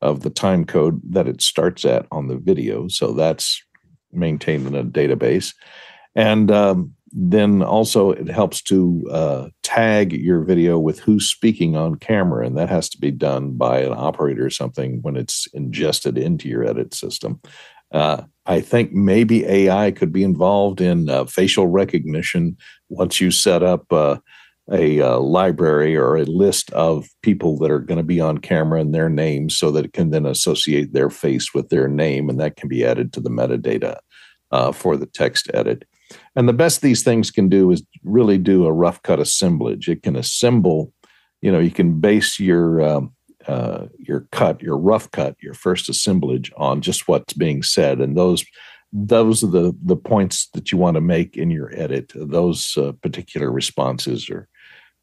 [0.00, 2.88] of the time code that it starts at on the video.
[2.88, 3.62] So that's
[4.12, 5.54] maintained in a database.
[6.14, 11.94] And um, then also it helps to uh, tag your video with who's speaking on
[11.94, 12.44] camera.
[12.44, 16.48] And that has to be done by an operator or something when it's ingested into
[16.48, 17.40] your edit system.
[17.92, 22.56] Uh, I think maybe AI could be involved in uh, facial recognition
[22.88, 24.16] once you set up uh,
[24.72, 28.80] a uh, library or a list of people that are going to be on camera
[28.80, 32.40] and their names so that it can then associate their face with their name and
[32.40, 33.98] that can be added to the metadata
[34.50, 35.84] uh, for the text edit.
[36.36, 39.88] And the best these things can do is really do a rough cut assemblage.
[39.88, 40.92] It can assemble,
[41.40, 43.12] you know, you can base your um,
[43.46, 48.16] uh, your cut, your rough cut, your first assemblage on just what's being said, and
[48.16, 48.44] those
[48.92, 52.12] those are the the points that you want to make in your edit.
[52.14, 54.48] Those uh, particular responses or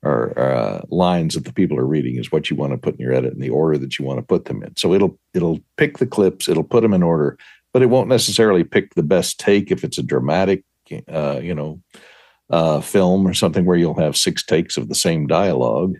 [0.03, 3.01] or uh, lines that the people are reading is what you want to put in
[3.01, 4.75] your edit in the order that you want to put them in.
[4.75, 7.37] So it'll it'll pick the clips, it'll put them in order,
[7.73, 10.63] but it won't necessarily pick the best take if it's a dramatic,
[11.07, 11.81] uh, you know,
[12.49, 15.95] uh, film or something where you'll have six takes of the same dialogue.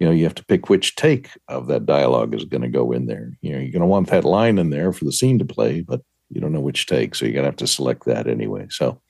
[0.00, 2.92] You know, you have to pick which take of that dialogue is going to go
[2.92, 3.30] in there.
[3.40, 5.80] You know, you're going to want that line in there for the scene to play,
[5.80, 8.66] but you don't know which take, so you're going to have to select that anyway.
[8.70, 9.00] So,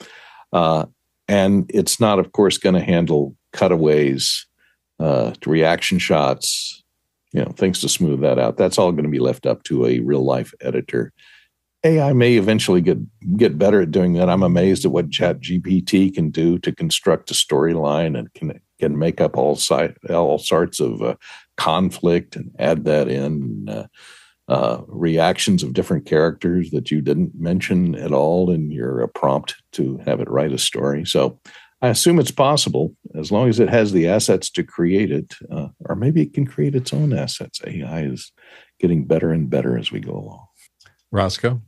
[0.53, 0.87] uh,
[1.28, 4.47] and it's not, of course, going to handle cutaways,
[5.01, 6.83] uh, reaction shots,
[7.33, 8.57] you know, things to smooth that out.
[8.59, 11.12] That's all going to be left up to a real life editor.
[11.85, 12.99] AI may eventually get
[13.37, 14.28] get better at doing that.
[14.28, 18.99] I'm amazed at what Chat GPT can do to construct a storyline and can can
[18.99, 21.16] make up all side all sorts of uh,
[21.57, 23.68] conflict and add that in.
[23.68, 23.87] Uh,
[24.49, 29.55] uh, reactions of different characters that you didn't mention at all in your uh, prompt
[29.70, 31.07] to have it write a story.
[31.07, 31.39] So
[31.80, 35.68] I assume it's possible as long as it has the assets to create it, uh,
[35.87, 37.61] or maybe it can create its own assets.
[37.66, 38.33] AI is
[38.78, 40.47] getting better and better as we go along.
[41.12, 41.62] Roscoe?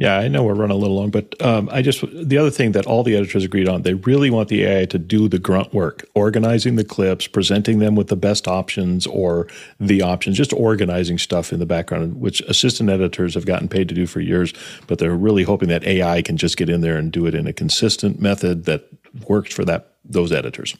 [0.00, 2.70] Yeah, I know we're running a little long, but um, I just the other thing
[2.72, 5.74] that all the editors agreed on, they really want the AI to do the grunt
[5.74, 9.48] work, organizing the clips, presenting them with the best options or
[9.80, 13.94] the options, just organizing stuff in the background, which assistant editors have gotten paid to
[13.94, 14.54] do for years.
[14.86, 17.48] But they're really hoping that AI can just get in there and do it in
[17.48, 18.88] a consistent method that
[19.26, 20.76] works for that those editors.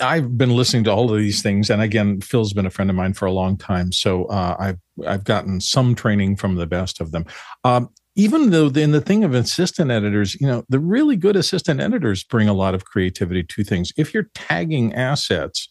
[0.00, 2.90] I, have been listening to all of these things, and again, Phil's been a friend
[2.90, 6.66] of mine for a long time, so uh, I've I've gotten some training from the
[6.66, 7.26] best of them.
[7.62, 11.80] Um, even though in the thing of assistant editors, you know, the really good assistant
[11.80, 13.92] editors bring a lot of creativity to things.
[13.96, 15.68] If you're tagging assets,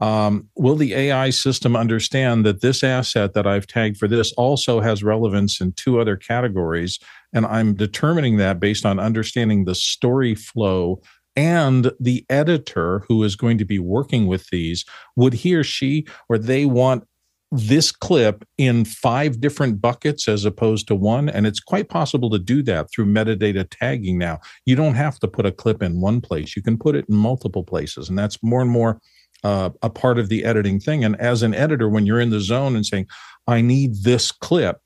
[0.00, 4.80] um, will the AI system understand that this asset that I've tagged for this also
[4.80, 6.98] has relevance in two other categories?
[7.32, 11.00] And I'm determining that based on understanding the story flow
[11.36, 14.84] and the editor who is going to be working with these.
[15.16, 17.04] Would he or she or they want
[17.52, 21.28] this clip in five different buckets as opposed to one.
[21.28, 24.40] And it's quite possible to do that through metadata tagging now.
[24.64, 27.14] You don't have to put a clip in one place, you can put it in
[27.14, 28.08] multiple places.
[28.08, 29.00] And that's more and more
[29.44, 31.04] uh, a part of the editing thing.
[31.04, 33.06] And as an editor, when you're in the zone and saying,
[33.46, 34.80] I need this clip,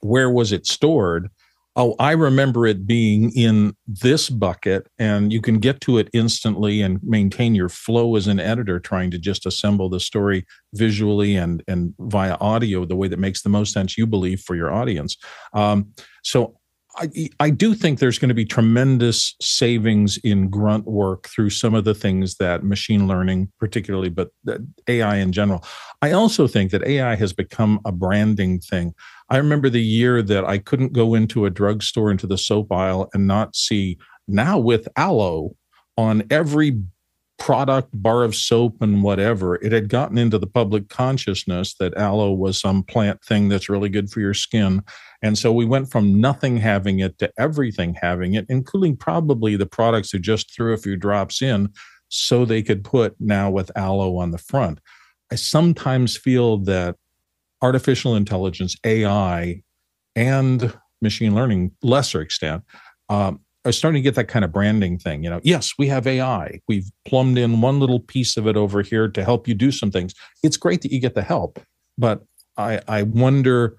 [0.00, 1.28] where was it stored?
[1.76, 6.82] Oh, I remember it being in this bucket, and you can get to it instantly
[6.82, 11.62] and maintain your flow as an editor, trying to just assemble the story visually and
[11.66, 15.16] and via audio the way that makes the most sense you believe for your audience.
[15.52, 16.56] Um, so.
[16.96, 17.08] I,
[17.40, 21.82] I do think there's going to be tremendous savings in grunt work through some of
[21.82, 24.30] the things that machine learning, particularly, but
[24.86, 25.64] AI in general.
[26.02, 28.94] I also think that AI has become a branding thing.
[29.30, 33.08] I remember the year that I couldn't go into a drugstore into the soap aisle
[33.14, 33.98] and not see
[34.28, 35.56] now with aloe
[35.96, 36.80] on every
[37.38, 42.32] product, bar of soap, and whatever, it had gotten into the public consciousness that aloe
[42.32, 44.82] was some plant thing that's really good for your skin.
[45.22, 49.66] And so we went from nothing having it to everything having it, including probably the
[49.66, 51.70] products who just threw a few drops in
[52.08, 54.78] so they could put now with aloe on the front.
[55.32, 56.96] I sometimes feel that
[57.64, 59.62] artificial intelligence, AI,
[60.14, 62.62] and machine learning, lesser extent,
[63.08, 65.24] um, are starting to get that kind of branding thing.
[65.24, 66.60] You know, yes, we have AI.
[66.68, 69.90] We've plumbed in one little piece of it over here to help you do some
[69.90, 70.12] things.
[70.42, 71.58] It's great that you get the help,
[71.96, 72.22] but
[72.58, 73.76] I, I wonder.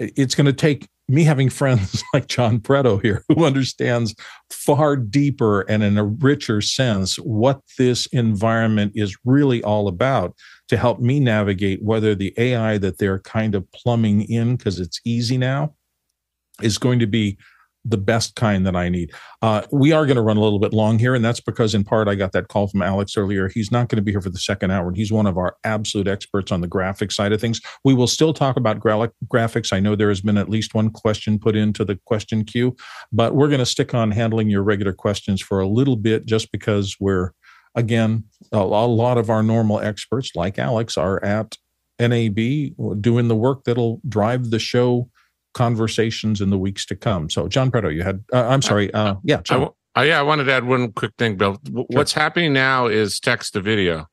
[0.00, 4.16] It's going to take me having friends like John Preto here who understands
[4.50, 10.34] far deeper and in a richer sense what this environment is really all about
[10.72, 15.02] to help me navigate whether the AI that they're kind of plumbing in because it's
[15.04, 15.74] easy now
[16.62, 17.36] is going to be
[17.84, 19.12] the best kind that I need.
[19.42, 21.84] Uh, we are going to run a little bit long here, and that's because in
[21.84, 23.50] part I got that call from Alex earlier.
[23.50, 25.56] He's not going to be here for the second hour, and he's one of our
[25.62, 27.60] absolute experts on the graphic side of things.
[27.84, 29.74] We will still talk about gra- graphics.
[29.74, 32.74] I know there has been at least one question put into the question queue,
[33.12, 36.50] but we're going to stick on handling your regular questions for a little bit just
[36.50, 37.32] because we're,
[37.74, 41.56] again, a, a lot of our normal experts, like Alex, are at
[41.98, 42.36] NAB
[43.00, 45.08] doing the work that'll drive the show
[45.54, 47.28] conversations in the weeks to come.
[47.30, 50.44] So, John Preto, you had, uh, I'm sorry, uh, yeah, I, I, yeah, I wanted
[50.44, 51.58] to add one quick thing, Bill.
[51.64, 51.98] W- sure.
[51.98, 54.06] What's happening now is text to video,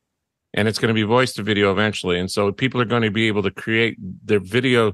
[0.53, 2.19] and it's going to be voice to video eventually.
[2.19, 4.93] And so people are going to be able to create their video,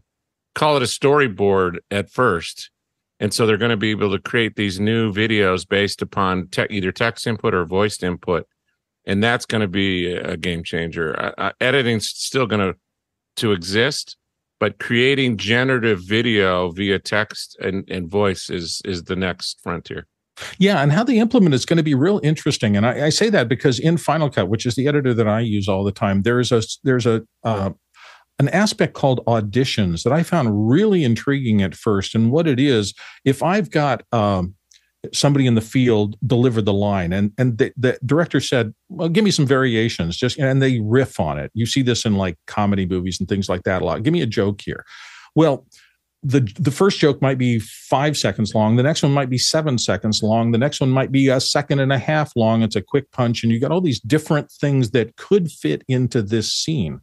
[0.53, 2.70] call it a storyboard at first.
[3.20, 6.68] And so they're going to be able to create these new videos based upon te-
[6.70, 8.45] either text input or voiced input.
[9.08, 11.34] And that's going to be a game changer.
[11.62, 12.78] Editing's still going to
[13.38, 14.16] to exist,
[14.60, 20.08] but creating generative video via text and, and voice is is the next frontier.
[20.58, 22.76] Yeah, and how they implement is going to be real interesting.
[22.76, 25.39] And I, I, say that because in Final Cut, which is the editor that I
[25.39, 27.72] use all the time, there's a there's a uh,
[28.38, 32.16] an aspect called auditions that I found really intriguing at first.
[32.16, 32.93] And what it is,
[33.24, 34.56] if I've got um,
[35.14, 37.14] somebody in the field delivered the line.
[37.14, 41.20] And and the, the, director said well give me some variations just and they riff
[41.20, 41.51] on it.
[41.53, 44.03] You see this in like comedy movies and things like that a lot.
[44.03, 44.86] Give me a joke here.
[45.36, 45.66] Well
[46.24, 48.76] the the first joke might be five seconds long.
[48.76, 50.51] The next one might be seven seconds long.
[50.51, 52.64] The next one might be a second and a half long.
[52.64, 56.22] It's a quick punch and you got all these different things that could fit into
[56.22, 57.01] this scene.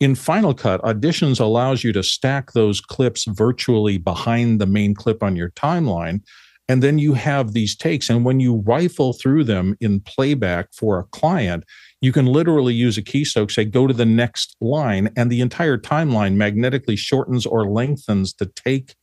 [0.00, 5.24] In Final Cut, Auditions allows you to stack those clips virtually behind the main clip
[5.24, 6.20] on your timeline
[6.68, 8.10] and then you have these takes.
[8.10, 11.64] And when you rifle through them in playback for a client,
[12.00, 15.78] you can literally use a keystroke, say, go to the next line, and the entire
[15.78, 18.94] timeline magnetically shortens or lengthens to take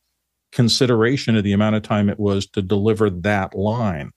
[0.52, 4.12] consideration of the amount of time it was to deliver that line.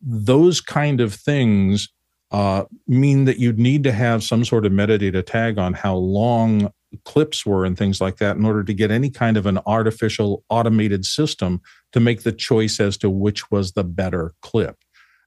[0.00, 1.88] Those kind of things
[2.32, 6.72] uh, mean that you'd need to have some sort of metadata tag on how long
[7.04, 10.44] clips were and things like that in order to get any kind of an artificial
[10.48, 11.60] automated system
[11.92, 14.76] to make the choice as to which was the better clip.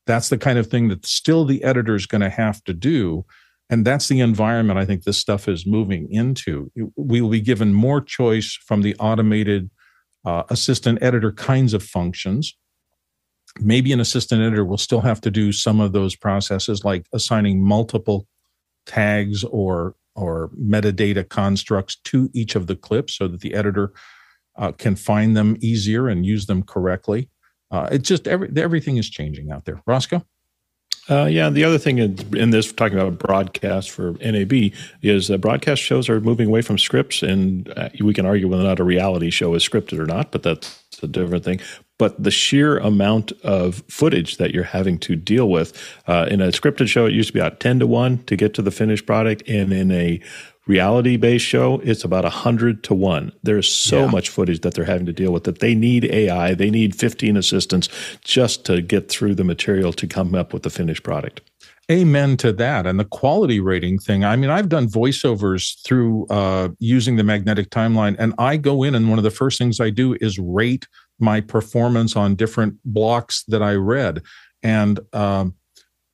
[0.06, 3.26] That's the kind of thing that still the editor is going to have to do.
[3.70, 6.72] And that's the environment I think this stuff is moving into.
[6.96, 9.70] We will be given more choice from the automated
[10.26, 12.56] uh, assistant editor kinds of functions.
[13.60, 17.64] Maybe an assistant editor will still have to do some of those processes like assigning
[17.64, 18.28] multiple
[18.86, 23.94] tags or or metadata constructs to each of the clips so that the editor
[24.58, 27.30] uh, can find them easier and use them correctly.
[27.72, 29.82] Uh, it's just every, everything is changing out there.
[29.86, 30.24] Roscoe?
[31.10, 35.40] Uh, yeah, the other thing in, in, this, talking about broadcast for NAB, is that
[35.40, 38.80] broadcast shows are moving away from scripts, and uh, we can argue whether or not
[38.80, 41.60] a reality show is scripted or not, but that's a different thing.
[42.00, 45.78] But the sheer amount of footage that you're having to deal with
[46.08, 48.56] uh, in a scripted show, it used to be about 10 to 1 to get
[48.56, 49.44] to the finished product.
[49.48, 50.20] And in a
[50.66, 53.34] reality based show, it's about 100 to 1.
[53.44, 54.12] There's so yeah.
[54.12, 57.36] much footage that they're having to deal with that they need AI, they need 15
[57.36, 57.90] assistants
[58.24, 61.42] just to get through the material to come up with the finished product.
[61.92, 62.86] Amen to that.
[62.86, 64.24] And the quality rating thing.
[64.24, 68.94] I mean, I've done voiceovers through uh, using the magnetic timeline, and I go in,
[68.94, 70.88] and one of the first things I do is rate
[71.20, 74.22] my performance on different blocks that I read.
[74.64, 75.56] And um,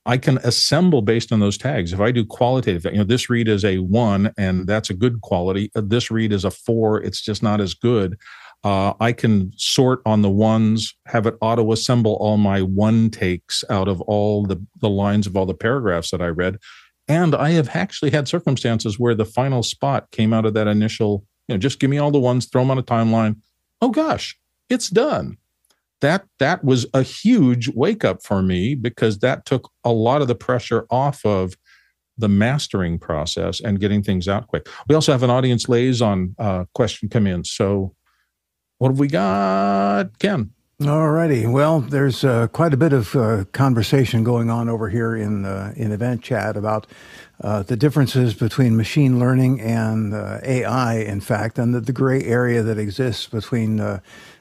[0.06, 1.92] I can assemble based on those tags.
[1.92, 5.22] If I do qualitative, you know, this read is a one and that's a good
[5.22, 5.72] quality.
[5.76, 8.18] Uh, this read is a four, it's just not as good.
[8.64, 13.64] Uh, I can sort on the ones, have it auto assemble all my one takes
[13.70, 16.58] out of all the, the lines of all the paragraphs that I read.
[17.08, 21.24] And I have actually had circumstances where the final spot came out of that initial,
[21.48, 23.38] you know, just give me all the ones, throw them on a timeline.
[23.82, 24.38] Oh gosh,
[24.70, 25.38] it's done
[26.02, 30.28] that that was a huge wake up for me because that took a lot of
[30.28, 31.56] the pressure off of
[32.18, 34.68] the mastering process and getting things out quick.
[34.88, 37.44] We also have an audience liaison uh, question come in.
[37.44, 37.96] So,
[38.78, 40.52] what have we got, Ken?
[40.86, 41.48] All righty.
[41.48, 45.94] Well, there's uh, quite a bit of uh, conversation going on over here in in
[45.94, 46.86] event chat about
[47.42, 52.24] uh, the differences between machine learning and uh, AI, in fact, and the, the, gray
[52.24, 54.00] area that exists between uh,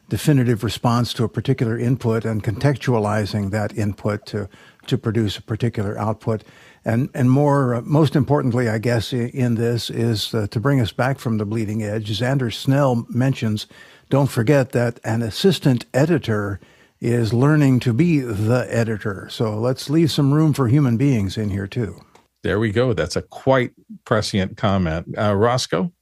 [0.08, 4.48] definitive response to a particular input and contextualizing that input to
[4.86, 6.44] to produce a particular output.
[6.84, 10.92] And and more uh, most importantly, I guess in this is uh, to bring us
[10.92, 12.10] back from the bleeding edge.
[12.10, 13.66] As Anders Snell mentions,
[14.10, 16.60] don't forget that an assistant editor
[17.00, 19.28] is learning to be the editor.
[19.30, 22.00] So let's leave some room for human beings in here too.
[22.42, 22.92] There we go.
[22.92, 23.72] That's a quite
[24.04, 25.06] prescient comment.
[25.16, 25.92] Uh, Roscoe?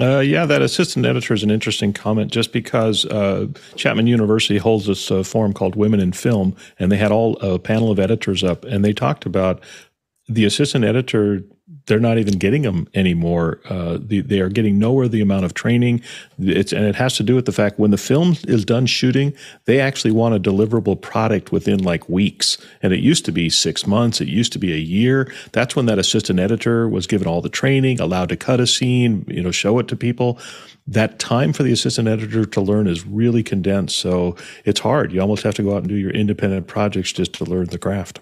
[0.00, 2.32] Uh, yeah, that assistant editor is an interesting comment.
[2.32, 3.46] Just because uh,
[3.76, 7.58] Chapman University holds this uh, forum called Women in Film, and they had all a
[7.58, 9.62] panel of editors up, and they talked about
[10.26, 11.44] the assistant editor
[11.86, 13.60] they're not even getting them anymore.
[13.68, 16.00] Uh, the, they are getting nowhere the amount of training.
[16.38, 19.34] It's, and it has to do with the fact when the film is done shooting,
[19.66, 22.58] they actually want a deliverable product within like weeks.
[22.82, 24.20] And it used to be six months.
[24.20, 25.32] It used to be a year.
[25.52, 29.24] That's when that assistant editor was given all the training, allowed to cut a scene,
[29.28, 30.38] you know, show it to people.
[30.86, 33.98] That time for the assistant editor to learn is really condensed.
[33.98, 35.12] So it's hard.
[35.12, 37.78] You almost have to go out and do your independent projects just to learn the
[37.78, 38.20] craft.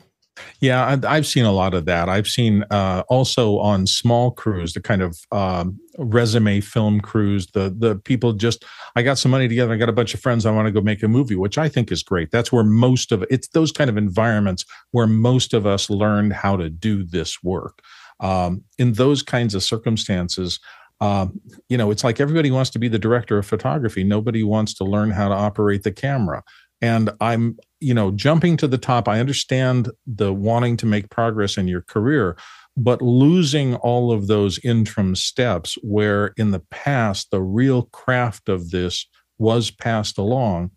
[0.61, 2.09] Yeah, I've seen a lot of that.
[2.09, 7.75] I've seen uh, also on small crews, the kind of um, resume film crews, the
[7.77, 8.65] the people just
[8.97, 10.81] I got some money together, I got a bunch of friends, I want to go
[10.81, 12.31] make a movie, which I think is great.
[12.31, 16.57] That's where most of it's those kind of environments where most of us learned how
[16.57, 17.81] to do this work.
[18.21, 20.61] Um, in those kinds of circumstances,
[21.01, 24.05] um, you know, it's like everybody wants to be the director of photography.
[24.05, 26.45] Nobody wants to learn how to operate the camera
[26.83, 31.57] and i'm you know jumping to the top i understand the wanting to make progress
[31.57, 32.37] in your career
[32.77, 38.71] but losing all of those interim steps where in the past the real craft of
[38.71, 39.07] this
[39.39, 40.71] was passed along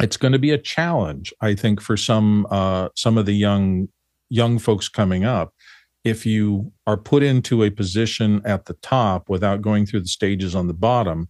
[0.00, 3.88] it's going to be a challenge i think for some uh, some of the young
[4.34, 5.54] young folks coming up.
[6.02, 10.54] If you are put into a position at the top without going through the stages
[10.54, 11.28] on the bottom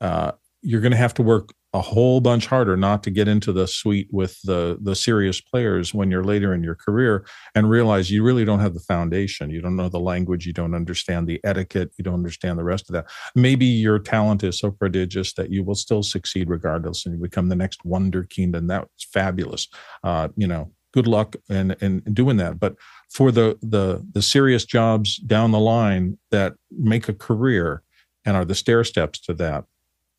[0.00, 0.32] uh,
[0.62, 3.66] you're going to have to work a whole bunch harder not to get into the
[3.66, 7.24] suite with the the serious players when you're later in your career
[7.54, 9.50] and realize you really don't have the foundation.
[9.50, 10.46] You don't know the language.
[10.46, 11.92] You don't understand the etiquette.
[11.96, 13.06] You don't understand the rest of that.
[13.34, 17.48] Maybe your talent is so prodigious that you will still succeed regardless and you become
[17.48, 19.68] the next wunderkind and that's fabulous.
[20.04, 22.60] Uh, you know good luck in, in doing that.
[22.60, 22.76] But
[23.10, 27.82] for the the the serious jobs down the line that make a career
[28.24, 29.64] and are the stair steps to that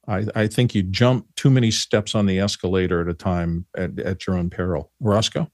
[0.07, 3.99] I, I think you jump too many steps on the escalator at a time at,
[3.99, 4.91] at your own peril.
[4.99, 5.49] Roscoe?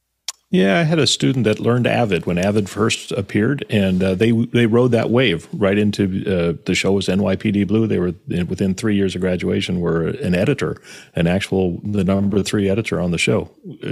[0.52, 4.32] Yeah, I had a student that learned Avid when Avid first appeared, and uh, they
[4.32, 7.86] they rode that wave right into uh, the show was NYPD Blue.
[7.86, 8.16] They were
[8.48, 10.82] within three years of graduation were an editor,
[11.14, 13.52] an actual the number three editor on the show.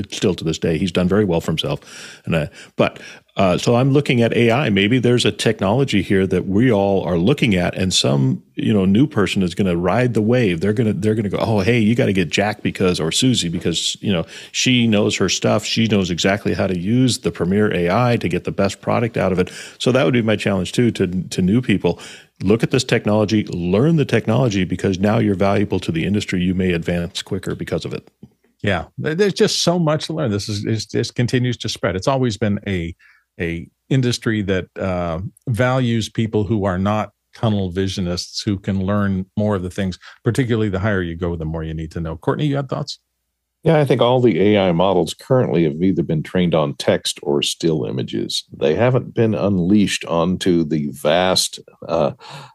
[0.09, 1.79] Still to this day, he's done very well for himself.
[2.25, 2.99] And uh, but
[3.37, 4.71] uh, so I'm looking at AI.
[4.71, 8.83] Maybe there's a technology here that we all are looking at, and some you know
[8.83, 10.59] new person is going to ride the wave.
[10.59, 13.47] They're gonna they're gonna go, oh hey, you got to get Jack because or Susie
[13.47, 15.63] because you know she knows her stuff.
[15.63, 19.31] She knows exactly how to use the Premiere AI to get the best product out
[19.31, 19.51] of it.
[19.77, 21.99] So that would be my challenge too to to new people.
[22.41, 26.41] Look at this technology, learn the technology because now you're valuable to the industry.
[26.41, 28.09] You may advance quicker because of it.
[28.63, 30.31] Yeah, there's just so much to learn.
[30.31, 31.95] This is this continues to spread.
[31.95, 32.95] It's always been a
[33.39, 39.55] a industry that uh, values people who are not tunnel visionists who can learn more
[39.55, 39.99] of the things.
[40.23, 42.17] Particularly, the higher you go, the more you need to know.
[42.17, 42.99] Courtney, you had thoughts?
[43.63, 47.41] Yeah, I think all the AI models currently have either been trained on text or
[47.41, 48.45] still images.
[48.57, 52.13] They haven't been unleashed onto the vast uh,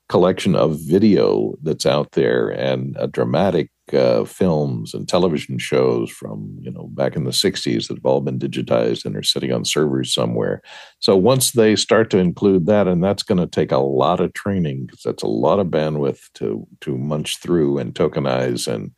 [0.09, 6.57] collection of video that's out there and a dramatic uh, films and television shows from
[6.61, 9.65] you know back in the 60s that have all been digitized and are sitting on
[9.65, 10.63] servers somewhere.
[10.99, 14.33] So once they start to include that and that's going to take a lot of
[14.33, 18.93] training because that's a lot of bandwidth to to munch through and tokenize and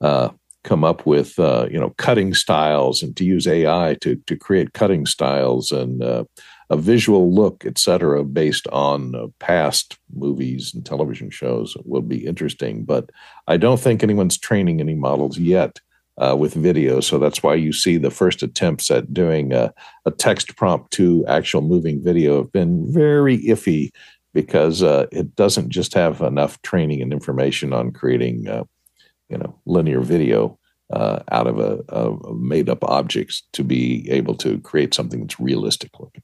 [0.00, 0.30] uh,
[0.64, 4.72] come up with uh, you know cutting styles and to use ai to to create
[4.72, 6.24] cutting styles and uh,
[6.74, 12.84] a visual look, etc., based on uh, past movies and television shows will be interesting.
[12.84, 13.10] But
[13.46, 15.80] I don't think anyone's training any models yet
[16.18, 16.98] uh, with video.
[16.98, 19.72] So that's why you see the first attempts at doing a,
[20.04, 23.92] a text prompt to actual moving video have been very iffy
[24.32, 28.64] because uh, it doesn't just have enough training and information on creating, uh,
[29.28, 30.58] you know, linear video.
[30.92, 35.40] Uh, out of a, a made up objects to be able to create something that's
[35.40, 36.22] realistic looking.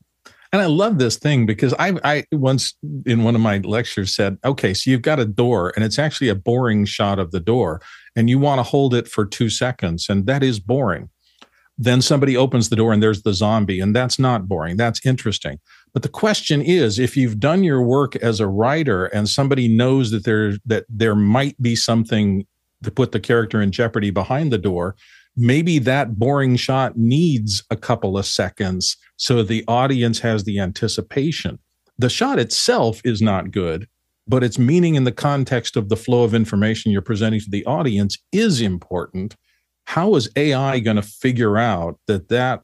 [0.53, 2.75] And I love this thing because I, I once
[3.07, 6.29] in one of my lectures said, okay, so you've got a door and it's actually
[6.29, 7.81] a boring shot of the door
[8.17, 11.09] and you want to hold it for two seconds and that is boring.
[11.79, 14.77] Then somebody opens the door and there's the zombie and that's not boring.
[14.77, 15.61] That's interesting.
[15.95, 20.11] But the question is, if you've done your work as a writer and somebody knows
[20.11, 22.45] that there, that there might be something
[22.83, 24.97] to put the character in jeopardy behind the door,
[25.37, 31.59] maybe that boring shot needs a couple of seconds so the audience has the anticipation.
[31.99, 33.87] The shot itself is not good,
[34.27, 37.65] but its meaning in the context of the flow of information you're presenting to the
[37.67, 39.37] audience is important.
[39.85, 42.63] How is AI going to figure out that that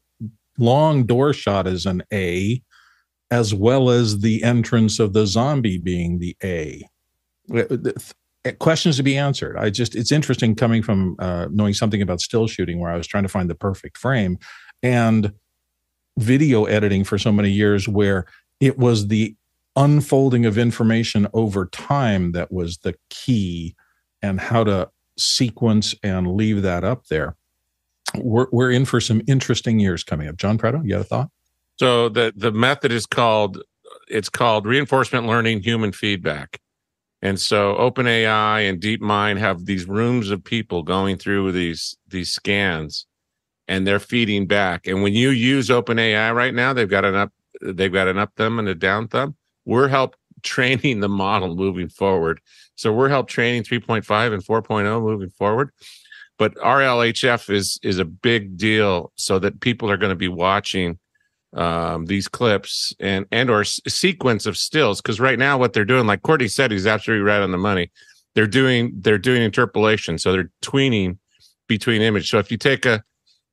[0.57, 2.61] long door shot is an A,
[3.29, 6.83] as well as the entrance of the zombie being the A?
[8.53, 9.57] Questions to be answered.
[9.57, 13.07] I just it's interesting coming from uh, knowing something about still shooting, where I was
[13.07, 14.37] trying to find the perfect frame,
[14.83, 15.31] and
[16.17, 18.25] video editing for so many years, where
[18.59, 19.35] it was the
[19.75, 23.75] unfolding of information over time that was the key
[24.21, 27.35] and how to sequence and leave that up there.
[28.15, 30.37] We're, we're in for some interesting years coming up.
[30.37, 31.29] John Preto, you got a thought?
[31.77, 33.61] So the, the method is called,
[34.09, 36.59] it's called reinforcement learning human feedback.
[37.21, 43.07] And so OpenAI and DeepMind have these rooms of people going through these, these scans
[43.67, 44.87] and they're feeding back.
[44.87, 48.33] And when you use OpenAI right now, they've got an up, they've got an up
[48.37, 49.35] thumb and a down thumb
[49.67, 52.39] we're help training the model moving forward.
[52.75, 55.71] So we're help training 3.5 and 4.0 moving forward.
[56.39, 60.99] But RLHF is is a big deal so that people are going to be watching
[61.57, 65.85] um, these clips and and or s- sequence of stills because right now what they're
[65.85, 67.91] doing, like Courtney said, he's absolutely right on the money.
[68.35, 71.17] They're doing they're doing interpolation, so they're tweening
[71.67, 72.29] between image.
[72.29, 73.03] So if you take a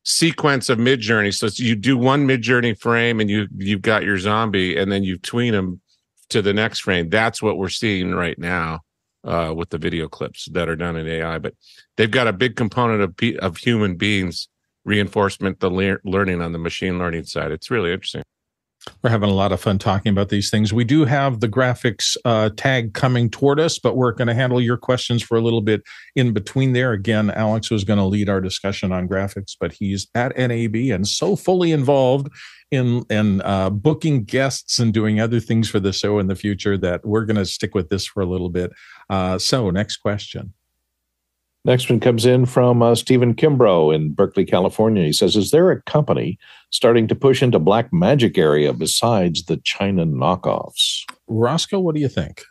[0.05, 4.77] sequence of Midjourney, so you do one Midjourney frame and you you've got your zombie,
[4.77, 5.81] and then you tween them
[6.29, 7.09] to the next frame.
[7.09, 8.81] That's what we're seeing right now
[9.25, 11.39] uh, with the video clips that are done in AI.
[11.39, 11.55] But
[11.97, 14.49] they've got a big component of of human beings
[14.85, 17.53] reinforcement, the le- learning on the machine learning side.
[17.53, 18.23] It's really interesting.
[19.03, 20.73] We're having a lot of fun talking about these things.
[20.73, 24.61] We do have the graphics uh, tag coming toward us, but we're going to handle
[24.61, 25.83] your questions for a little bit
[26.17, 26.93] in between there.
[26.93, 31.07] Again, Alex was going to lead our discussion on graphics, but he's at NAB and
[31.07, 32.29] so fully involved
[32.71, 36.77] in in uh, booking guests and doing other things for the show in the future
[36.79, 38.73] that we're going to stick with this for a little bit.
[39.09, 40.53] Uh, so, next question.
[41.67, 45.05] Next one comes in from uh, Stephen Kimbrough in Berkeley, California.
[45.05, 46.39] He says, "Is there a company
[46.71, 52.43] starting to push into Blackmagic area besides the China knockoffs?" Roscoe, what do you think?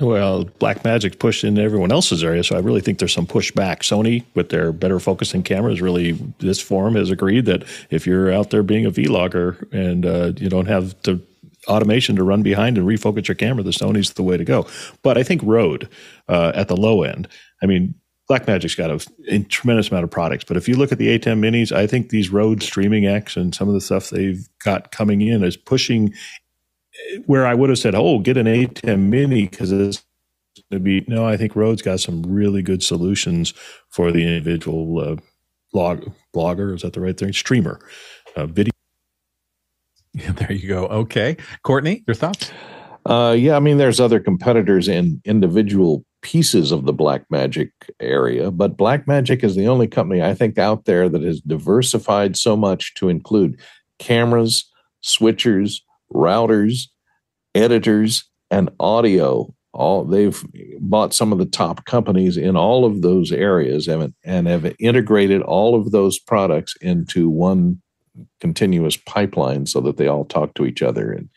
[0.00, 3.80] Well, Blackmagic pushed into everyone else's area, so I really think there's some pushback.
[3.80, 8.50] Sony, with their better focusing cameras, really this forum has agreed that if you're out
[8.50, 11.20] there being a vlogger and uh, you don't have the
[11.66, 14.66] automation to run behind and refocus your camera, the Sony's the way to go.
[15.02, 15.88] But I think Rode
[16.28, 17.28] uh, at the low end.
[17.62, 17.94] I mean,
[18.28, 21.40] Blackmagic's got a, a, tremendous amount of products, but if you look at the ATEM
[21.40, 25.22] minis, I think these Rode Streaming X and some of the stuff they've got coming
[25.22, 26.12] in is pushing
[27.26, 30.04] where I would have said, "Oh, get an ATEM Mini because it's
[30.70, 33.54] to be." No, I think Rode's got some really good solutions
[33.90, 35.16] for the individual uh,
[35.72, 36.74] blog blogger.
[36.74, 37.32] Is that the right thing?
[37.32, 37.80] Streamer,
[38.36, 38.72] uh, video.
[40.14, 40.86] Yeah, there you go.
[40.86, 42.50] Okay, Courtney, your thoughts?
[43.06, 47.70] Uh, yeah, I mean, there's other competitors in individual pieces of the Blackmagic
[48.00, 52.56] area, but Blackmagic is the only company I think out there that has diversified so
[52.56, 53.60] much to include
[53.98, 54.70] cameras,
[55.02, 55.80] switchers,
[56.12, 56.88] routers,
[57.54, 59.54] editors, and audio.
[59.72, 60.42] All they've
[60.80, 65.42] bought some of the top companies in all of those areas and, and have integrated
[65.42, 67.80] all of those products into one
[68.40, 71.28] continuous pipeline so that they all talk to each other and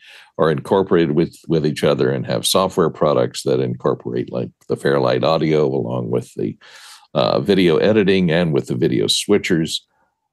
[0.42, 5.24] are incorporated with with each other and have software products that incorporate like the Fairlight
[5.24, 6.56] audio along with the
[7.14, 9.80] uh, video editing and with the video switchers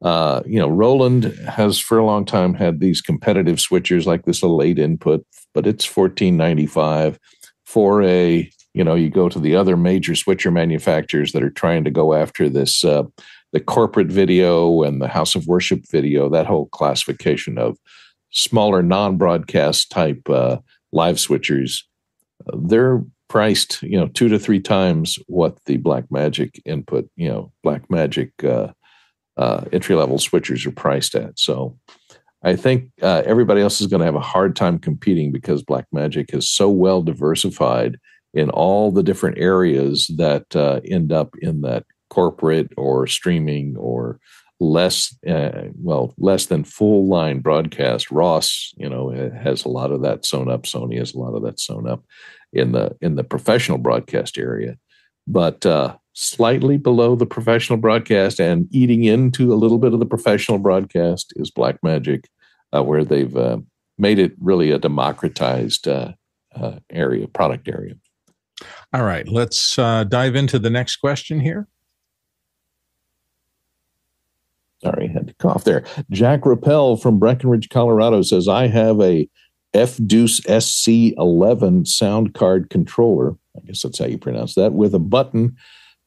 [0.02, 4.42] uh, you know, Roland has for a long time had these competitive switchers like this
[4.42, 7.20] little eight input, but it's fourteen ninety five
[7.66, 8.50] for a.
[8.76, 12.14] You know, you go to the other major switcher manufacturers that are trying to go
[12.14, 13.04] after this, uh,
[13.52, 17.78] the corporate video and the house of worship video, that whole classification of
[18.32, 20.58] smaller non-broadcast type uh,
[20.92, 21.84] live switchers.
[22.54, 28.32] They're priced, you know, two to three times what the Blackmagic input, you know, Blackmagic
[28.44, 28.74] uh,
[29.38, 31.38] uh, entry level switchers are priced at.
[31.40, 31.78] So
[32.44, 36.34] I think uh, everybody else is going to have a hard time competing because Blackmagic
[36.34, 37.98] is so well diversified
[38.34, 44.20] in all the different areas that uh, end up in that corporate or streaming or
[44.60, 49.10] less uh, well less than full line broadcast ross you know
[49.42, 52.04] has a lot of that sewn up sony has a lot of that sewn up
[52.52, 54.78] in the in the professional broadcast area
[55.30, 60.06] but uh, slightly below the professional broadcast and eating into a little bit of the
[60.06, 62.26] professional broadcast is Blackmagic,
[62.74, 63.60] uh, where they've uh,
[64.00, 66.14] made it really a democratized uh,
[66.56, 67.94] uh area, product area.
[68.92, 71.68] All right, let's dive into the next question here.
[74.82, 75.84] Sorry, had to cough there.
[76.10, 79.28] Jack Rappel from Breckenridge, Colorado says, I have a
[79.74, 83.36] F Deuce SC11 sound card controller.
[83.56, 85.58] I guess that's how you pronounce that, with a button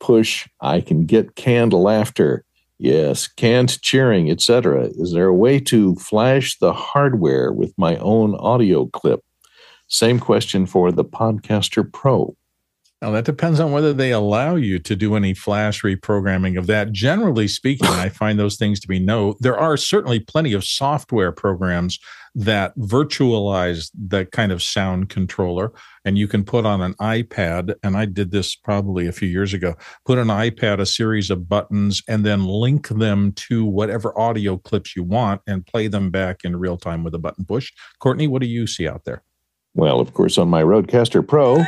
[0.01, 0.49] push.
[0.61, 2.45] I can get canned laughter.
[2.79, 4.87] Yes, canned cheering, etc.
[4.97, 9.21] Is there a way to flash the hardware with my own audio clip?
[9.87, 12.35] Same question for the Podcaster Pro.
[13.03, 16.93] Now, that depends on whether they allow you to do any flash reprogramming of that.
[16.93, 19.35] Generally speaking, I find those things to be no.
[19.41, 21.99] There are certainly plenty of software programs
[22.37, 25.73] that virtualize that kind of sound controller,
[26.05, 27.75] and you can put on an iPad.
[27.83, 29.75] And I did this probably a few years ago
[30.07, 34.95] put an iPad, a series of buttons, and then link them to whatever audio clips
[34.95, 37.73] you want and play them back in real time with a button push.
[37.99, 39.25] Courtney, what do you see out there?
[39.75, 41.65] Well, of course, on my Rodecaster Pro.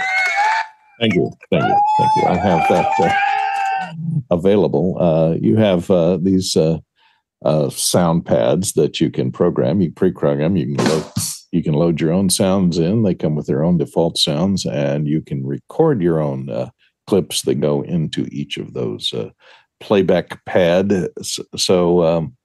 [1.01, 1.31] Thank you.
[1.51, 1.81] Thank you.
[1.99, 2.23] Thank you.
[2.29, 3.93] I have that uh,
[4.31, 4.97] available.
[5.01, 6.79] Uh, you have uh, these uh,
[7.45, 9.81] uh, sound pads that you can program.
[9.81, 10.57] You pre-program.
[10.57, 11.05] You can load,
[11.53, 13.03] you can load your own sounds in.
[13.03, 16.71] They come with their own default sounds, and you can record your own uh,
[17.07, 19.13] clips that go into each of those
[19.81, 21.09] playback pad.
[21.57, 22.37] So um,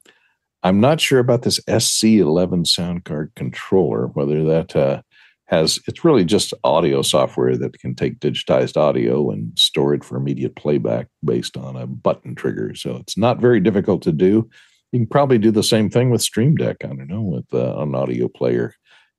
[0.63, 4.07] I'm not sure about this SC11 sound card controller.
[4.07, 5.03] Whether that
[5.49, 10.15] has it's really just audio software that can take digitized audio and store it for
[10.15, 12.75] immediate playback based on a button trigger.
[12.75, 14.47] So it's not very difficult to do.
[14.91, 16.77] You can probably do the same thing with Stream Deck.
[16.83, 18.75] I don't know with uh, an audio player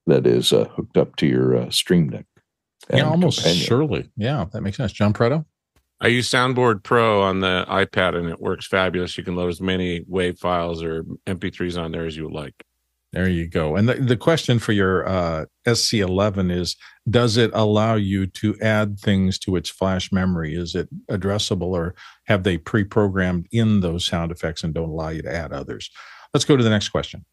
[0.06, 2.26] that is uh, hooked up to your uh, Stream Deck.
[2.92, 3.66] Yeah, almost companion.
[3.66, 4.10] surely.
[4.16, 4.92] Yeah, that makes sense.
[4.92, 5.44] John Preto.
[6.00, 9.18] I use Soundboard Pro on the iPad and it works fabulous.
[9.18, 12.54] You can load as many WAV files or MP3s on there as you would like.
[13.12, 13.74] There you go.
[13.74, 16.76] And the, the question for your uh, SC11 is
[17.08, 20.54] Does it allow you to add things to its flash memory?
[20.54, 21.96] Is it addressable or
[22.26, 25.90] have they pre programmed in those sound effects and don't allow you to add others?
[26.32, 27.24] Let's go to the next question.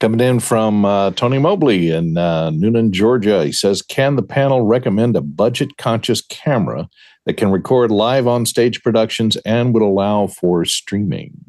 [0.00, 3.44] Coming in from uh, Tony Mobley in uh, Newnan, Georgia.
[3.44, 6.88] He says Can the panel recommend a budget conscious camera
[7.26, 11.47] that can record live on stage productions and would allow for streaming?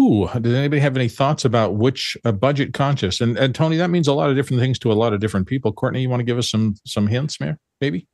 [0.00, 3.20] Ooh, does anybody have any thoughts about which uh, budget conscious?
[3.20, 5.46] And, and Tony, that means a lot of different things to a lot of different
[5.46, 5.72] people.
[5.72, 7.58] Courtney, you want to give us some some hints, Mayor?
[7.80, 8.06] Maybe.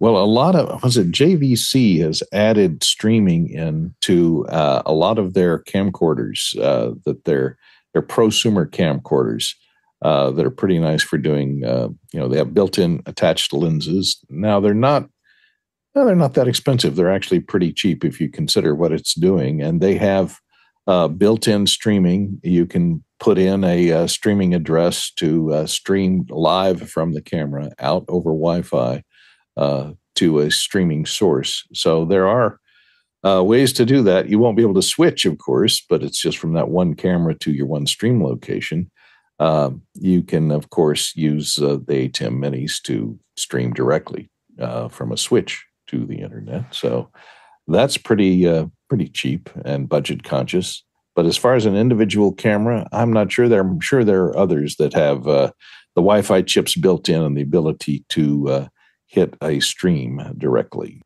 [0.00, 5.34] Well, a lot of was it JVC has added streaming into uh, a lot of
[5.34, 7.56] their camcorders uh, that they're
[7.92, 9.54] they're prosumer camcorders
[10.02, 11.64] uh, that are pretty nice for doing.
[11.64, 14.18] Uh, you know, they have built-in attached lenses.
[14.28, 15.08] Now they're not.
[15.94, 16.96] No, they're not that expensive.
[16.96, 20.40] They're actually pretty cheap if you consider what it's doing, and they have
[20.90, 22.40] uh, built-in streaming.
[22.42, 27.70] You can put in a, uh, streaming address to uh, stream live from the camera
[27.78, 29.04] out over Wi-Fi
[29.56, 31.64] uh, to a streaming source.
[31.72, 32.58] So there are
[33.22, 34.28] uh, ways to do that.
[34.28, 37.36] You won't be able to switch, of course, but it's just from that one camera
[37.36, 38.90] to your one stream location.
[39.38, 44.28] Um, you can, of course, use the ATEM minis to stream directly
[44.90, 46.74] from a switch to the internet.
[46.74, 47.10] So
[47.68, 50.84] that's pretty uh, pretty cheap and budget conscious.
[51.16, 53.48] But as far as an individual camera, I'm not sure.
[53.48, 55.52] There, I'm sure there are others that have uh,
[55.94, 58.68] the Wi-Fi chips built in and the ability to uh,
[59.06, 61.00] hit a stream directly.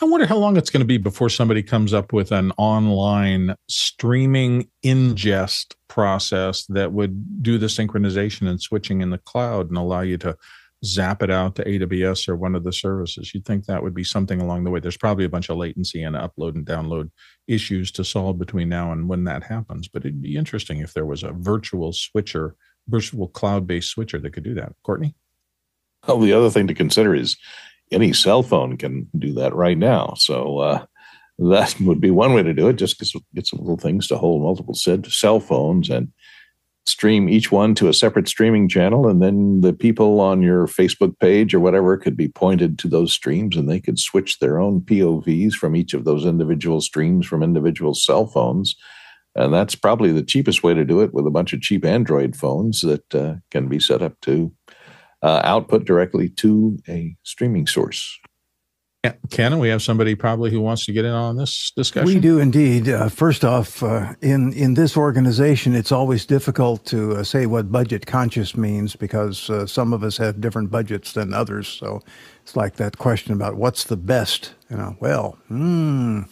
[0.00, 3.56] I wonder how long it's going to be before somebody comes up with an online
[3.68, 10.02] streaming ingest process that would do the synchronization and switching in the cloud and allow
[10.02, 10.36] you to
[10.84, 13.32] zap it out to AWS or one of the services.
[13.32, 14.80] You'd think that would be something along the way.
[14.80, 17.10] There's probably a bunch of latency and upload and download
[17.48, 19.88] issues to solve between now and when that happens.
[19.88, 22.54] But it'd be interesting if there was a virtual switcher,
[22.88, 24.72] virtual cloud based switcher that could do that.
[24.82, 25.14] Courtney?
[26.06, 27.36] Well, the other thing to consider is
[27.90, 30.14] any cell phone can do that right now.
[30.18, 30.86] So, uh,
[31.38, 32.74] that would be one way to do it.
[32.74, 33.00] Just
[33.34, 36.12] get some little things to hold multiple cell phones and
[36.86, 41.18] stream each one to a separate streaming channel and then the people on your facebook
[41.18, 44.80] page or whatever could be pointed to those streams and they could switch their own
[44.80, 48.76] povs from each of those individual streams from individual cell phones.
[49.34, 52.36] And that's probably the cheapest way to do it with a bunch of cheap android
[52.36, 54.52] phones that uh, can be set up to
[55.22, 58.18] uh, output directly to a streaming source
[59.30, 62.06] Ken, we have somebody probably who wants to get in on this discussion.
[62.06, 62.88] We do indeed.
[62.88, 67.70] Uh, first off, uh, in in this organization, it's always difficult to uh, say what
[67.70, 71.68] budget conscious means because uh, some of us have different budgets than others.
[71.68, 72.00] So
[72.42, 74.54] it's like that question about what's the best.
[74.70, 76.26] You know, well, mm.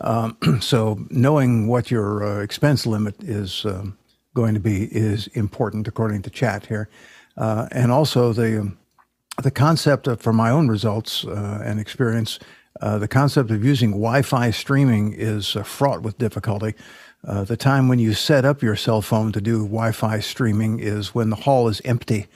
[0.00, 3.96] um, so knowing what your uh, expense limit is um,
[4.34, 6.88] going to be is important, according to chat here,
[7.36, 8.78] uh, and also the um,
[9.42, 12.38] the concept of, for my own results uh, and experience,
[12.80, 16.74] uh, the concept of using Wi-Fi streaming is uh, fraught with difficulty.
[17.26, 21.14] Uh, the time when you set up your cell phone to do Wi-Fi streaming is
[21.14, 22.26] when the hall is empty.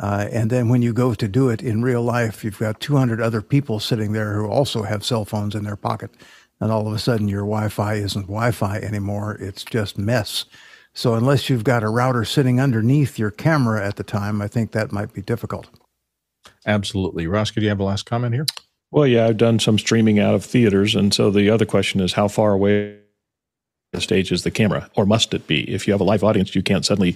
[0.00, 3.20] Uh, and then when you go to do it in real life, you've got 200
[3.20, 6.10] other people sitting there who also have cell phones in their pocket.
[6.60, 9.36] And all of a sudden, your Wi Fi isn't Wi Fi anymore.
[9.40, 10.44] It's just mess.
[10.94, 14.72] So, unless you've got a router sitting underneath your camera at the time, I think
[14.72, 15.68] that might be difficult.
[16.66, 17.26] Absolutely.
[17.26, 18.46] Roscoe, do you have a last comment here?
[18.90, 20.94] Well, yeah, I've done some streaming out of theaters.
[20.94, 22.98] And so the other question is how far away
[23.92, 26.54] the stage is the camera or must it be if you have a live audience
[26.54, 27.14] you can't suddenly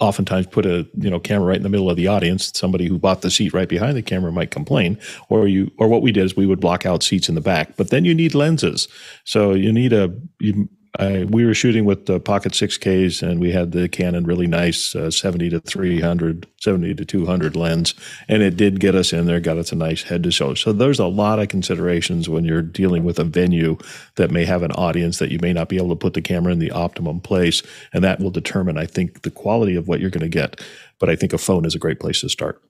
[0.00, 2.98] oftentimes put a you know camera right in the middle of the audience somebody who
[2.98, 4.98] bought the seat right behind the camera might complain
[5.28, 7.76] or you or what we did is we would block out seats in the back
[7.76, 8.88] but then you need lenses
[9.24, 10.66] so you need a you
[10.96, 14.94] I, we were shooting with the Pocket 6Ks and we had the Canon really nice
[14.94, 17.94] uh, 70 to 300, 70 to 200 lens.
[18.28, 20.54] And it did get us in there, got us a nice head to show.
[20.54, 23.76] So there's a lot of considerations when you're dealing with a venue
[24.14, 26.52] that may have an audience that you may not be able to put the camera
[26.52, 27.64] in the optimum place.
[27.92, 30.60] And that will determine, I think, the quality of what you're going to get.
[31.00, 32.62] But I think a phone is a great place to start.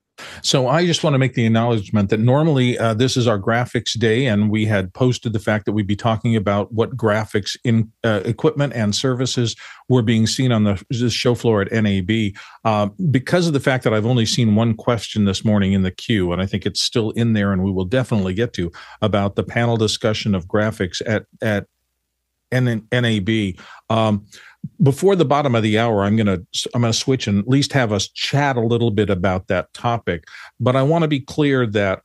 [0.43, 3.99] So I just want to make the acknowledgement that normally uh, this is our graphics
[3.99, 7.91] day, and we had posted the fact that we'd be talking about what graphics in
[8.05, 9.57] uh, equipment and services
[9.89, 12.33] were being seen on the, the show floor at NAB.
[12.65, 15.91] Uh, because of the fact that I've only seen one question this morning in the
[15.91, 18.71] queue, and I think it's still in there, and we will definitely get to
[19.03, 21.67] about the panel discussion of graphics at at
[22.53, 23.57] NAB.
[23.91, 24.27] Um,
[24.83, 26.39] before the bottom of the hour, I'm gonna
[26.75, 30.25] I'm gonna switch and at least have us chat a little bit about that topic.
[30.61, 32.03] But I want to be clear that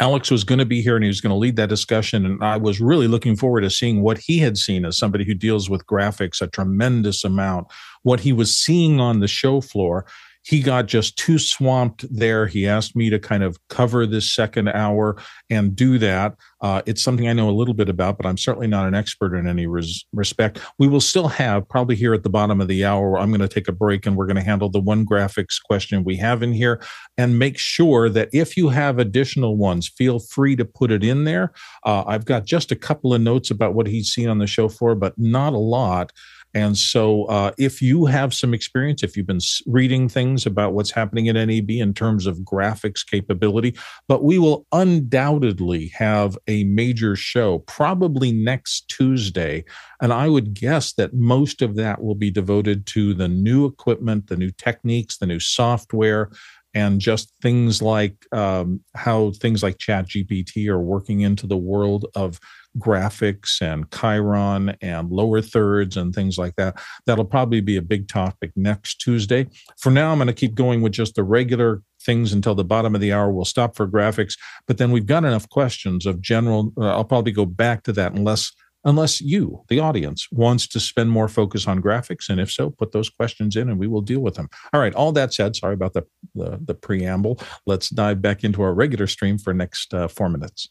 [0.00, 2.24] Alex was going to be here and he was going to lead that discussion.
[2.24, 5.34] And I was really looking forward to seeing what he had seen as somebody who
[5.34, 7.66] deals with graphics a tremendous amount,
[8.04, 10.06] what he was seeing on the show floor
[10.48, 12.46] he got just too swamped there.
[12.46, 15.20] He asked me to kind of cover this second hour
[15.50, 16.36] and do that.
[16.62, 19.36] Uh, it's something I know a little bit about, but I'm certainly not an expert
[19.36, 20.58] in any res- respect.
[20.78, 23.18] We will still have probably here at the bottom of the hour.
[23.18, 26.02] I'm going to take a break and we're going to handle the one graphics question
[26.02, 26.80] we have in here
[27.18, 31.24] and make sure that if you have additional ones, feel free to put it in
[31.24, 31.52] there.
[31.84, 34.70] Uh, I've got just a couple of notes about what he's seen on the show
[34.70, 36.10] floor, but not a lot.
[36.54, 40.90] And so, uh, if you have some experience, if you've been reading things about what's
[40.90, 43.76] happening at NAB in terms of graphics capability,
[44.08, 49.64] but we will undoubtedly have a major show probably next Tuesday.
[50.00, 54.28] And I would guess that most of that will be devoted to the new equipment,
[54.28, 56.30] the new techniques, the new software,
[56.74, 62.06] and just things like um, how things like chat gpt are working into the world
[62.14, 62.38] of
[62.78, 66.80] graphics and Chyron and lower thirds and things like that.
[67.06, 69.46] That'll probably be a big topic next Tuesday.
[69.78, 72.94] For now, I'm going to keep going with just the regular things until the bottom
[72.94, 73.30] of the hour.
[73.30, 74.34] We'll stop for graphics,
[74.66, 76.72] but then we've got enough questions of general.
[76.76, 78.52] Uh, I'll probably go back to that unless
[78.84, 82.28] unless you, the audience, wants to spend more focus on graphics.
[82.28, 84.48] And if so, put those questions in and we will deal with them.
[84.72, 84.94] All right.
[84.94, 87.40] All that said, sorry about the the, the preamble.
[87.66, 90.68] Let's dive back into our regular stream for next uh, four minutes.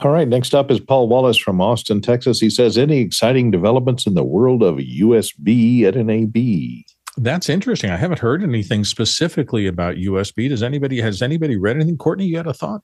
[0.00, 0.28] All right.
[0.28, 2.38] Next up is Paul Walhus from Austin, Texas.
[2.38, 6.84] He says, Any exciting developments in the world of USB at NAB?
[7.16, 7.90] That's interesting.
[7.90, 10.50] I haven't heard anything specifically about USB.
[10.50, 11.96] Does anybody has anybody read anything?
[11.96, 12.82] Courtney, you had a thought?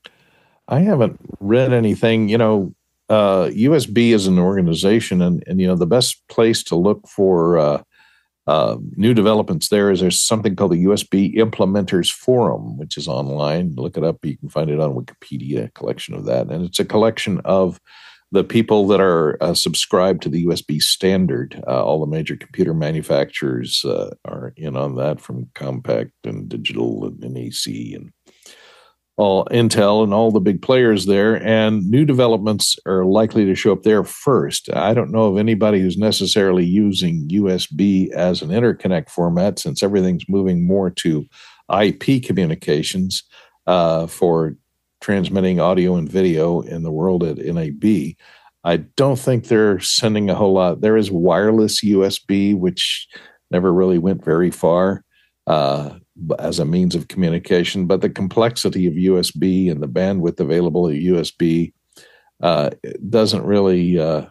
[0.69, 2.31] I haven't read anything.
[2.31, 2.75] You know,
[3.11, 7.59] uh, USB is an organization, and and you know the best place to look for
[7.59, 7.83] uh,
[8.47, 13.75] uh, new developments there is there's something called the USB Implementers Forum, which is online.
[13.77, 14.25] Look it up.
[14.25, 16.49] You can find it on Wikipedia, a collection of that.
[16.49, 17.81] And it's a collection of
[18.33, 21.63] the people that are uh, subscribed to the USB standard.
[21.67, 27.07] Uh, all the major computer manufacturers uh, are in on that from Compaq and Digital
[27.07, 28.11] and NEC and
[29.23, 33.71] all Intel and all the big players there, and new developments are likely to show
[33.71, 34.69] up there first.
[34.75, 40.29] I don't know of anybody who's necessarily using USB as an interconnect format since everything's
[40.29, 41.25] moving more to
[41.81, 43.23] IP communications
[43.69, 44.57] uh, for
[45.01, 48.17] transmitting audio and video in the world at NAB.
[48.65, 50.81] I don't think they're sending a whole lot.
[50.81, 53.07] There is wireless USB, which
[53.53, 55.05] never really went very far.
[55.47, 55.99] Uh,
[56.39, 60.97] as a means of communication, but the complexity of USB and the bandwidth available at
[60.97, 61.73] USB
[62.43, 62.71] uh,
[63.09, 64.27] doesn't really uh,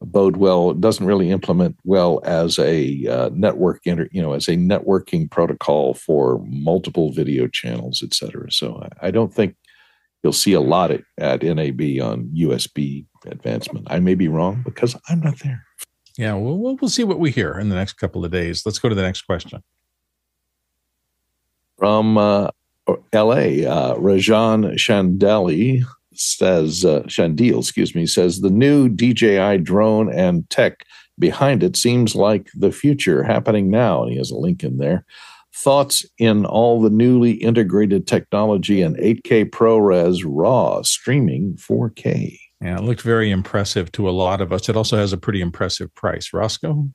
[0.00, 0.72] bode well.
[0.72, 5.94] Doesn't really implement well as a uh, network, inter, you know, as a networking protocol
[5.94, 8.50] for multiple video channels, et cetera.
[8.50, 9.56] So I, I don't think
[10.22, 13.86] you'll see a lot at, at NAB on USB advancement.
[13.90, 15.64] I may be wrong because I'm not there.
[16.16, 18.64] Yeah, well, we'll see what we hear in the next couple of days.
[18.66, 19.62] Let's go to the next question
[21.82, 22.46] from uh,
[23.12, 23.66] L.A.
[23.66, 25.82] Uh, Rajan Chandali
[26.14, 30.84] says, uh, Chandil, excuse me, says the new DJI drone and tech
[31.18, 34.04] behind it seems like the future happening now.
[34.04, 35.04] And he has a link in there.
[35.52, 42.38] Thoughts in all the newly integrated technology and 8K ProRes RAW streaming 4K.
[42.60, 44.68] Yeah, it looked very impressive to a lot of us.
[44.68, 46.32] It also has a pretty impressive price.
[46.32, 46.90] Roscoe?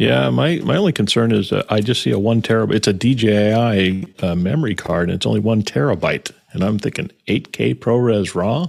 [0.00, 2.74] Yeah, my, my only concern is uh, I just see a one terabyte.
[2.74, 6.32] It's a DJI uh, memory card, and it's only one terabyte.
[6.52, 8.68] And I'm thinking 8K ProRes RAW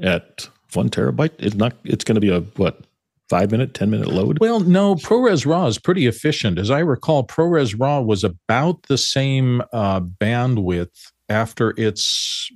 [0.00, 1.32] at one terabyte.
[1.40, 1.74] It's not.
[1.82, 2.84] It's going to be a what
[3.28, 4.38] five minute, 10 minute load?
[4.38, 6.60] Well, no, ProRes RAW is pretty efficient.
[6.60, 12.52] As I recall, ProRes RAW was about the same uh, bandwidth after its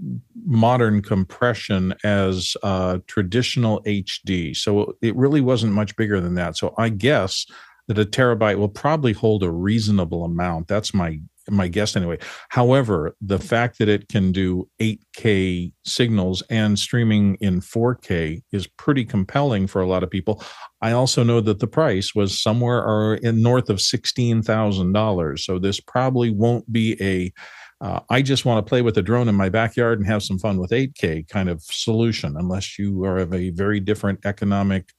[0.47, 4.57] modern compression as uh, traditional HD.
[4.57, 6.57] So it really wasn't much bigger than that.
[6.57, 7.47] So I guess
[7.91, 10.69] that a terabyte will probably hold a reasonable amount.
[10.69, 11.19] That's my
[11.49, 12.19] my guess anyway.
[12.51, 19.05] However, the fact that it can do 8K signals and streaming in 4K is pretty
[19.05, 20.41] compelling for a lot of people.
[20.81, 25.39] I also know that the price was somewhere in north of $16,000.
[25.41, 27.33] So this probably won't be a
[27.81, 30.39] uh, I just want to play with a drone in my backyard and have some
[30.39, 34.93] fun with 8K kind of solution, unless you are of a very different economic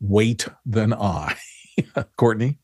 [0.00, 1.36] weight than I.
[2.16, 2.58] Courtney?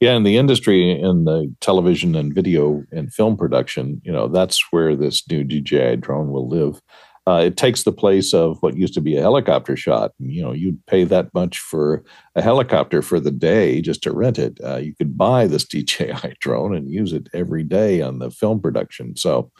[0.00, 4.62] Yeah, in the industry, in the television and video and film production, you know, that's
[4.70, 6.82] where this new DJI drone will live.
[7.28, 10.12] Uh, it takes the place of what used to be a helicopter shot.
[10.18, 12.04] You know, you'd pay that much for
[12.36, 14.58] a helicopter for the day just to rent it.
[14.62, 18.60] Uh, you could buy this DJI drone and use it every day on the film
[18.60, 19.16] production.
[19.16, 19.50] So,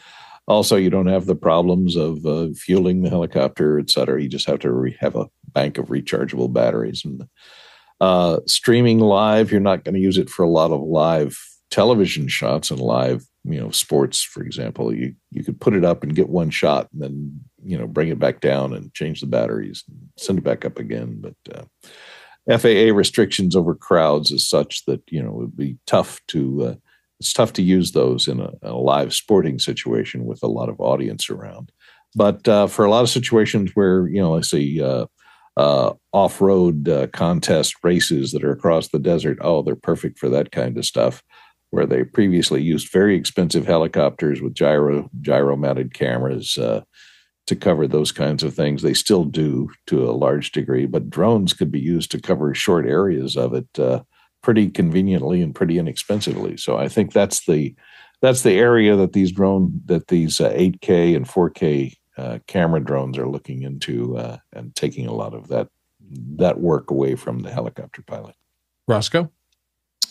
[0.49, 4.23] also, you don't have the problems of uh, fueling the helicopter, et cetera.
[4.23, 7.27] You just have to re- have a bank of rechargeable batteries and
[8.01, 11.39] uh, streaming live, you're not going to use it for a lot of live
[11.71, 14.95] television shots and live, you know, sports, for example.
[14.95, 18.09] You you could put it up and get one shot, and then you know bring
[18.09, 21.21] it back down and change the batteries, and send it back up again.
[21.21, 26.21] But uh, FAA restrictions over crowds is such that you know it would be tough
[26.29, 26.65] to.
[26.65, 26.75] Uh,
[27.19, 30.79] it's tough to use those in a, a, live sporting situation with a lot of
[30.79, 31.73] audience around.
[32.15, 35.07] But uh, for a lot of situations where you know, let's say uh,
[35.57, 39.39] uh, off-road uh, contest races that are across the desert.
[39.41, 41.23] Oh, they're perfect for that kind of stuff.
[41.71, 46.83] Where they previously used very expensive helicopters with gyro gyro-mounted cameras uh,
[47.47, 48.83] to cover those kinds of things.
[48.83, 52.87] They still do to a large degree, but drones could be used to cover short
[52.87, 54.03] areas of it uh,
[54.43, 56.57] pretty conveniently and pretty inexpensively.
[56.57, 57.75] So I think that's the
[58.23, 63.19] that's the area that these drone that these 8K uh, and 4K uh, camera drones
[63.19, 65.69] are looking into uh, and taking a lot of that
[66.37, 68.35] that work away from the helicopter pilot.
[68.87, 69.31] Roscoe,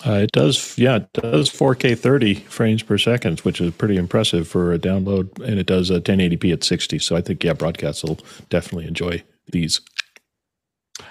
[0.06, 4.48] uh, it does, yeah, it does 4K 30 frames per second, which is pretty impressive
[4.48, 7.00] for a download, and it does 1080p at 60.
[7.00, 8.20] So I think yeah, broadcasts will
[8.50, 9.82] definitely enjoy these.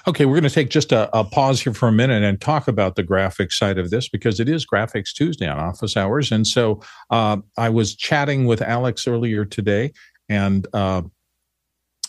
[0.07, 2.69] Okay, we're going to take just a, a, pause here for a minute and talk
[2.69, 6.33] about the graphics side of this because it is Graphics Tuesday on Office Hours.
[6.33, 6.81] And so
[7.11, 9.93] uh, I was chatting with Alex earlier today,
[10.29, 11.03] and uh,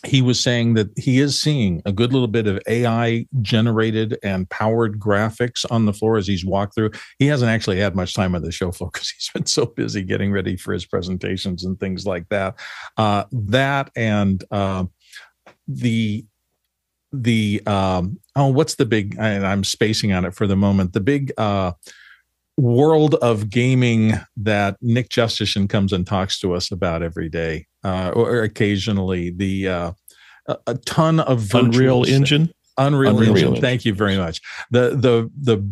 [0.05, 4.49] he was saying that he is seeing a good little bit of AI generated and
[4.49, 6.91] powered graphics on the floor as he's walked through.
[7.19, 10.03] He hasn't actually had much time on the show floor because he's been so busy
[10.03, 12.55] getting ready for his presentations and things like that.
[12.97, 14.85] Uh, that and uh,
[15.67, 16.25] the
[17.11, 19.15] the um, oh, what's the big?
[19.17, 20.93] And I'm spacing on it for the moment.
[20.93, 21.71] The big uh,
[22.57, 28.11] world of gaming that Nick Justitian comes and talks to us about every day uh,
[28.15, 29.31] or occasionally.
[29.31, 29.91] The uh,
[30.47, 32.51] a, a, ton of Unreal Engine.
[32.77, 33.47] Unreal, Unreal Engine.
[33.47, 33.61] Engine.
[33.61, 34.41] Thank you very much.
[34.71, 35.71] The the the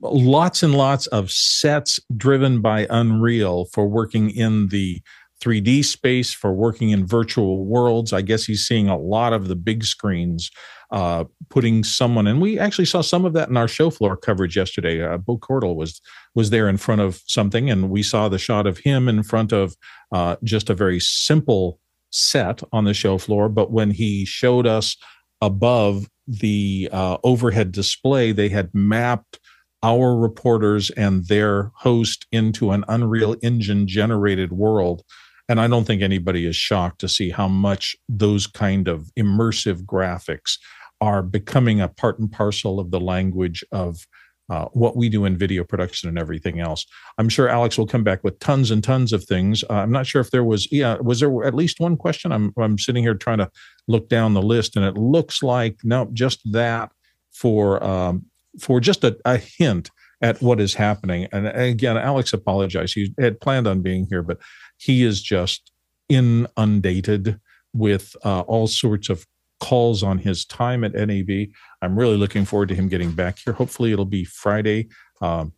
[0.00, 5.00] lots and lots of sets driven by Unreal for working in the
[5.40, 8.12] 3D space, for working in virtual worlds.
[8.12, 10.50] I guess he's seeing a lot of the big screens
[10.90, 14.56] uh, putting someone, and we actually saw some of that in our show floor coverage
[14.56, 15.02] yesterday.
[15.02, 16.00] Uh, Bo Cordell was
[16.34, 19.52] was there in front of something, and we saw the shot of him in front
[19.52, 19.76] of
[20.12, 21.80] uh, just a very simple
[22.10, 23.48] set on the show floor.
[23.48, 24.96] But when he showed us
[25.40, 29.38] above the uh, overhead display, they had mapped
[29.82, 35.02] our reporters and their host into an Unreal Engine generated world.
[35.48, 39.82] And I don't think anybody is shocked to see how much those kind of immersive
[39.82, 40.58] graphics
[41.00, 44.06] are becoming a part and parcel of the language of
[44.48, 46.86] uh, what we do in video production and everything else.
[47.18, 49.64] I'm sure Alex will come back with tons and tons of things.
[49.68, 52.32] Uh, I'm not sure if there was, yeah, was there at least one question?
[52.32, 53.50] I'm I'm sitting here trying to
[53.88, 56.92] look down the list, and it looks like no, just that
[57.32, 58.26] for um,
[58.60, 59.90] for just a, a hint
[60.22, 61.28] at what is happening.
[61.32, 62.94] And again, Alex apologized.
[62.94, 64.38] He had planned on being here, but
[64.76, 65.72] he is just
[66.08, 67.40] inundated
[67.72, 69.26] with uh, all sorts of
[69.60, 71.48] calls on his time at NAB.
[71.82, 73.54] I'm really looking forward to him getting back here.
[73.54, 74.88] Hopefully, it'll be Friday.
[75.20, 75.52] Um,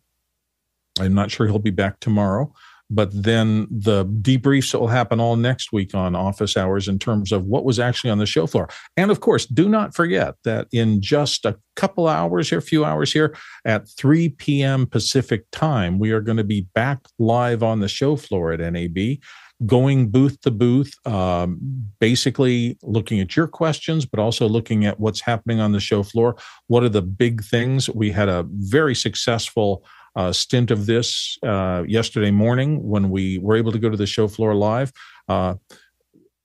[0.99, 2.53] I'm not sure he'll be back tomorrow,
[2.89, 7.45] but then the debriefs will happen all next week on office hours in terms of
[7.45, 8.67] what was actually on the show floor.
[8.97, 12.83] And of course, do not forget that in just a couple hours here, a few
[12.83, 13.35] hours here
[13.65, 14.87] at 3 p.m.
[14.87, 19.19] Pacific time, we are going to be back live on the show floor at NAB
[19.65, 21.59] going booth to booth, um,
[21.99, 26.37] basically looking at your questions, but also looking at what's happening on the show floor.
[26.67, 27.89] What are the big things?
[27.89, 29.83] We had a very successful
[30.19, 34.05] uh, stint of this uh, yesterday morning when we were able to go to the
[34.05, 34.91] show floor live.
[35.29, 35.55] Uh,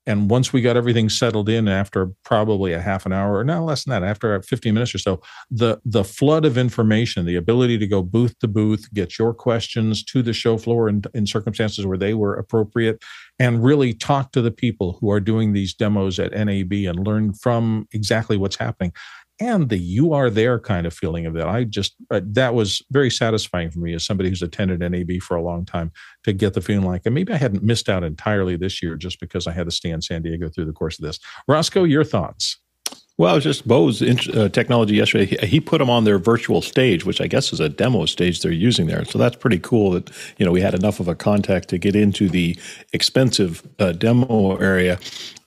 [0.07, 3.65] and once we got everything settled in after probably a half an hour or no
[3.65, 7.77] less than that after 15 minutes or so the the flood of information the ability
[7.77, 11.85] to go booth to booth get your questions to the show floor in, in circumstances
[11.85, 13.03] where they were appropriate
[13.39, 17.33] and really talk to the people who are doing these demos at nab and learn
[17.33, 18.93] from exactly what's happening
[19.39, 21.47] and the you are there kind of feeling of that.
[21.47, 25.35] I just, uh, that was very satisfying for me as somebody who's attended NAB for
[25.35, 25.91] a long time
[26.23, 29.19] to get the feeling like, and maybe I hadn't missed out entirely this year just
[29.19, 31.19] because I had to stay in San Diego through the course of this.
[31.47, 32.59] Roscoe, your thoughts?
[33.17, 35.25] Well, it was just Bo's uh, technology yesterday.
[35.25, 38.41] He, he, put them on their virtual stage, which I guess is a demo stage
[38.41, 39.05] they're using there.
[39.05, 41.95] So that's pretty cool that you know we had enough of a contact to get
[41.95, 42.59] into the
[42.91, 44.99] expensive uh, demo area.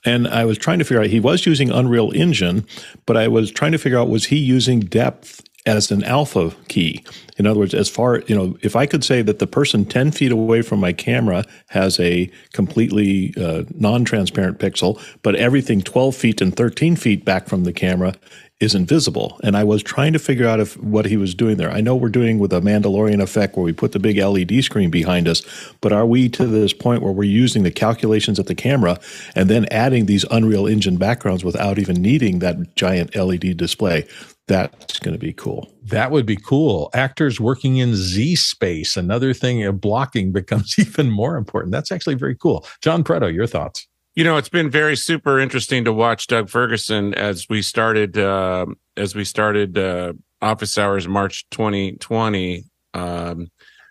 [0.06, 2.66] And I was trying to figure out he was using Unreal Engine,
[3.04, 7.04] but I was trying to figure out was he using depth as an alpha key.
[7.36, 10.10] In other words, as far, you know, if I could say that the person 10
[10.12, 16.16] feet away from my camera has a completely uh, non transparent pixel, but everything 12
[16.16, 18.14] feet and 13 feet back from the camera
[18.60, 19.38] is invisible.
[19.44, 21.70] And I was trying to figure out if what he was doing there.
[21.70, 24.90] I know we're doing with a Mandalorian effect where we put the big LED screen
[24.90, 25.42] behind us,
[25.80, 28.98] but are we to this point where we're using the calculations at the camera
[29.36, 34.08] and then adding these Unreal Engine backgrounds without even needing that giant LED display?
[34.48, 35.70] That's going to be cool.
[35.84, 36.90] That would be cool.
[36.94, 41.70] Actors working in Z space, another thing of blocking becomes even more important.
[41.70, 42.66] That's actually very cool.
[42.82, 43.86] John Preto, your thoughts?
[44.14, 48.66] You know, it's been very super interesting to watch Doug Ferguson as we started uh,
[48.96, 52.64] as we started uh, Office Hours March 2020
[52.94, 53.48] um,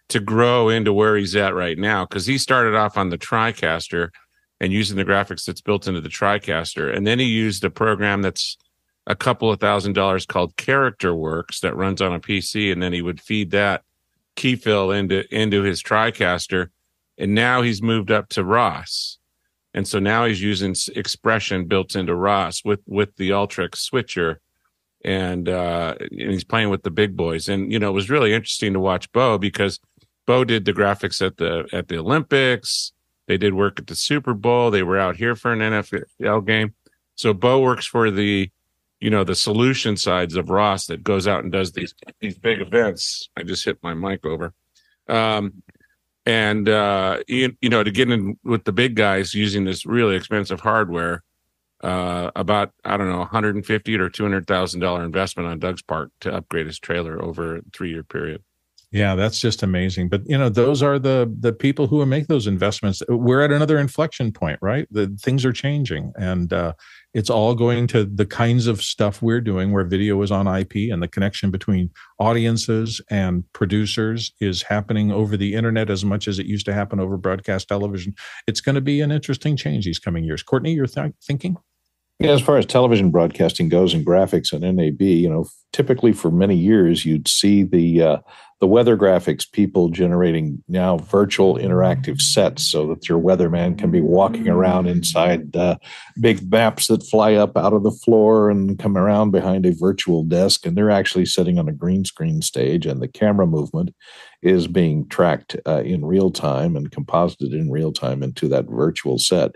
[0.10, 4.10] to grow into where he's at right now because he started off on the TriCaster
[4.60, 8.22] and using the graphics that's built into the TriCaster, and then he used a program
[8.22, 8.58] that's
[9.08, 13.02] a couple of thousand dollars called CharacterWorks that runs on a PC, and then he
[13.02, 13.84] would feed that
[14.36, 16.70] key fill into into his TriCaster,
[17.18, 19.18] and now he's moved up to Ross
[19.78, 24.40] and so now he's using XPression built into Ross with with the Ultrix switcher,
[25.06, 27.48] and uh, and he's playing with the big boys.
[27.48, 29.80] And you know, it was really interesting to watch Bo because
[30.26, 32.92] Bo did the graphics at the at the Olympics.
[33.28, 34.72] They did work at the Super Bowl.
[34.72, 36.74] They were out here for an NFL game.
[37.14, 38.50] So Bo works for the,
[39.00, 42.62] you know, the solution sides of Ross that goes out and does these these big
[42.62, 43.30] events.
[43.38, 44.54] I just hit my mic over.
[45.08, 45.64] Um,
[46.28, 50.16] and uh, you, you, know to get in with the big guys using this really
[50.16, 51.24] expensive hardware
[51.82, 56.34] uh, about i don't know 150 or 200 thousand dollar investment on doug's part to
[56.34, 58.44] upgrade his trailer over a three year period
[58.92, 62.48] yeah that's just amazing but you know those are the the people who make those
[62.48, 66.74] investments we're at another inflection point right the things are changing and uh,
[67.18, 70.92] it's all going to the kinds of stuff we're doing where video is on IP
[70.92, 71.90] and the connection between
[72.20, 77.00] audiences and producers is happening over the internet as much as it used to happen
[77.00, 78.14] over broadcast television.
[78.46, 80.44] It's going to be an interesting change these coming years.
[80.44, 81.58] Courtney, you're th- thinking?
[82.20, 86.32] Yeah, as far as television broadcasting goes and graphics and NAB, you know, typically for
[86.32, 88.18] many years you'd see the uh,
[88.60, 94.02] the weather graphics people generating now virtual interactive sets so that your weatherman can be
[94.02, 95.78] walking around inside uh,
[96.20, 100.24] big maps that fly up out of the floor and come around behind a virtual
[100.24, 103.94] desk and they're actually sitting on a green screen stage and the camera movement
[104.42, 109.20] is being tracked uh, in real time and composited in real time into that virtual
[109.20, 109.52] set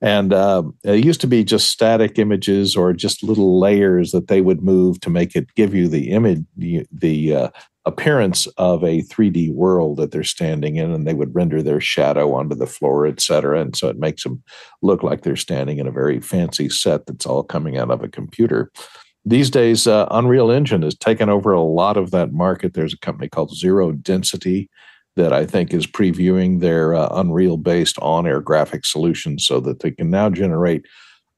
[0.00, 4.40] and uh, it used to be just static images or just little layers that they
[4.40, 7.50] would move to make it give you the image, the, uh,
[7.86, 12.34] appearance of a 3D world that they're standing in, and they would render their shadow
[12.34, 13.60] onto the floor, et cetera.
[13.60, 14.42] And so it makes them
[14.82, 18.08] look like they're standing in a very fancy set that's all coming out of a
[18.08, 18.70] computer.
[19.24, 22.74] These days, uh, Unreal Engine has taken over a lot of that market.
[22.74, 24.68] There's a company called Zero Density
[25.20, 29.80] that I think is previewing their uh, Unreal based on air graphic solutions so that
[29.80, 30.86] they can now generate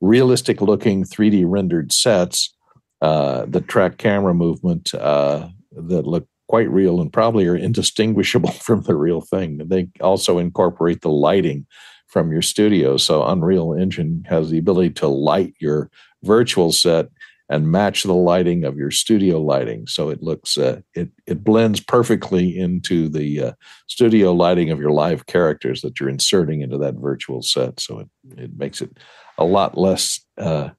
[0.00, 2.54] realistic looking 3D rendered sets
[3.00, 8.82] uh, that track camera movement uh, that look quite real and probably are indistinguishable from
[8.82, 9.58] the real thing.
[9.66, 11.66] They also incorporate the lighting
[12.06, 12.96] from your studio.
[12.98, 15.90] So Unreal Engine has the ability to light your
[16.22, 17.08] virtual set
[17.52, 19.86] and match the lighting of your studio lighting.
[19.86, 23.52] So it looks uh, it it blends perfectly into the uh,
[23.88, 27.78] studio lighting of your live characters that you're inserting into that virtual set.
[27.78, 28.08] So it
[28.38, 28.96] it makes it
[29.36, 30.70] a lot less uh,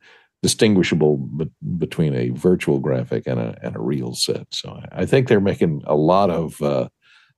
[0.41, 4.47] distinguishable be- between a virtual graphic and a and a real set.
[4.51, 6.89] So I think they're making a lot of uh,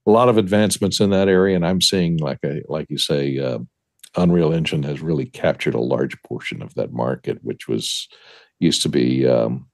[0.08, 1.58] a lot of advancements in that area.
[1.58, 3.60] And I'm seeing like a like you say uh,
[4.16, 8.08] Unreal Engine has really captured a large portion of that market which was
[8.60, 9.68] used to be um,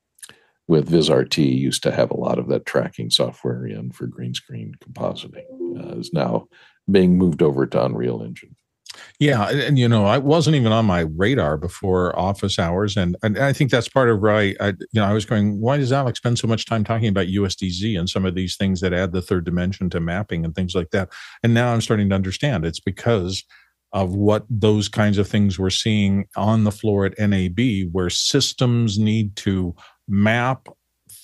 [0.68, 4.74] with VizRT used to have a lot of that tracking software in for green screen
[4.84, 5.46] compositing
[5.78, 6.48] uh, is now
[6.90, 8.56] being moved over to Unreal Engine.
[9.20, 13.16] Yeah, and, and, you know, I wasn't even on my radar before office hours, and,
[13.24, 15.92] and I think that's part of why I, you know, I was going, why does
[15.92, 19.12] Alex spend so much time talking about USDZ and some of these things that add
[19.12, 21.10] the third dimension to mapping and things like that?
[21.44, 23.44] And now I'm starting to understand it's because
[23.94, 27.60] of what those kinds of things we're seeing on the floor at NAB,
[27.92, 29.76] where systems need to
[30.08, 30.68] map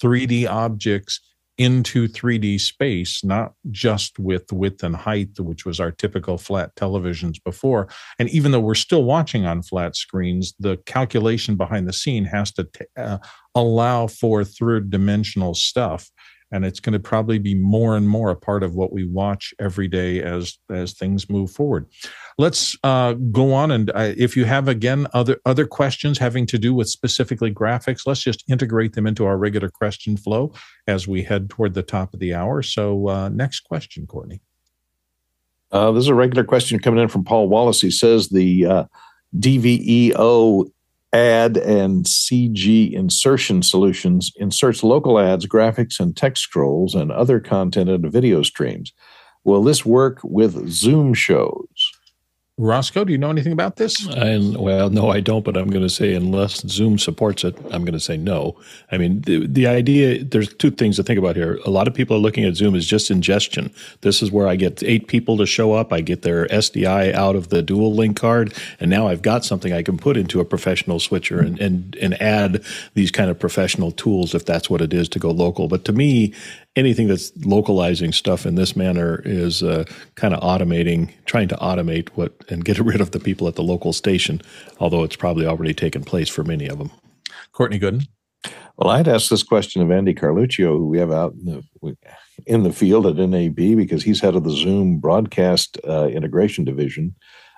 [0.01, 1.19] 3D objects
[1.57, 7.43] into 3D space, not just with width and height, which was our typical flat televisions
[7.43, 7.87] before.
[8.19, 12.51] And even though we're still watching on flat screens, the calculation behind the scene has
[12.53, 13.17] to t- uh,
[13.55, 16.11] allow for third dimensional stuff
[16.51, 19.53] and it's going to probably be more and more a part of what we watch
[19.59, 21.85] every day as as things move forward.
[22.37, 26.57] Let's uh, go on and uh, if you have again other other questions having to
[26.57, 30.53] do with specifically graphics let's just integrate them into our regular question flow
[30.87, 32.61] as we head toward the top of the hour.
[32.61, 34.41] So uh, next question courtney.
[35.71, 37.81] Uh, this is a regular question coming in from Paul Walhus.
[37.81, 38.83] He says the uh,
[39.37, 40.71] dveo
[41.17, 47.89] ad and CG insertion solutions inserts local ads, graphics, and text scrolls and other content
[47.89, 48.93] into video streams.
[49.43, 51.76] Will this work with Zoom shows?
[52.59, 54.07] Roscoe, do you know anything about this?
[54.09, 57.85] I, well, no, I don't, but I'm going to say unless Zoom supports it, I'm
[57.85, 58.57] going to say no.
[58.91, 61.59] I mean, the, the idea, there's two things to think about here.
[61.67, 63.71] A lot of people are looking at Zoom as just ingestion.
[64.01, 67.35] This is where I get eight people to show up, I get their SDI out
[67.35, 70.45] of the dual link card, and now I've got something I can put into a
[70.45, 72.65] professional switcher and, and, and add
[72.95, 75.67] these kind of professional tools if that's what it is to go local.
[75.67, 76.33] But to me,
[76.77, 79.83] anything that's localizing stuff in this manner is uh,
[80.15, 83.63] kind of automating, trying to automate what and get rid of the people at the
[83.63, 84.41] local station,
[84.79, 86.91] although it's probably already taken place for many of them.
[87.51, 88.07] Courtney Gooden.
[88.77, 91.45] Well, I'd ask this question of Andy Carluccio, who we have out in
[91.81, 91.97] the,
[92.45, 97.15] in the field at NAB, because he's head of the Zoom broadcast uh, integration division.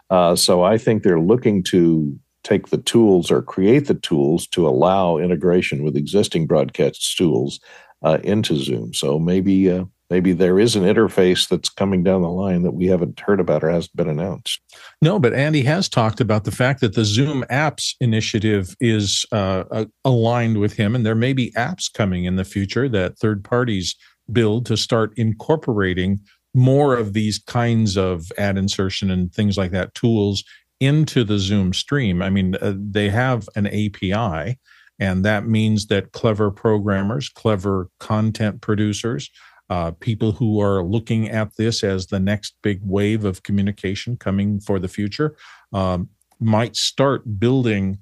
[0.09, 4.65] Uh, so I think they're looking to take the tools or create the tools to
[4.65, 7.59] allow integration with existing broadcast tools
[8.03, 8.93] uh, into Zoom.
[8.93, 12.87] So maybe uh, maybe there is an interface that's coming down the line that we
[12.87, 14.59] haven't heard about or hasn't been announced.
[15.01, 19.85] No, but Andy has talked about the fact that the Zoom Apps initiative is uh,
[20.03, 23.95] aligned with him, and there may be apps coming in the future that third parties
[24.31, 26.19] build to start incorporating
[26.53, 30.43] more of these kinds of ad insertion and things like that tools
[30.79, 32.21] into the Zoom stream.
[32.21, 34.57] I mean, uh, they have an API
[34.99, 39.29] and that means that clever programmers, clever content producers,
[39.69, 44.59] uh, people who are looking at this as the next big wave of communication coming
[44.59, 45.35] for the future
[45.73, 46.09] um,
[46.39, 47.99] might start building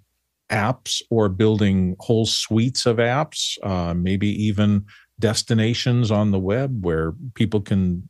[0.50, 4.86] apps or building whole suites of apps, uh, maybe even
[5.20, 8.08] destinations on the web where people can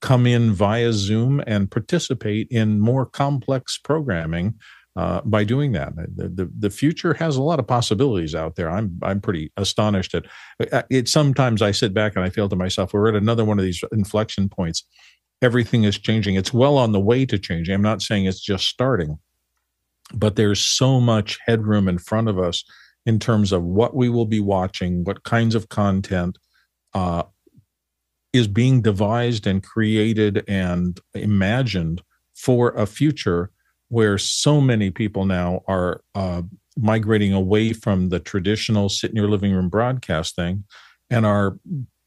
[0.00, 4.54] come in via Zoom and participate in more complex programming
[4.96, 5.94] uh, by doing that.
[5.96, 8.70] The, the, the future has a lot of possibilities out there.
[8.70, 10.26] I'm I'm pretty astonished at
[10.72, 11.08] uh, it.
[11.08, 13.82] Sometimes I sit back and I feel to myself, we're at another one of these
[13.92, 14.84] inflection points.
[15.42, 16.36] Everything is changing.
[16.36, 17.74] It's well on the way to changing.
[17.74, 19.18] I'm not saying it's just starting,
[20.14, 22.64] but there's so much headroom in front of us
[23.04, 26.38] in terms of what we will be watching, what kinds of content
[26.94, 27.24] uh,
[28.32, 32.02] is being devised and created and imagined
[32.34, 33.50] for a future
[33.94, 36.42] where so many people now are uh,
[36.76, 40.64] migrating away from the traditional sit in your living room broadcasting
[41.10, 41.56] and are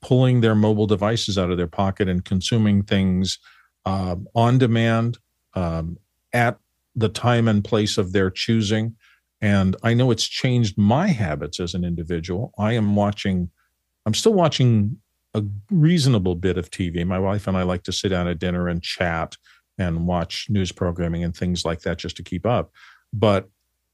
[0.02, 3.40] pulling their mobile devices out of their pocket and consuming things
[3.86, 5.18] uh, on demand
[5.54, 5.98] um,
[6.34, 6.58] at
[6.94, 8.94] the time and place of their choosing.
[9.40, 12.52] And I know it's changed my habits as an individual.
[12.60, 13.50] I am watching,
[14.06, 14.98] I'm still watching
[15.34, 15.42] a
[15.72, 17.06] reasonable bit of TV.
[17.06, 19.38] My wife and I like to sit down at dinner and chat
[19.78, 22.72] and watch news programming and things like that just to keep up.
[23.14, 23.50] But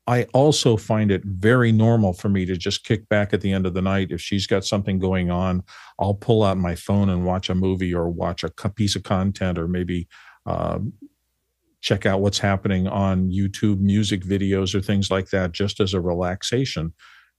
[0.05, 3.65] I also find it very normal for me to just kick back at the end
[3.65, 4.11] of the night.
[4.11, 5.63] If she's got something going on,
[5.97, 9.57] I'll pull out my phone and watch a movie or watch a piece of content
[9.57, 10.09] or maybe
[10.45, 10.79] uh,
[11.79, 16.01] check out what's happening on YouTube music videos or things like that just as a
[16.01, 16.93] relaxation.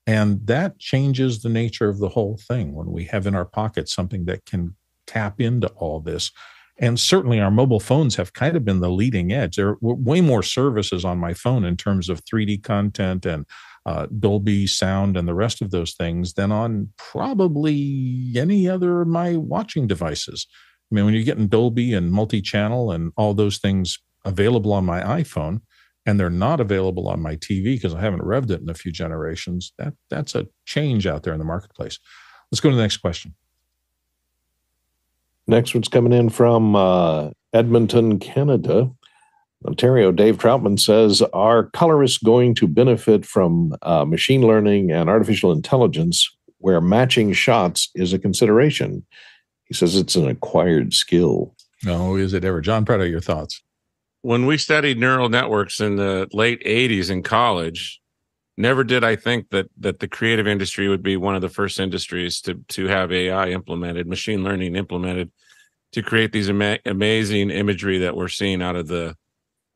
[0.06, 3.88] And that changes the nature of the whole thing when we have in our pocket
[3.88, 4.76] something that can
[5.06, 6.30] tap into all this.
[6.78, 9.56] And certainly our mobile phones have kind of been the leading edge.
[9.56, 13.46] There are way more services on my phone in terms of 3D content and
[13.86, 19.08] uh, Dolby sound and the rest of those things than on probably any other of
[19.08, 20.46] my watching devices.
[20.90, 24.84] I mean, when you're getting Dolby and multi channel and all those things available on
[24.84, 25.60] my iPhone,
[26.06, 28.92] and they're not available on my TV because I haven't revved it in a few
[28.92, 31.98] generations, that that's a change out there in the marketplace.
[32.50, 33.34] Let's go to the next question.
[35.46, 38.90] Next one's coming in from uh, Edmonton, Canada.
[39.66, 45.52] Ontario, Dave Troutman says, Are colorists going to benefit from uh, machine learning and artificial
[45.52, 49.06] intelligence where matching shots is a consideration?
[49.64, 51.54] He says it's an acquired skill.
[51.82, 52.60] No, is it ever?
[52.60, 53.62] John Preto, your thoughts?
[54.22, 58.00] When we studied neural networks in the late 80s in college,
[58.56, 61.80] never did I think that that the creative industry would be one of the first
[61.80, 65.30] industries to to have AI implemented, machine learning implemented
[65.92, 69.16] to create these ama- amazing imagery that we're seeing out of the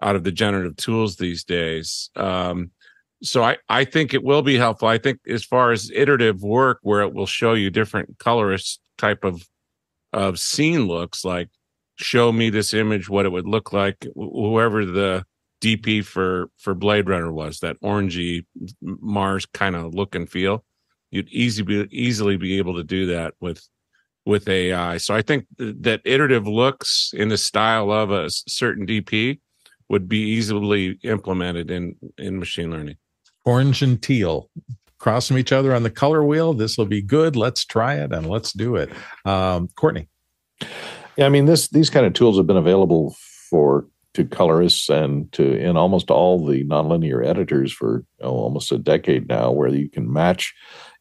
[0.02, 2.10] out of the generative tools these days.
[2.14, 2.70] Um,
[3.22, 4.86] so I, I think it will be helpful.
[4.86, 9.24] I think as far as iterative work where it will show you different colorist type
[9.24, 9.46] of
[10.12, 11.48] of scene looks like
[11.96, 15.24] show me this image what it would look like whoever the
[15.60, 18.46] DP for for Blade Runner was that orangey
[18.80, 20.64] Mars kind of look and feel.
[21.10, 23.66] You'd easy be, easily be able to do that with
[24.26, 24.98] with AI.
[24.98, 29.40] So I think th- that iterative looks in the style of a certain DP
[29.88, 32.96] would be easily implemented in in machine learning.
[33.44, 34.50] Orange and teal
[34.98, 36.52] cross them each other on the color wheel.
[36.52, 37.36] This will be good.
[37.36, 38.90] Let's try it and let's do it.
[39.24, 40.08] Um, Courtney.
[41.16, 43.16] Yeah, I mean this these kind of tools have been available
[43.50, 43.86] for
[44.18, 49.28] to colorists and to in almost all the nonlinear editors for oh, almost a decade
[49.28, 50.52] now, where you can match,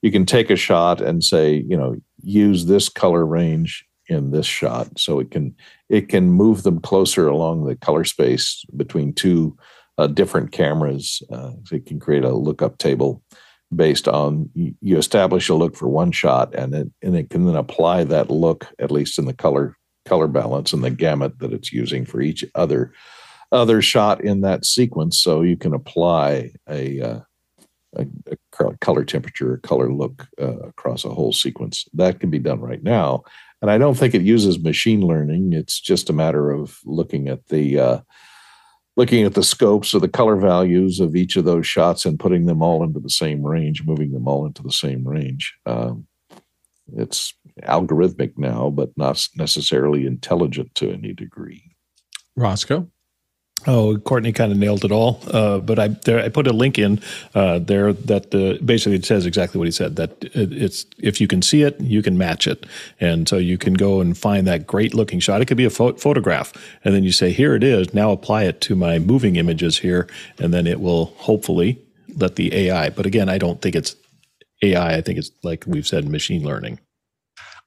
[0.03, 4.45] you can take a shot and say, you know, use this color range in this
[4.45, 5.55] shot, so it can
[5.89, 9.57] it can move them closer along the color space between two
[9.97, 11.23] uh, different cameras.
[11.31, 13.23] Uh, so it can create a lookup table
[13.75, 17.55] based on you establish a look for one shot, and it and it can then
[17.55, 19.75] apply that look at least in the color
[20.07, 22.93] color balance and the gamut that it's using for each other
[23.51, 25.17] other shot in that sequence.
[25.19, 27.19] So you can apply a, uh,
[27.95, 31.85] a, a color temperature, color look uh, across a whole sequence.
[31.93, 33.23] That can be done right now,
[33.61, 35.53] and I don't think it uses machine learning.
[35.53, 37.99] It's just a matter of looking at the uh,
[38.97, 42.47] looking at the scopes or the color values of each of those shots and putting
[42.47, 45.55] them all into the same range, moving them all into the same range.
[45.65, 46.07] Um,
[46.95, 47.33] it's
[47.63, 51.71] algorithmic now, but not necessarily intelligent to any degree.
[52.35, 52.87] Roscoe?
[53.65, 55.19] Oh, Courtney kind of nailed it all.
[55.31, 57.01] Uh, but I there, I put a link in
[57.33, 59.95] uh, there that the, basically it says exactly what he said.
[59.95, 62.65] That it, it's if you can see it, you can match it,
[62.99, 65.41] and so you can go and find that great looking shot.
[65.41, 66.53] It could be a pho- photograph,
[66.85, 70.07] and then you say, "Here it is." Now apply it to my moving images here,
[70.37, 71.81] and then it will hopefully
[72.15, 72.89] let the AI.
[72.91, 73.95] But again, I don't think it's
[74.63, 74.95] AI.
[74.95, 76.79] I think it's like we've said, machine learning.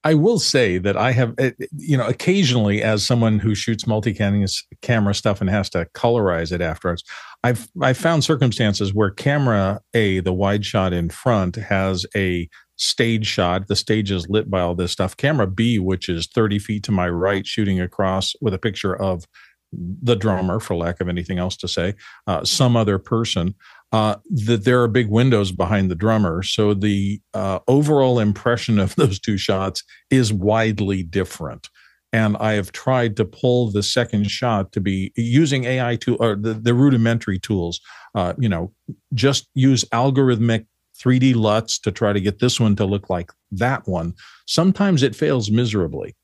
[0.03, 5.15] I will say that I have, eh, you know, occasionally as someone who shoots multi-camera
[5.15, 7.05] stuff and has to colorize it afterwards,
[7.45, 13.27] I've I've found circumstances where camera A, the wide shot in front, has a stage
[13.27, 13.69] shot.
[13.69, 15.17] The stage is lit by all this stuff.
[15.17, 19.27] Camera B, which is 30 feet to my right, shooting across with a picture of
[19.73, 21.95] the drummer, for lack of anything else to say,
[22.27, 23.55] uh, some other person
[23.93, 26.43] uh, that there are big windows behind the drummer.
[26.43, 31.69] So the uh, overall impression of those two shots is widely different.
[32.13, 36.35] And I have tried to pull the second shot to be using AI to or
[36.35, 37.81] the, the rudimentary tools.
[38.17, 38.73] Uh, you know,
[39.15, 40.67] just use algorithmic
[41.01, 44.15] 3D LUTs to try to get this one to look like that one.
[44.47, 46.17] Sometimes it fails miserably.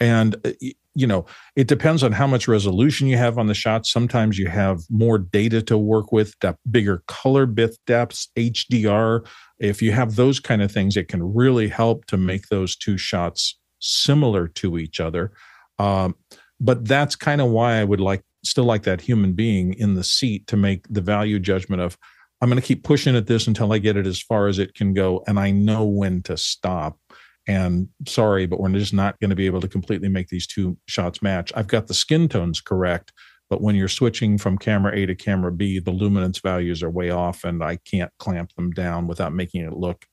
[0.00, 0.52] And uh,
[0.94, 1.24] you know,
[1.56, 3.86] it depends on how much resolution you have on the shot.
[3.86, 6.34] Sometimes you have more data to work with,
[6.70, 9.26] bigger color bit depths, HDR.
[9.58, 12.98] If you have those kind of things, it can really help to make those two
[12.98, 15.32] shots similar to each other.
[15.78, 16.14] Um,
[16.60, 20.04] but that's kind of why I would like still like that human being in the
[20.04, 21.96] seat to make the value judgment of
[22.40, 24.74] I'm going to keep pushing at this until I get it as far as it
[24.74, 26.98] can go, and I know when to stop
[27.46, 30.76] and sorry, but we're just not going to be able to completely make these two
[30.86, 31.52] shots match.
[31.56, 33.12] I've got the skin tones correct,
[33.50, 37.10] but when you're switching from camera A to camera B, the luminance values are way
[37.10, 40.06] off, and I can't clamp them down without making it look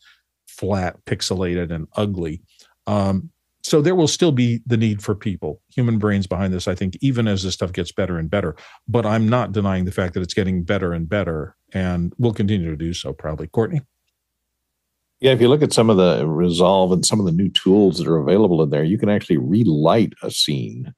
[0.47, 2.41] flat, pixelated, and ugly.
[2.88, 3.30] Um,
[3.64, 6.97] so there will still be the need for people, human brains behind this, I think,
[7.01, 8.56] even as this stuff gets better and better.
[8.88, 12.69] But I'm not denying the fact that it's getting better and better, and will continue
[12.72, 13.47] to do so probably.
[13.47, 13.81] Courtney?
[15.20, 17.98] Yeah, if you look at some of the Resolve and some of the new tools
[17.98, 20.94] that are available in there, you can actually relight a scene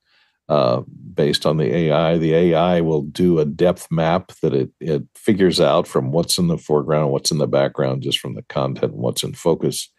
[0.48, 0.82] uh,
[1.14, 2.18] based on the AI.
[2.18, 6.48] The AI will do a depth map that it, it figures out from what's in
[6.48, 9.90] the foreground, what's in the background, just from the content and what's in focus.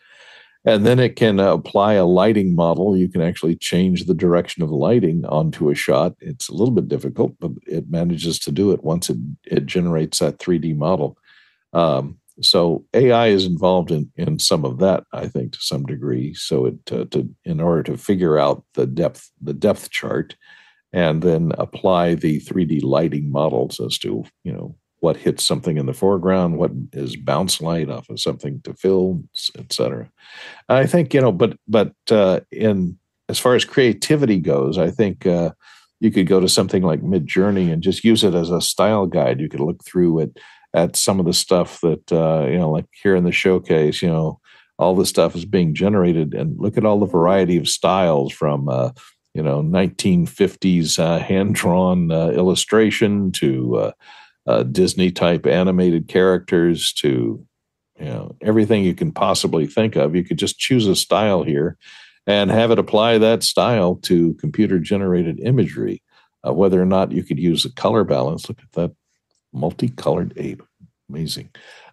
[0.65, 2.97] And then it can apply a lighting model.
[2.97, 6.15] You can actually change the direction of lighting onto a shot.
[6.21, 9.17] It's a little bit difficult, but it manages to do it once it,
[9.47, 11.19] it generates that 3D model.
[11.73, 16.35] Um, so AI is involved in in some of that, I think, to some degree.
[16.35, 20.37] So it to, to in order to figure out the depth the depth chart,
[20.93, 25.87] and then apply the 3D lighting models as to you know what hits something in
[25.87, 29.23] the foreground, what is bounce light off of something to fill,
[29.59, 30.11] etc.
[30.69, 32.99] I think you know, but but uh, in
[33.29, 35.27] as far as creativity goes, I think.
[35.27, 35.53] Uh,
[36.01, 39.39] you could go to something like Midjourney and just use it as a style guide.
[39.39, 40.37] You could look through it
[40.75, 44.09] at some of the stuff that uh, you know, like here in the showcase, you
[44.09, 44.41] know,
[44.79, 48.69] all the stuff is being generated, and look at all the variety of styles from
[48.69, 48.91] uh,
[49.35, 53.93] you know 1950s uh, hand drawn uh, illustration to uh,
[54.47, 57.45] uh, Disney type animated characters to
[57.99, 60.17] you know everything you can possibly think of.
[60.17, 61.77] You could just choose a style here
[62.27, 66.03] and have it apply that style to computer generated imagery.
[66.45, 68.93] whether or not you could use a color balance, look at that
[69.53, 70.63] multicolored ape.
[71.09, 71.51] Amazing.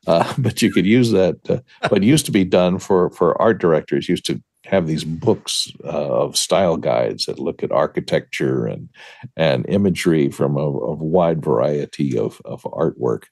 [0.08, 1.38] Uh, but you could use that.
[1.50, 1.60] Uh,
[1.90, 5.88] what used to be done for, for art directors used to have these books uh,
[5.88, 8.90] of style guides that look at architecture and
[9.38, 13.24] and imagery from a, a wide variety of, of artwork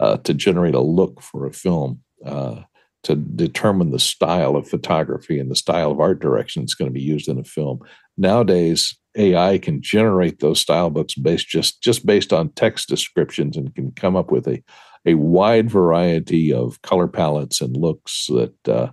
[0.00, 2.62] uh, to generate a look for a film uh,
[3.02, 6.94] to determine the style of photography and the style of art direction that's going to
[6.94, 7.78] be used in a film.
[8.16, 13.74] Nowadays, AI can generate those style books based just just based on text descriptions and
[13.74, 14.62] can come up with a
[15.06, 18.90] a wide variety of color palettes and looks that uh,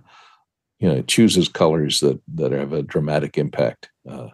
[0.78, 4.28] you know chooses colors that that have a dramatic impact, uh,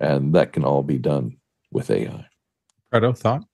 [0.00, 1.36] and that can all be done
[1.70, 2.26] with AI.
[2.92, 3.44] Fredo, thought.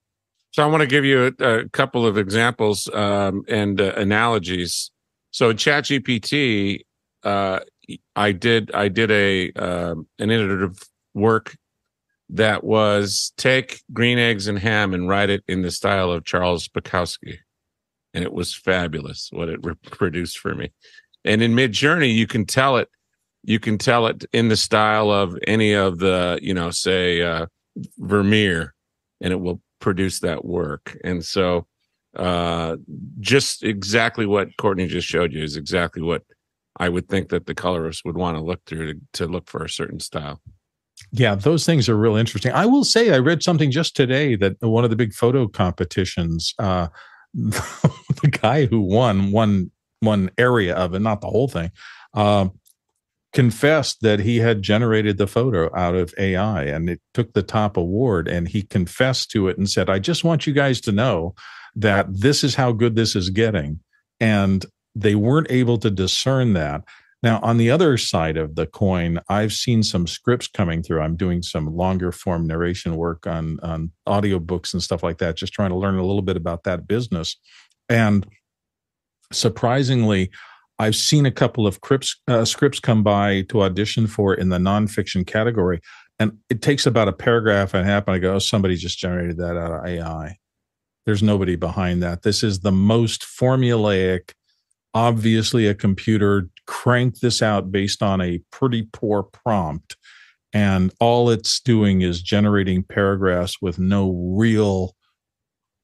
[0.50, 4.90] So I want to give you a, a couple of examples um, and uh, analogies.
[5.30, 6.80] So ChatGPT,
[7.22, 7.60] uh,
[8.16, 10.80] I did I did a um, an iterative
[11.14, 11.55] work
[12.30, 16.68] that was take green eggs and ham and write it in the style of Charles
[16.68, 17.38] Bukowski.
[18.14, 20.72] And it was fabulous what it produced for me.
[21.24, 22.88] And in Midjourney, you can tell it,
[23.44, 27.46] you can tell it in the style of any of the, you know, say uh,
[27.98, 28.74] Vermeer,
[29.20, 30.98] and it will produce that work.
[31.05, 31.66] And so,
[32.16, 32.76] uh,
[33.20, 36.22] just exactly what Courtney just showed you is exactly what
[36.78, 39.64] I would think that the colorist would want to look through to, to look for
[39.64, 40.40] a certain style.
[41.12, 42.52] Yeah, those things are real interesting.
[42.52, 46.55] I will say, I read something just today that one of the big photo competitions,
[46.59, 46.89] uh,
[47.35, 49.70] the guy who won one
[50.01, 51.72] one area of it, not the whole thing,
[52.14, 52.48] uh,
[53.32, 57.76] confessed that he had generated the photo out of AI and it took the top
[57.76, 58.28] award.
[58.28, 61.35] And he confessed to it and said, "I just want you guys to know
[61.74, 63.80] that this is how good this is getting."
[64.20, 64.64] And
[64.94, 66.82] they weren't able to discern that
[67.23, 71.01] now, on the other side of the coin, I've seen some scripts coming through.
[71.01, 75.53] I'm doing some longer form narration work on, on audiobooks and stuff like that, just
[75.53, 77.36] trying to learn a little bit about that business.
[77.89, 78.24] And
[79.32, 80.31] surprisingly,
[80.78, 84.59] I've seen a couple of scripts, uh, scripts come by to audition for in the
[84.59, 85.81] nonfiction category.
[86.20, 88.07] And it takes about a paragraph and a half.
[88.07, 90.36] And I go, oh, somebody just generated that out of AI.
[91.05, 92.23] There's nobody behind that.
[92.23, 94.35] This is the most formulaic,
[94.95, 99.97] obviously a computer cranked this out based on a pretty poor prompt
[100.53, 104.95] and all it's doing is generating paragraphs with no real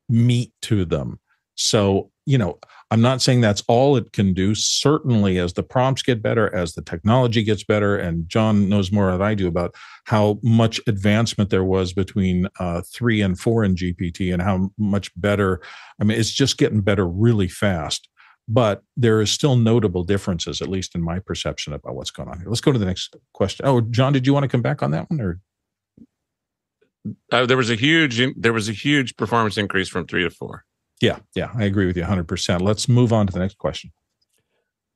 [0.09, 1.19] meat to them.
[1.56, 2.59] So you know
[2.90, 4.55] i'm not saying that's all it can do.
[4.55, 9.11] Certainly as the prompts get better as the technology gets better and john knows more
[9.11, 9.74] than i do about
[10.05, 15.11] how much advancement there was between uh, 3 and 4 in gpt and how much
[15.20, 15.61] better
[16.01, 18.09] i mean it's just getting better really fast
[18.48, 22.38] but there is still notable differences, at least in my perception about what's going on
[22.38, 22.48] here.
[22.48, 23.66] Let's go to the next question.
[23.66, 25.40] Oh, John, did you want to come back on that one, or
[27.32, 30.64] uh, there was a huge there was a huge performance increase from three to four.
[31.00, 32.28] Yeah, yeah, I agree with you 100.
[32.28, 33.92] percent Let's move on to the next question.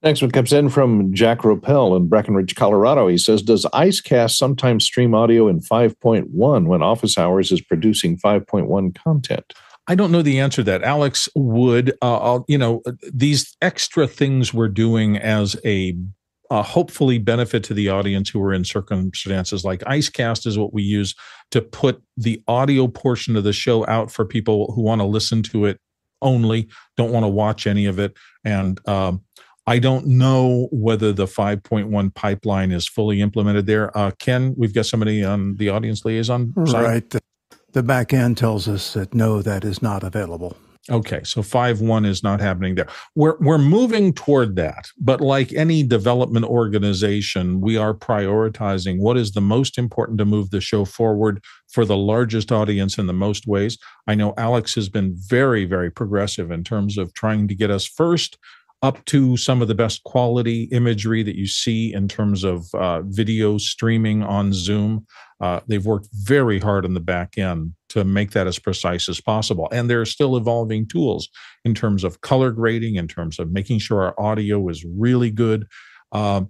[0.03, 3.09] Next one comes in from Jack Ropel in Breckenridge, Colorado.
[3.09, 8.95] He says, "Does IceCast sometimes stream audio in 5.1 when Office Hours is producing 5.1
[8.95, 9.53] content?"
[9.89, 10.85] I don't know the answer to that.
[10.85, 12.83] Alex would, uh, you know,
[13.13, 15.97] these extra things we're doing as a
[16.51, 20.83] uh, hopefully benefit to the audience who are in circumstances like IceCast is what we
[20.83, 21.15] use
[21.51, 25.43] to put the audio portion of the show out for people who want to listen
[25.43, 25.79] to it
[26.23, 28.17] only, don't want to watch any of it.
[28.45, 29.23] And um,
[29.67, 33.97] I don't know whether the 5.1 pipeline is fully implemented there.
[33.97, 36.83] Uh, Ken, we've got somebody on the audience liaison side.
[36.83, 37.15] Right.
[37.73, 40.57] The, back end tells us that no, that is not available.
[40.91, 42.89] Okay, so five one is not happening there.
[43.15, 49.33] We're we're moving toward that, but like any development organization, we are prioritizing what is
[49.33, 53.47] the most important to move the show forward for the largest audience in the most
[53.47, 53.77] ways.
[54.07, 57.87] I know Alex has been very very progressive in terms of trying to get us
[57.87, 58.39] first
[58.83, 63.03] up to some of the best quality imagery that you see in terms of uh,
[63.07, 65.05] video streaming on Zoom.
[65.41, 69.21] Uh, they've worked very hard on the back end to make that as precise as
[69.21, 69.69] possible.
[69.73, 71.29] And there are still evolving tools
[71.65, 75.67] in terms of color grading, in terms of making sure our audio is really good.
[76.13, 76.43] Uh,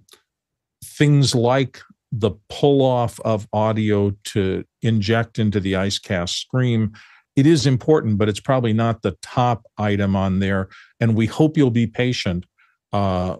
[0.84, 1.80] things like
[2.12, 6.92] the pull off of audio to inject into the IceCast stream
[7.38, 10.68] it is important, but it's probably not the top item on there.
[10.98, 12.44] And we hope you'll be patient.
[12.92, 13.36] Uh,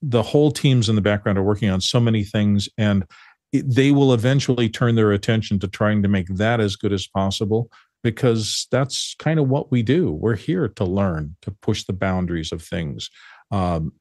[0.00, 3.04] the whole teams in the background are working on so many things, and
[3.52, 7.06] it, they will eventually turn their attention to trying to make that as good as
[7.06, 7.70] possible
[8.02, 10.10] because that's kind of what we do.
[10.10, 13.10] We're here to learn, to push the boundaries of things.
[13.50, 13.92] Um,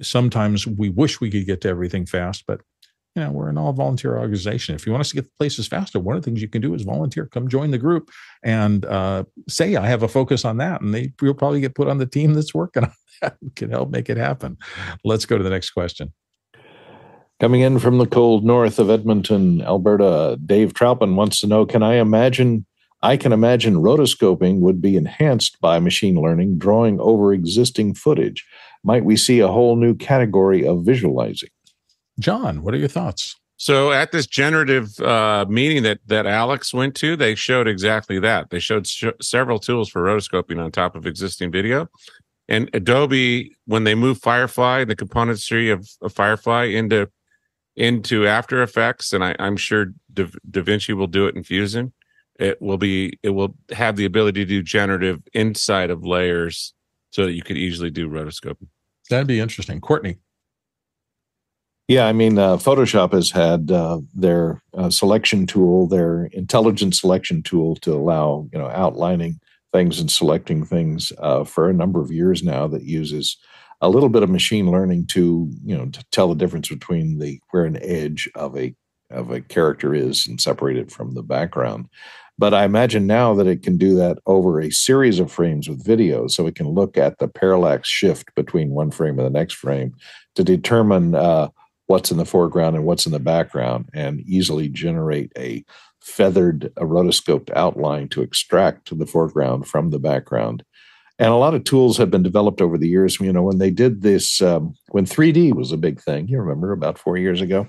[0.00, 2.62] sometimes we wish we could get to everything fast, but
[3.16, 4.74] you know, we're an all volunteer organization.
[4.74, 6.74] If you want us to get places faster, one of the things you can do
[6.74, 8.08] is volunteer, come join the group
[8.44, 10.80] and uh, say, I have a focus on that.
[10.80, 13.90] And they will probably get put on the team that's working on that can help
[13.90, 14.56] make it happen.
[15.04, 16.12] Let's go to the next question.
[17.40, 21.82] Coming in from the cold north of Edmonton, Alberta, Dave Troutman wants to know Can
[21.82, 22.66] I imagine?
[23.02, 28.46] I can imagine rotoscoping would be enhanced by machine learning, drawing over existing footage.
[28.84, 31.48] Might we see a whole new category of visualizing?
[32.20, 33.36] John, what are your thoughts?
[33.56, 38.48] So at this generative uh, meeting that that Alex went to, they showed exactly that.
[38.48, 41.88] They showed sh- several tools for rotoscoping on top of existing video.
[42.48, 47.10] And Adobe, when they move Firefly, the componentry of, of Firefly into
[47.76, 51.92] into After Effects, and I, am sure da, Vinci will do it in Fusion.
[52.38, 56.72] It will be it will have the ability to do generative inside of layers,
[57.10, 58.68] so that you could easily do rotoscoping.
[59.10, 60.16] That'd be interesting, Courtney.
[61.90, 67.42] Yeah, I mean, uh, Photoshop has had uh, their uh, selection tool, their intelligent selection
[67.42, 69.40] tool to allow you know outlining
[69.72, 72.68] things and selecting things uh, for a number of years now.
[72.68, 73.36] That uses
[73.80, 77.40] a little bit of machine learning to you know to tell the difference between the
[77.50, 78.72] where an edge of a
[79.10, 81.88] of a character is and separate it from the background.
[82.38, 85.84] But I imagine now that it can do that over a series of frames with
[85.84, 89.54] video, so it can look at the parallax shift between one frame and the next
[89.54, 89.92] frame
[90.36, 91.48] to determine uh,
[91.90, 95.64] what's in the foreground and what's in the background and easily generate a
[96.00, 100.62] feathered a rotoscoped outline to extract the foreground from the background.
[101.18, 103.18] And a lot of tools have been developed over the years.
[103.18, 106.70] You know when they did this um, when 3d was a big thing you remember
[106.70, 107.66] about four years ago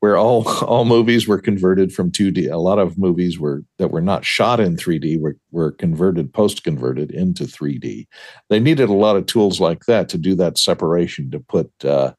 [0.00, 4.02] where all all movies were converted from 2d a lot of movies were that were
[4.02, 8.08] not shot in 3d were, were converted post converted into 3d
[8.50, 12.12] they needed a lot of tools like that to do that separation to put uh,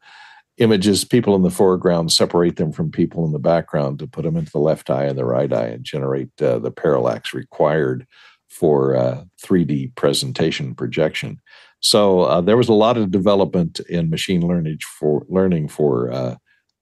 [0.58, 4.38] images, people in the foreground, separate them from people in the background to put them
[4.38, 8.06] into the left eye and the right eye and generate uh, the parallax required
[8.50, 11.42] for uh, 3D presentation projection.
[11.80, 16.36] So uh, there was a lot of development in machine learning for learning for uh,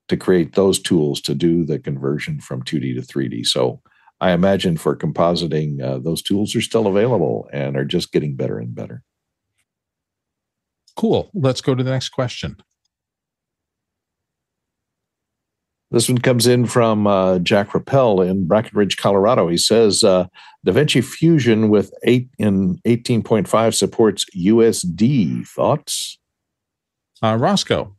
[0.10, 3.48] to create those tools to do the conversion from 2D to 3D.
[3.48, 3.82] So
[4.20, 8.60] I imagine for compositing, uh, those tools are still available and are just getting better
[8.60, 9.04] and better.
[10.96, 11.32] Cool.
[11.34, 12.58] Let's go to the next question.
[15.92, 19.50] This one comes in from uh, Jack Rappel in Breckenridge, Colorado.
[19.50, 20.28] He says uh,
[20.66, 25.48] DaVinci Fusion with eight in 18.5 supports USD.
[25.48, 26.18] Thoughts?
[27.22, 27.96] Uh, Roscoe.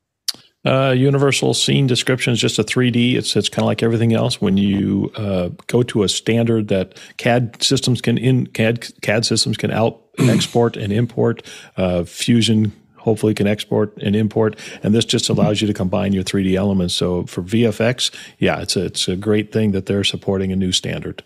[0.64, 3.16] Uh, universal scene description is just a 3D.
[3.16, 4.40] It's it's kind of like everything else.
[4.40, 9.56] When you uh, go to a standard that CAD systems can in CAD CAD systems
[9.56, 11.44] can out export and import,
[11.76, 12.72] uh, Fusion
[13.02, 14.58] hopefully can export and import.
[14.82, 16.94] And this just allows you to combine your 3D elements.
[16.94, 20.72] So for VFX, yeah, it's a, it's a great thing that they're supporting a new
[20.72, 21.22] standard.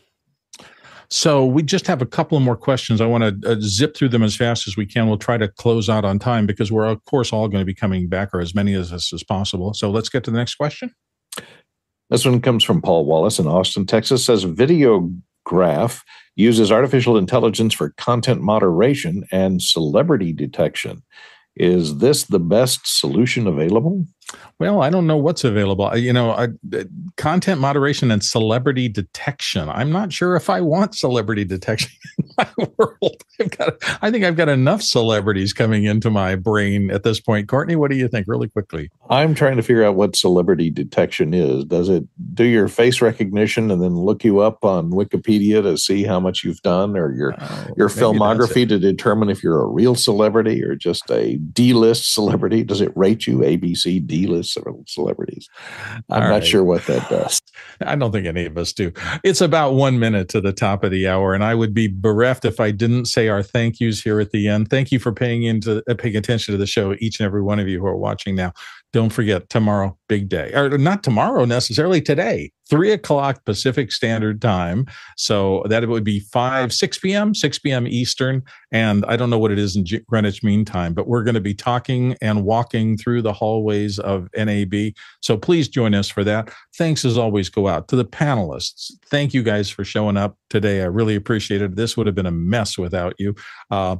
[1.09, 3.01] So we just have a couple of more questions.
[3.01, 5.07] I want to uh, zip through them as fast as we can.
[5.07, 7.75] We'll try to close out on time because we're of course all going to be
[7.75, 9.73] coming back, or as many of us as possible.
[9.75, 10.93] So let's get to the next question.
[12.11, 14.25] This one comes from Paul Walhus in Austin, Texas.
[14.25, 16.03] Says Videograph
[16.37, 21.03] uses artificial intelligence for content moderation and celebrity detection.
[21.57, 24.07] Is this the best solution available?
[24.59, 25.97] Well, I don't know what's available.
[25.97, 26.49] You know, I,
[27.17, 29.69] content moderation and celebrity detection.
[29.69, 33.23] I'm not sure if I want celebrity detection in my world.
[33.41, 37.49] I've got, I think I've got enough celebrities coming into my brain at this point.
[37.49, 38.91] Courtney, what do you think, really quickly?
[39.11, 41.65] I'm trying to figure out what celebrity detection is.
[41.65, 42.05] Does it
[42.35, 46.43] do your face recognition and then look you up on Wikipedia to see how much
[46.43, 50.75] you've done, or your Oh, your filmography to determine if you're a real celebrity or
[50.75, 52.65] just a D-list celebrity?
[52.65, 55.49] Does it rate you A, B, C, D-list celebrities?
[55.89, 56.47] I'm All not right.
[56.47, 57.41] sure what that does.
[57.81, 58.93] I don't think any of us do.
[59.25, 62.45] It's about one minute to the top of the hour, and I would be bereft
[62.45, 64.71] if I didn't say our thank yous here at the end.
[64.71, 67.59] Thank you for paying into uh, paying attention to the show, each and every one
[67.59, 68.53] of you who are watching now.
[68.93, 74.87] Don't forget tomorrow, big day, or not tomorrow necessarily today, three o'clock Pacific Standard Time.
[75.17, 77.87] So that it would be five, six p.m., six p.m.
[77.87, 78.43] Eastern,
[78.73, 81.41] and I don't know what it is in Greenwich Mean Time, but we're going to
[81.41, 84.93] be talking and walking through the hallways of NAB.
[85.21, 88.93] So please join us for that thanks as always go out to the panelists.
[89.11, 90.83] Thank you guys for showing up today.
[90.83, 91.77] I really appreciate it.
[91.77, 93.35] This would have been a mess without you.
[93.71, 93.97] Uh,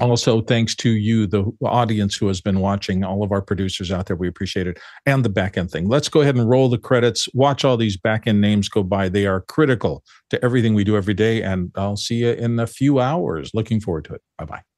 [0.00, 4.06] also, thanks to you, the audience who has been watching, all of our producers out
[4.06, 5.88] there, we appreciate it, and the back end thing.
[5.88, 7.28] Let's go ahead and roll the credits.
[7.34, 9.08] Watch all these back end names go by.
[9.08, 11.42] They are critical to everything we do every day.
[11.42, 13.50] And I'll see you in a few hours.
[13.54, 14.22] Looking forward to it.
[14.38, 14.69] Bye bye.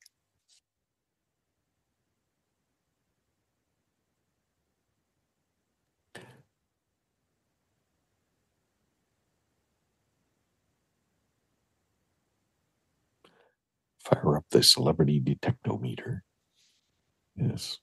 [14.12, 16.20] Fire up the celebrity detectometer.
[17.36, 17.78] Yes.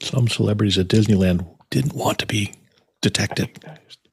[0.00, 2.52] Some celebrities at Disneyland didn't want to be
[3.02, 3.50] detected.
[3.64, 4.08] Recognized.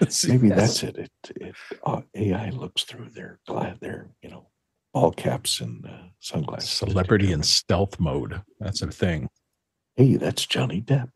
[0.00, 0.24] Yes.
[0.28, 0.96] Maybe that's it.
[0.96, 4.48] It, it uh, AI looks through their gla- their you know
[4.92, 6.70] all caps and uh, sunglasses.
[6.70, 8.42] celebrity in stealth mode.
[8.60, 9.28] That's a thing.
[9.96, 11.10] Hey, that's Johnny Depp.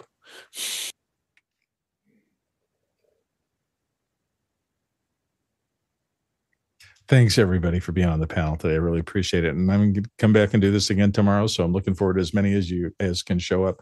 [7.08, 8.74] Thanks everybody for being on the panel today.
[8.74, 9.54] I really appreciate it.
[9.54, 11.46] And I'm going to come back and do this again tomorrow.
[11.46, 13.80] So I'm looking forward to as many as you as can show up.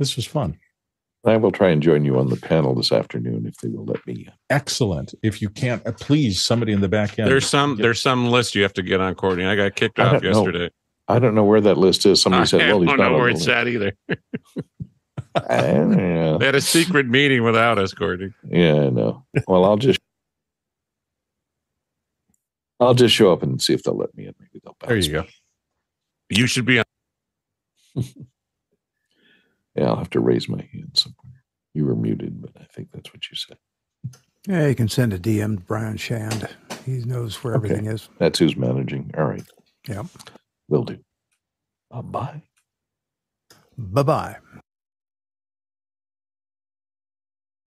[0.00, 0.58] This was fun.
[1.24, 4.04] I will try and join you on the panel this afternoon if they will let
[4.06, 4.28] me.
[4.50, 5.14] Excellent.
[5.22, 7.28] If you can't, uh, please somebody in the back end.
[7.28, 9.46] There's some Get- there's some list you have to get on, Courtney.
[9.46, 10.44] I got kicked I off don't know.
[10.44, 10.70] yesterday.
[11.06, 12.20] I don't know where that list is.
[12.20, 13.92] Somebody I said, "Well, he's don't know where it's at either.
[15.36, 16.38] I don't know.
[16.38, 18.30] They had a secret meeting without us, Courtney.
[18.48, 19.24] Yeah, I know.
[19.48, 19.98] Well, I'll just
[22.84, 24.34] I'll just show up and see if they'll let me in.
[24.38, 25.24] Maybe they'll There bounce you go.
[26.30, 26.84] You should be on.
[29.76, 31.42] Yeah, I'll have to raise my hand somewhere.
[31.74, 33.56] You were muted, but I think that's what you said.
[34.46, 36.48] Yeah, you can send a DM to Brian Shand.
[36.86, 37.66] He knows where Okay.
[37.70, 38.08] everything is.
[38.18, 39.10] That's who's managing.
[39.18, 39.42] All right.
[39.88, 40.04] Yeah.
[40.68, 40.98] Will do.
[41.90, 42.42] Uh, bye.
[43.76, 44.36] Bye bye.